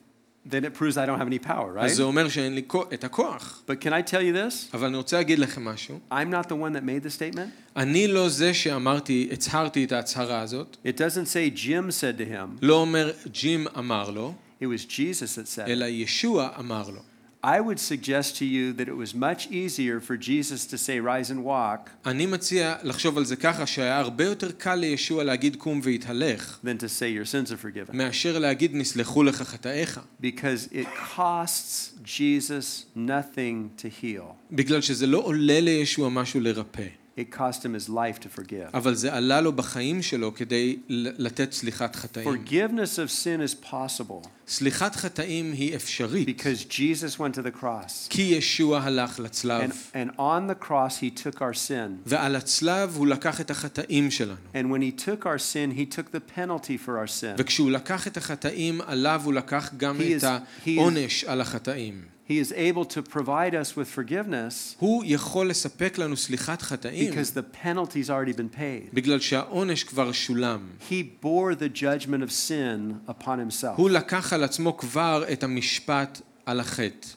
then 0.49 0.65
it 0.65 0.75
proves 0.79 0.97
I 0.97 1.05
don't 1.07 1.19
have 1.19 1.29
any 1.29 1.39
power, 1.39 1.73
right? 1.75 1.85
אז 1.85 1.97
זה 1.97 2.03
אומר 2.03 2.29
שאין 2.29 2.55
לי 2.55 2.63
כו- 2.67 2.85
את 2.95 3.05
הכוח. 3.05 3.63
But 3.67 3.85
can 3.85 3.91
I 3.93 4.11
tell 4.11 4.23
you 4.23 4.33
this? 4.35 4.75
אבל 4.75 4.87
אני 4.87 4.97
רוצה 4.97 5.17
להגיד 5.17 5.39
לכם 5.39 5.65
משהו. 5.65 5.99
I'm 6.13 6.15
not 6.33 6.47
the 6.49 6.55
one 6.55 6.73
that 6.75 6.83
made 6.85 7.07
the 7.07 7.11
statement. 7.21 7.77
אני 7.77 8.09
לא 8.09 8.29
זה 8.29 8.55
שאמרתי, 8.55 9.29
הצהרתי 9.33 9.85
את 9.85 9.93
ההצהרה 9.93 10.41
הזאת. 10.41 10.77
It 10.87 10.97
doesn't 10.97 11.29
say 11.29 11.59
Jim 11.67 11.91
said 11.91 12.19
to 12.21 12.33
him, 12.35 12.59
לא 12.63 12.75
אומר 12.75 13.11
ג'ים 13.33 13.67
אמר 13.79 14.11
לו, 14.11 14.35
it 14.63 14.67
was 14.67 14.85
Jesus 14.91 15.37
that 15.39 15.57
said 15.57 15.69
אלא 15.69 15.85
it. 15.85 15.89
ישוע 15.89 16.49
אמר 16.59 16.91
לו. 16.91 17.01
I 17.45 17.59
would 17.61 17.81
suggest 17.81 18.37
to 18.37 18.45
you 18.45 18.75
that 18.75 18.87
it 18.87 18.97
was 18.97 19.15
much 19.15 19.51
easier 19.51 19.99
for 19.99 20.17
Jesus 20.19 20.67
to 20.67 20.77
say, 20.77 21.01
rise 21.01 21.31
and 21.31 21.43
walk, 21.43 21.91
אני 22.07 22.27
מציע 22.27 22.75
לחשוב 22.83 23.19
על 23.19 23.25
זה 23.25 23.37
ככה, 23.37 23.67
שהיה 23.67 23.99
הרבה 23.99 24.25
יותר 24.25 24.51
קל 24.51 24.75
לישוע 24.75 25.25
להגיד 25.25 25.57
קום 25.57 25.81
והתהלך, 25.83 26.59
than 26.65 26.83
to 26.83 26.87
say, 26.87 27.09
your 27.09 27.25
sins 27.25 27.53
are 27.53 27.57
forgiven. 27.57 27.93
מאשר 27.97 28.39
להגיד 28.39 28.71
נסלחו 28.75 29.23
לך 29.23 29.43
חטאיך. 29.43 30.01
Because 30.23 30.73
it 30.73 30.87
costs 31.17 31.93
Jesus 32.05 32.97
nothing 32.97 33.83
to 33.83 34.03
heal. 34.03 34.35
בגלל 34.53 34.81
שזה 34.81 35.07
לא 35.07 35.19
עולה 35.19 35.61
לישוע 35.61 36.09
משהו 36.09 36.41
לרפא, 36.41 36.87
It 37.18 37.32
cost 37.32 37.64
him 37.66 37.74
his 37.74 37.90
life 37.90 38.20
to 38.20 38.40
forgive. 38.40 38.70
אבל 38.74 38.96
זה 38.96 39.14
עלה 39.14 39.42
לו 39.42 39.52
בחיים 39.54 40.02
שלו 40.02 40.34
כדי 40.36 40.78
לתת 40.90 41.52
סליחת 41.52 41.96
חטאים. 41.96 42.28
Forgiveness 42.28 42.98
of 42.98 43.10
sin 43.10 43.64
is 43.64 43.66
possible 43.72 44.28
סליחת 44.48 44.96
חטאים 44.96 45.52
היא 45.52 45.76
אפשרית, 45.76 46.28
because 46.28 46.66
Jesus 46.72 47.18
went 47.20 47.34
to 47.36 47.42
the 47.42 47.62
cross. 47.62 48.10
כי 48.10 48.22
ישוע 48.22 48.80
הלך 48.82 49.20
לצלב, 49.20 49.70
And, 49.72 49.96
and 49.96 50.10
on 50.20 50.48
the 50.52 50.66
cross, 50.68 50.98
he 51.02 51.10
took 51.24 51.36
our 51.38 51.54
sin. 51.70 51.90
ועל 52.06 52.36
הצלב 52.36 52.94
הוא 52.96 53.08
לקח 53.08 53.42
את 53.42 53.52
החטאים 53.52 54.12
שלנו. 54.12 54.36
And 54.54 54.66
when 54.66 54.82
he 54.82 55.06
took 55.06 55.26
our 55.26 55.40
sin, 55.40 55.72
he 55.78 55.86
took 55.96 56.12
the 56.16 56.38
penalty 56.38 56.78
for 56.86 56.92
our 56.92 57.08
sin. 57.22 57.36
וכשהוא 57.38 57.72
לקח 57.72 58.08
את 58.08 58.18
החטאים, 58.18 58.82
עליו 58.86 59.22
הוא 59.26 59.34
לקח 59.34 59.72
גם 59.78 59.98
He 60.00 60.04
את 60.18 60.24
is- 60.24 60.28
העונש 60.68 61.24
על 61.24 61.42
החטאים. 61.42 62.15
He 62.29 62.39
is 62.39 62.53
able 62.53 62.85
to 62.85 63.03
provide 63.03 63.55
us 63.55 63.77
with 63.77 63.89
forgiveness 63.89 64.77
הוא 64.79 65.05
יכול 65.07 65.49
לספק 65.49 65.99
לנו 65.99 66.17
סליחת 66.17 66.63
חטאים, 66.63 67.13
because 67.13 67.35
the 67.35 67.65
penalty's 67.65 68.09
already 68.09 68.37
been 68.37 68.57
paid. 68.57 68.95
בגלל 68.95 69.21
שהעונש 69.21 69.85
כבר 69.85 70.13
שולם. 70.13 70.61
He 70.91 71.25
bore 71.25 71.55
the 71.55 71.79
judgment 71.81 72.23
of 72.23 72.31
sin 72.31 73.11
upon 73.11 73.39
himself. 73.51 73.77
הוא 73.77 73.91
לקח 73.91 74.33
על 74.33 74.45
עצמו 74.45 74.77
כבר 74.77 75.25
את 75.33 75.43
המשפט 75.43 76.21
על 76.47 76.61
החטא. 76.61 77.09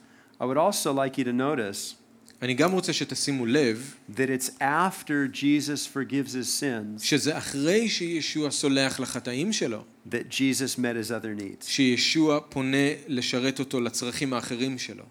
I 0.42 0.46
would 0.46 0.58
also 0.58 0.92
like 0.92 1.18
you 1.18 1.24
to 1.24 1.34
notice 1.34 1.96
אני 2.43 2.55
גם 2.55 2.73
רוצה 2.73 2.93
שתשימו 2.93 3.47
לב 3.47 3.95
that 4.11 4.29
it's 4.39 4.51
after 4.61 5.35
Jesus 5.35 5.87
forgives 5.95 6.33
his 6.33 6.61
sins 6.61 7.03
שזה 7.03 7.39
אחרי 7.39 7.89
שישוע 7.89 8.51
סולח 8.51 9.01
לחטאים 9.01 9.53
שלו, 9.53 9.85
that 10.11 10.31
Jesus 10.31 10.79
met 10.79 11.09
his 11.09 11.11
other 11.11 11.41
needs. 11.41 11.65
שישוע 11.67 12.41
פונה 12.49 12.89
לשרת 13.09 13.59
אותו 13.59 13.81
לצרכים 13.81 14.33
האחרים 14.33 14.79
שלו. 14.79 15.05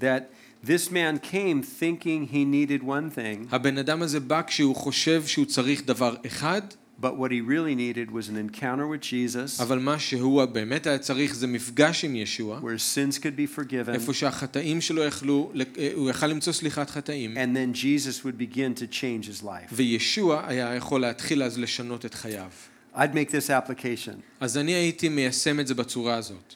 That 0.00 0.22
this 0.64 0.90
man 0.90 1.18
came 1.32 1.62
thinking 1.80 2.32
he 2.32 2.44
needed 2.44 2.82
one 2.82 3.16
thing, 3.16 3.48
הבן 3.50 3.78
אדם 3.78 4.02
הזה 4.02 4.20
בא 4.20 4.42
כשהוא 4.46 4.76
חושב 4.76 5.26
שהוא 5.26 5.46
צריך 5.46 5.84
דבר 5.84 6.16
אחד, 6.26 6.62
but 7.00 7.16
what 7.16 7.30
he 7.30 7.40
really 7.40 7.74
needed 7.74 8.10
was 8.10 8.28
an 8.28 8.36
encounter 8.36 8.86
with 8.86 9.02
Jesus 9.02 9.62
אבל 9.62 9.78
מה 9.78 9.98
שהוא 9.98 10.44
באמת 10.44 10.86
היה 10.86 10.98
צריך 10.98 11.34
זה 11.34 11.46
מפגש 11.46 12.04
עם 12.04 12.16
ישוע, 12.16 12.60
where 12.60 12.78
sins 12.94 13.18
could 13.18 13.36
be 13.36 13.58
forgiven, 13.58 13.94
איפה 13.94 14.14
שהחטאים 14.14 14.80
שלו 14.80 15.04
יכלו, 15.04 15.52
הוא 15.94 16.10
יכל 16.10 16.26
למצוא 16.26 16.52
סליחת 16.52 16.90
חטאים, 16.90 17.36
and 17.36 17.56
then 17.56 17.76
Jesus 17.76 18.24
would 18.24 18.38
begin 18.38 18.80
to 18.80 18.86
change 18.94 19.26
his 19.26 19.44
life. 19.44 19.72
וישוע 19.72 20.44
היה 20.46 20.74
יכול 20.74 21.00
להתחיל 21.00 21.42
אז 21.42 21.58
לשנות 21.58 22.06
את 22.06 22.14
חייו. 22.14 22.50
I'd 22.94 23.14
make 23.14 23.30
this 23.30 23.50
application. 23.50 24.14
אז 24.40 24.56
אני 24.56 24.72
הייתי 24.72 25.08
מיישם 25.08 25.60
את 25.60 25.66
זה 25.66 25.74
בצורה 25.74 26.14
הזאת. 26.14 26.54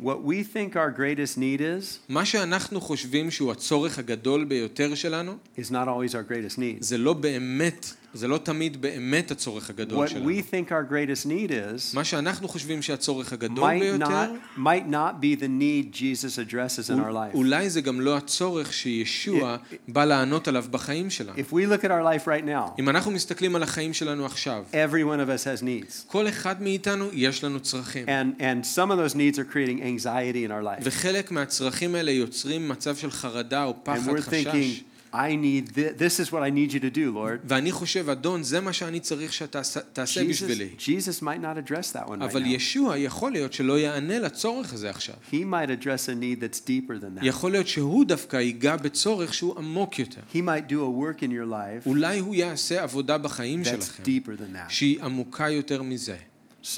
What 0.00 0.24
we 0.24 0.42
think 0.42 0.74
our 0.74 0.90
greatest 0.90 1.38
need 1.38 1.60
is, 1.60 1.98
מה 2.08 2.24
שאנחנו 2.24 2.80
חושבים 2.80 3.30
שהוא 3.30 3.52
הצורך 3.52 3.98
הגדול 3.98 4.44
ביותר 4.44 4.94
שלנו, 4.94 5.36
is 5.56 5.70
not 5.70 5.86
always 5.86 6.12
our 6.12 6.30
greatest 6.30 6.58
need. 6.58 6.80
זה 6.80 6.98
לא 6.98 7.12
באמת, 7.12 7.94
זה 8.14 8.28
לא 8.28 8.38
תמיד 8.38 8.82
באמת 8.82 9.30
הצורך 9.30 9.70
הגדול 9.70 10.06
שלנו. 10.06 10.30
is 10.30 11.94
מה 11.94 12.04
שאנחנו 12.04 12.48
חושבים 12.48 12.82
שהצורך 12.82 13.32
הגדול 13.32 13.70
might 13.70 13.80
ביותר, 13.80 14.04
not, 14.06 14.58
might 14.58 14.90
not 14.90 15.20
be 15.20 15.40
the 15.40 15.48
need 15.48 15.92
Jesus 15.92 16.38
addresses 16.38 16.90
in 16.90 16.98
our 16.98 17.12
life. 17.12 17.34
אולי 17.34 17.70
זה 17.70 17.80
גם 17.80 18.00
לא 18.00 18.16
הצורך 18.16 18.72
שישוע 18.72 19.56
בא 19.88 20.04
לענות 20.04 20.48
עליו 20.48 20.64
בחיים 20.70 21.10
שלנו. 21.10 21.38
If 21.38 21.52
we 21.52 21.66
look 21.66 21.84
at 21.84 21.88
our 21.88 22.04
life 22.04 22.26
right 22.26 22.46
now, 22.46 22.78
אם 22.80 22.88
אנחנו 22.88 23.10
מסתכלים 23.10 23.56
על 23.56 23.62
החיים 23.62 23.92
שלנו 23.92 24.26
עכשיו, 24.26 24.64
every 24.72 25.04
one 25.04 25.28
of 25.28 25.28
us 25.28 25.44
has 25.44 25.62
needs. 25.62 26.06
כל 26.06 26.28
אחד 26.28 26.62
מאיתנו 26.62 27.08
יש 27.12 27.44
לנו 27.44 27.60
צרכים. 27.60 28.06
And, 28.06 28.40
and 28.40 28.64
some 28.76 28.90
of 28.90 28.96
those 28.96 29.14
needs 29.14 29.38
are 29.38 29.52
creating 29.54 29.82
anxiety 29.82 30.48
in 30.48 30.50
our 30.50 30.64
life. 30.64 30.82
וחלק 30.82 31.30
מהצרכים 31.30 31.94
האלה 31.94 32.10
יוצרים 32.10 32.68
מצב 32.68 32.96
של 32.96 33.10
חרדה 33.10 33.64
או 33.64 33.70
And 33.70 33.74
פחד, 33.82 34.20
חשש. 34.20 34.84
I 35.13 35.15
need 35.35 35.71
thi- 35.73 35.93
this 35.97 36.19
is 36.19 36.31
what 36.31 36.43
I 36.43 36.51
need 36.51 36.71
you 36.71 36.79
to 36.79 36.95
do, 36.95 37.11
Lord. 37.13 37.39
ואני 37.47 37.71
חושב, 37.71 38.09
אדון, 38.09 38.43
זה 38.43 38.59
מה 38.59 38.73
שאני 38.73 38.99
צריך 38.99 39.33
שתעשה 39.33 39.79
Jesus, 40.21 40.29
בשבילי. 40.29 40.69
Jesus 40.79 41.21
might 41.23 41.41
not 41.41 41.69
address 41.69 41.91
that 41.95 42.07
one 42.07 42.19
right 42.19 42.23
אבל 42.23 42.43
now. 42.43 42.47
ישוע 42.47 42.97
יכול 42.97 43.31
להיות 43.31 43.53
שלא 43.53 43.79
יענה 43.79 44.19
לצורך 44.19 44.73
הזה 44.73 44.89
עכשיו. 44.89 45.15
He 45.31 45.35
might 45.35 45.83
address 45.83 46.05
a 46.09 46.13
need 46.21 46.41
that's 46.43 46.59
deeper 46.59 46.93
than 47.01 47.21
that. 47.21 47.25
יכול 47.25 47.51
להיות 47.51 47.67
שהוא 47.67 48.05
דווקא 48.05 48.37
ייגע 48.37 48.75
בצורך 48.75 49.33
שהוא 49.33 49.57
עמוק 49.57 49.99
יותר. 49.99 50.21
He 50.33 50.37
might 50.37 50.69
do 50.71 50.75
a 50.75 51.01
work 51.03 51.21
in 51.21 51.29
your 51.31 51.49
life 51.51 51.85
אולי 51.87 52.19
הוא 52.19 52.35
יעשה 52.35 52.83
עבודה 52.83 53.17
בחיים 53.17 53.61
that's 53.61 53.65
שלכם, 53.65 54.03
deeper 54.03 54.27
than 54.39 54.55
that. 54.55 54.69
שהיא 54.69 55.03
עמוקה 55.03 55.49
יותר 55.49 55.81
מזה. 55.83 56.15
So, 56.63 56.77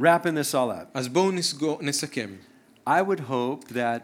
wrapping 0.00 0.04
this 0.34 0.52
all 0.54 0.70
up, 0.70 0.86
אז 0.94 1.08
בואו 1.08 1.30
נסגור, 1.32 1.78
נסכם. 1.82 2.30
I 2.88 2.90
would 3.08 3.20
hope 3.30 3.68
that 3.74 4.00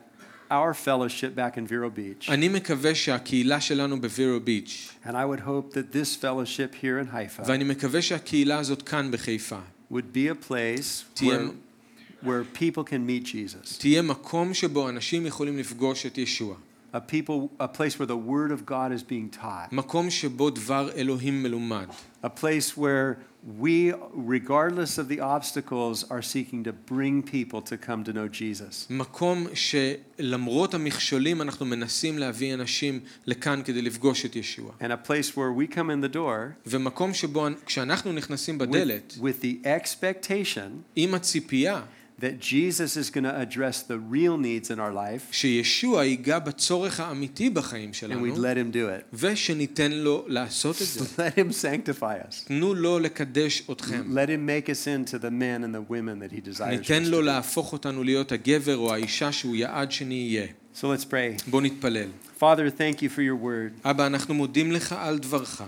our 0.53 0.73
fellowship 0.75 1.35
back 1.37 1.57
in 1.59 1.67
Vero 1.67 1.91
Beach, 1.91 2.31
אני 2.31 2.49
מקווה 2.49 2.95
שהקהילה 2.95 3.61
שלנו 3.61 4.01
בווירו 4.01 4.41
ביץ', 4.41 4.89
and 5.05 5.09
I 5.11 5.25
would 5.25 5.41
hope 5.41 5.75
that 5.75 5.93
this 5.93 6.17
fellowship 6.25 6.75
here 6.83 6.99
in 7.05 7.15
Haifa 7.15 7.43
ואני 7.47 7.65
מקווה 7.65 8.03
שהקהילה 8.03 8.59
הזאת 8.59 8.83
כאן 8.83 9.11
בחיפה, 9.11 9.59
would 9.93 10.15
be 10.15 10.31
a 10.31 10.51
place 10.51 11.05
תהיה- 11.15 11.39
where, 11.39 12.25
where 12.25 12.45
people 12.61 12.85
can 12.85 13.07
meet 13.09 13.25
Jesus. 13.27 13.79
תהיה 13.79 14.03
מקום 14.03 14.55
שבו 14.55 14.89
אנשים 14.89 15.27
יכולים 15.27 15.59
לפגוש 15.59 16.07
את 16.07 16.19
ישוע. 16.19 16.57
A 16.95 17.01
people, 17.01 17.49
a 17.61 17.69
place 17.69 17.99
where 17.99 18.07
the 18.07 18.17
Word 18.17 18.51
of 18.51 18.65
God 18.67 18.91
is 18.93 19.03
being 19.03 19.29
taught. 19.43 19.73
מקום 19.73 20.11
שבו 20.11 20.51
דבר 20.51 20.91
אלוהים 20.97 21.43
מלומד. 21.43 21.87
A 22.25 22.29
place 22.29 22.77
where 22.79 23.17
we, 23.59 23.93
regardless 24.13 24.99
of 24.99 25.09
the 25.09 25.21
obstacles, 25.21 26.05
are 26.11 26.23
seeking 26.23 26.65
to 26.65 26.73
bring 26.73 27.23
people 27.23 27.63
to 27.63 27.77
come 27.77 28.05
to 28.05 28.13
know 28.13 28.29
Jesus. 28.29 28.87
מקום 28.91 29.47
שלמרות 29.55 30.75
המכשולים 30.75 31.43
אנחנו 31.43 31.67
מנסים 31.67 32.19
להביא 32.19 32.55
אנשים 32.55 33.01
לכאן 33.27 33.61
כדי 33.65 33.83
לפגוש 33.83 34.25
את 34.25 34.37
ישוע. 34.37 34.73
And 34.81 34.93
a 34.93 35.09
place 35.09 35.37
where 35.37 35.53
we 35.53 35.75
come 35.75 35.91
in 35.91 36.01
the 36.01 36.15
door 36.15 36.55
ומקום 36.67 37.15
שבו 37.15 37.47
כשאנחנו 37.67 38.13
נכנסים 38.13 38.59
בדלת, 38.59 39.17
with, 39.17 39.21
with 39.21 39.43
the 39.43 39.67
expectation 39.67 40.71
עם 40.97 41.15
הציפייה 41.15 41.83
that 42.21 42.41
Jesus 42.41 42.97
is 42.97 43.11
going 43.11 43.23
to 43.23 43.37
address 43.41 43.83
the 43.83 43.99
real 43.99 44.37
needs 44.37 44.71
in 44.71 44.79
our 44.81 44.93
life, 44.93 45.33
שישוע 45.33 46.05
ייגע 46.05 46.39
בצורך 46.39 47.01
האמיתי 47.01 47.51
בחיים 47.51 47.91
and 47.91 47.97
שלנו, 47.97 48.27
we'd 48.27 48.39
let 48.39 48.57
Him 48.57 48.75
do 48.75 48.89
it. 48.89 49.17
ושניתן 49.17 49.93
לו 49.93 50.25
לעשות 50.29 50.83
את 50.83 50.87
זה. 50.87 51.05
Let 51.29 51.39
Him 51.39 51.53
sanctify 51.53 52.29
us. 52.29 52.45
תנו 52.49 52.75
לו 52.75 52.99
לקדש 52.99 53.63
אתכם. 53.73 54.03
Let 54.15 54.29
Him 54.29 54.67
make 54.67 54.69
us 54.69 54.87
into 54.87 55.19
the 55.19 55.31
men 55.31 55.65
and 55.65 55.75
the 55.75 55.93
women 55.93 56.19
that 56.19 56.33
He 56.33 56.41
desires. 56.41 56.61
us 56.61 56.91
ניתן 56.91 57.05
to 57.05 57.09
לו 57.09 57.21
be. 57.21 57.23
להפוך 57.23 57.73
אותנו 57.73 58.05
להיות 58.05 58.33
הגבר 58.33 58.77
או 58.77 58.95
האישה 58.95 59.33
שהוא 59.33 59.57
יעד 59.57 59.93
שנהיה. 59.93 60.47
So 60.75 60.81
let's 60.81 61.05
pray. 61.05 61.43
בוא 61.51 61.63
נתפלל. 61.63 62.09
Father, 62.41 62.71
thank 62.79 63.03
you 63.03 63.09
for 63.09 63.21
your 63.21 63.45
word. 63.45 63.89
אבא, 63.91 64.07
אנחנו 64.07 64.35
מודים 64.35 64.73
לך 64.73 64.95
על 64.99 65.19
דברך. 65.19 65.63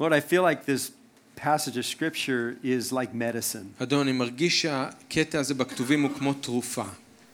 Lord, 0.00 0.12
I 0.12 0.20
feel 0.32 0.42
like 0.42 0.66
this 0.66 0.90
passage 1.38 1.76
of 1.76 1.84
scripture 1.84 2.56
is 2.62 2.92
like 2.92 3.14
medicine. 3.14 3.82
אדון, 3.82 4.00
אני 4.00 4.12
מרגיש 4.12 4.62
שהקטע 4.62 5.40
הזה 5.40 5.54
בכתובים 5.54 6.02
הוא 6.02 6.10
כמו 6.18 6.34
תרופה. 6.34 6.84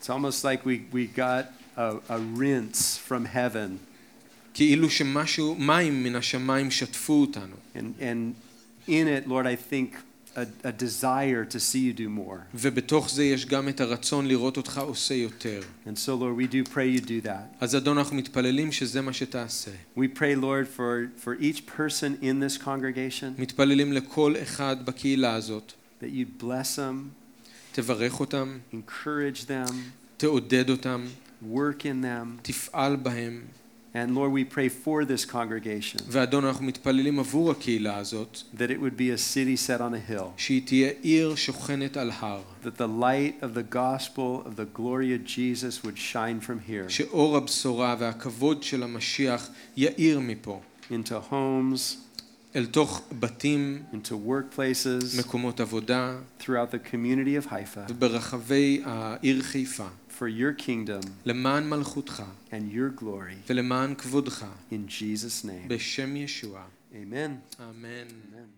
It's 0.01 0.09
almost 0.09 0.45
like 0.45 0.65
we, 0.65 0.95
we 0.95 1.19
got 1.19 1.53
a, 1.77 1.81
a 2.09 2.19
rinse 2.39 2.99
from 3.09 3.25
heaven. 3.35 3.79
כאילו 4.55 4.91
שמשהו, 4.91 5.55
מים 5.59 6.05
מן 6.05 6.17
השמיים 6.17 6.71
שטפו 6.71 7.21
אותנו. 7.21 7.57
And, 7.75 7.79
and 8.01 8.35
in 8.89 9.07
it, 9.07 9.29
Lord, 9.29 9.47
I 9.47 9.57
think 9.73 9.97
a, 10.37 10.47
a 10.65 10.73
desire 10.73 11.45
to 11.45 11.59
see 11.59 11.79
you 11.79 11.93
do 11.93 12.09
more. 12.09 12.41
ובתוך 12.55 13.11
זה 13.11 13.25
יש 13.25 13.47
גם 13.47 13.69
את 13.69 13.81
הרצון 13.81 14.27
לראות 14.27 14.57
אותך 14.57 14.79
עושה 14.79 15.15
יותר. 15.15 15.61
And 15.87 15.99
so, 15.99 16.09
Lord, 16.09 16.37
we 16.37 16.47
do 16.47 16.73
pray 16.73 16.99
you 16.99 17.01
do 17.01 17.27
that. 17.27 17.57
אז 17.61 17.77
אדון, 17.77 17.99
אנחנו 17.99 18.17
מתפללים 18.17 18.73
שזה 18.73 19.01
מה 19.01 19.13
שתעשה. 19.13 19.71
We 19.97 20.19
pray, 20.19 20.37
Lord, 20.37 20.69
for, 20.77 21.25
for 21.25 21.43
each 21.43 21.67
person 21.79 22.23
in 22.23 22.41
this 22.41 22.65
congregation 22.65 23.39
מתפללים 23.39 23.93
לכל 23.93 24.35
אחד 24.43 24.77
בקהילה 24.87 25.35
הזאת. 25.35 25.73
that 26.01 26.07
you'd 26.07 26.43
bless 26.43 26.77
them, 26.77 27.11
תברך 27.73 28.21
אותם, 28.21 28.59
encourage 28.73 29.45
them, 29.45 29.73
תעודד 30.17 30.71
אותם, 30.71 31.05
work 31.53 31.81
in 31.83 32.05
them. 32.05 32.41
תפעל 32.43 32.97
בהם. 32.97 33.43
And 33.95 34.15
Lord, 34.15 34.31
we 34.33 34.45
pray 34.45 34.69
for 34.69 35.05
this 35.05 35.25
congregation 35.25 36.03
ואדון, 36.09 36.45
אנחנו 36.45 36.65
מתפללים 36.65 37.19
עבור 37.19 37.51
הקהילה 37.51 37.97
הזאת, 37.97 38.39
that 38.55 38.71
it 38.71 38.79
would 38.81 38.97
be 38.97 39.11
a 39.11 39.19
city 39.19 39.57
set 39.67 39.81
on 39.81 39.95
a 39.95 40.11
hill, 40.11 40.25
שהיא 40.37 40.63
תהיה 40.67 40.91
עיר 41.03 41.35
שוכנת 41.35 41.97
על 41.97 42.11
הר. 42.11 42.43
that 42.65 42.77
the 42.79 42.87
light 43.03 43.45
of 43.45 43.55
the 43.55 43.75
gospel 43.75 44.47
of 44.47 44.57
the 44.57 44.79
glory 44.79 45.13
of 45.13 45.25
Jesus 45.27 45.85
would 45.85 45.99
shine 45.99 46.41
from 46.47 46.71
here 46.71 46.89
שאור 46.89 47.37
הבשורה 47.37 47.97
והכבוד 47.99 48.63
של 48.63 48.83
המשיח 48.83 49.49
יאיר 49.77 50.21
מפה. 50.21 50.61
into 50.91 51.33
homes, 51.33 51.97
אל 52.57 52.67
תוך 52.67 53.03
בתים, 53.19 53.83
into 53.93 54.13
workplaces, 54.29 55.19
מקומות 55.19 55.61
עבודה 55.61 56.17
throughout 56.41 56.71
the 56.75 56.93
community 56.95 57.47
of 57.47 57.51
Haifa 57.53 57.81
וברחבי 57.89 58.83
העיר 58.85 59.43
חיפה, 59.43 59.87
for 60.19 60.29
your 60.29 60.63
kingdom 60.67 61.09
למען 61.27 61.69
מלכותך 61.71 62.23
and 62.51 62.75
your 62.75 63.01
glory. 63.03 63.51
ולמען 63.51 63.95
כבודך, 63.95 64.45
In 64.71 64.75
Jesus' 64.89 65.45
name. 65.45 65.69
בשם 65.69 66.17
ישוע. 66.17 66.65
Amen. 66.93 66.97
אמן. 67.61 68.07
Amen. 68.09 68.54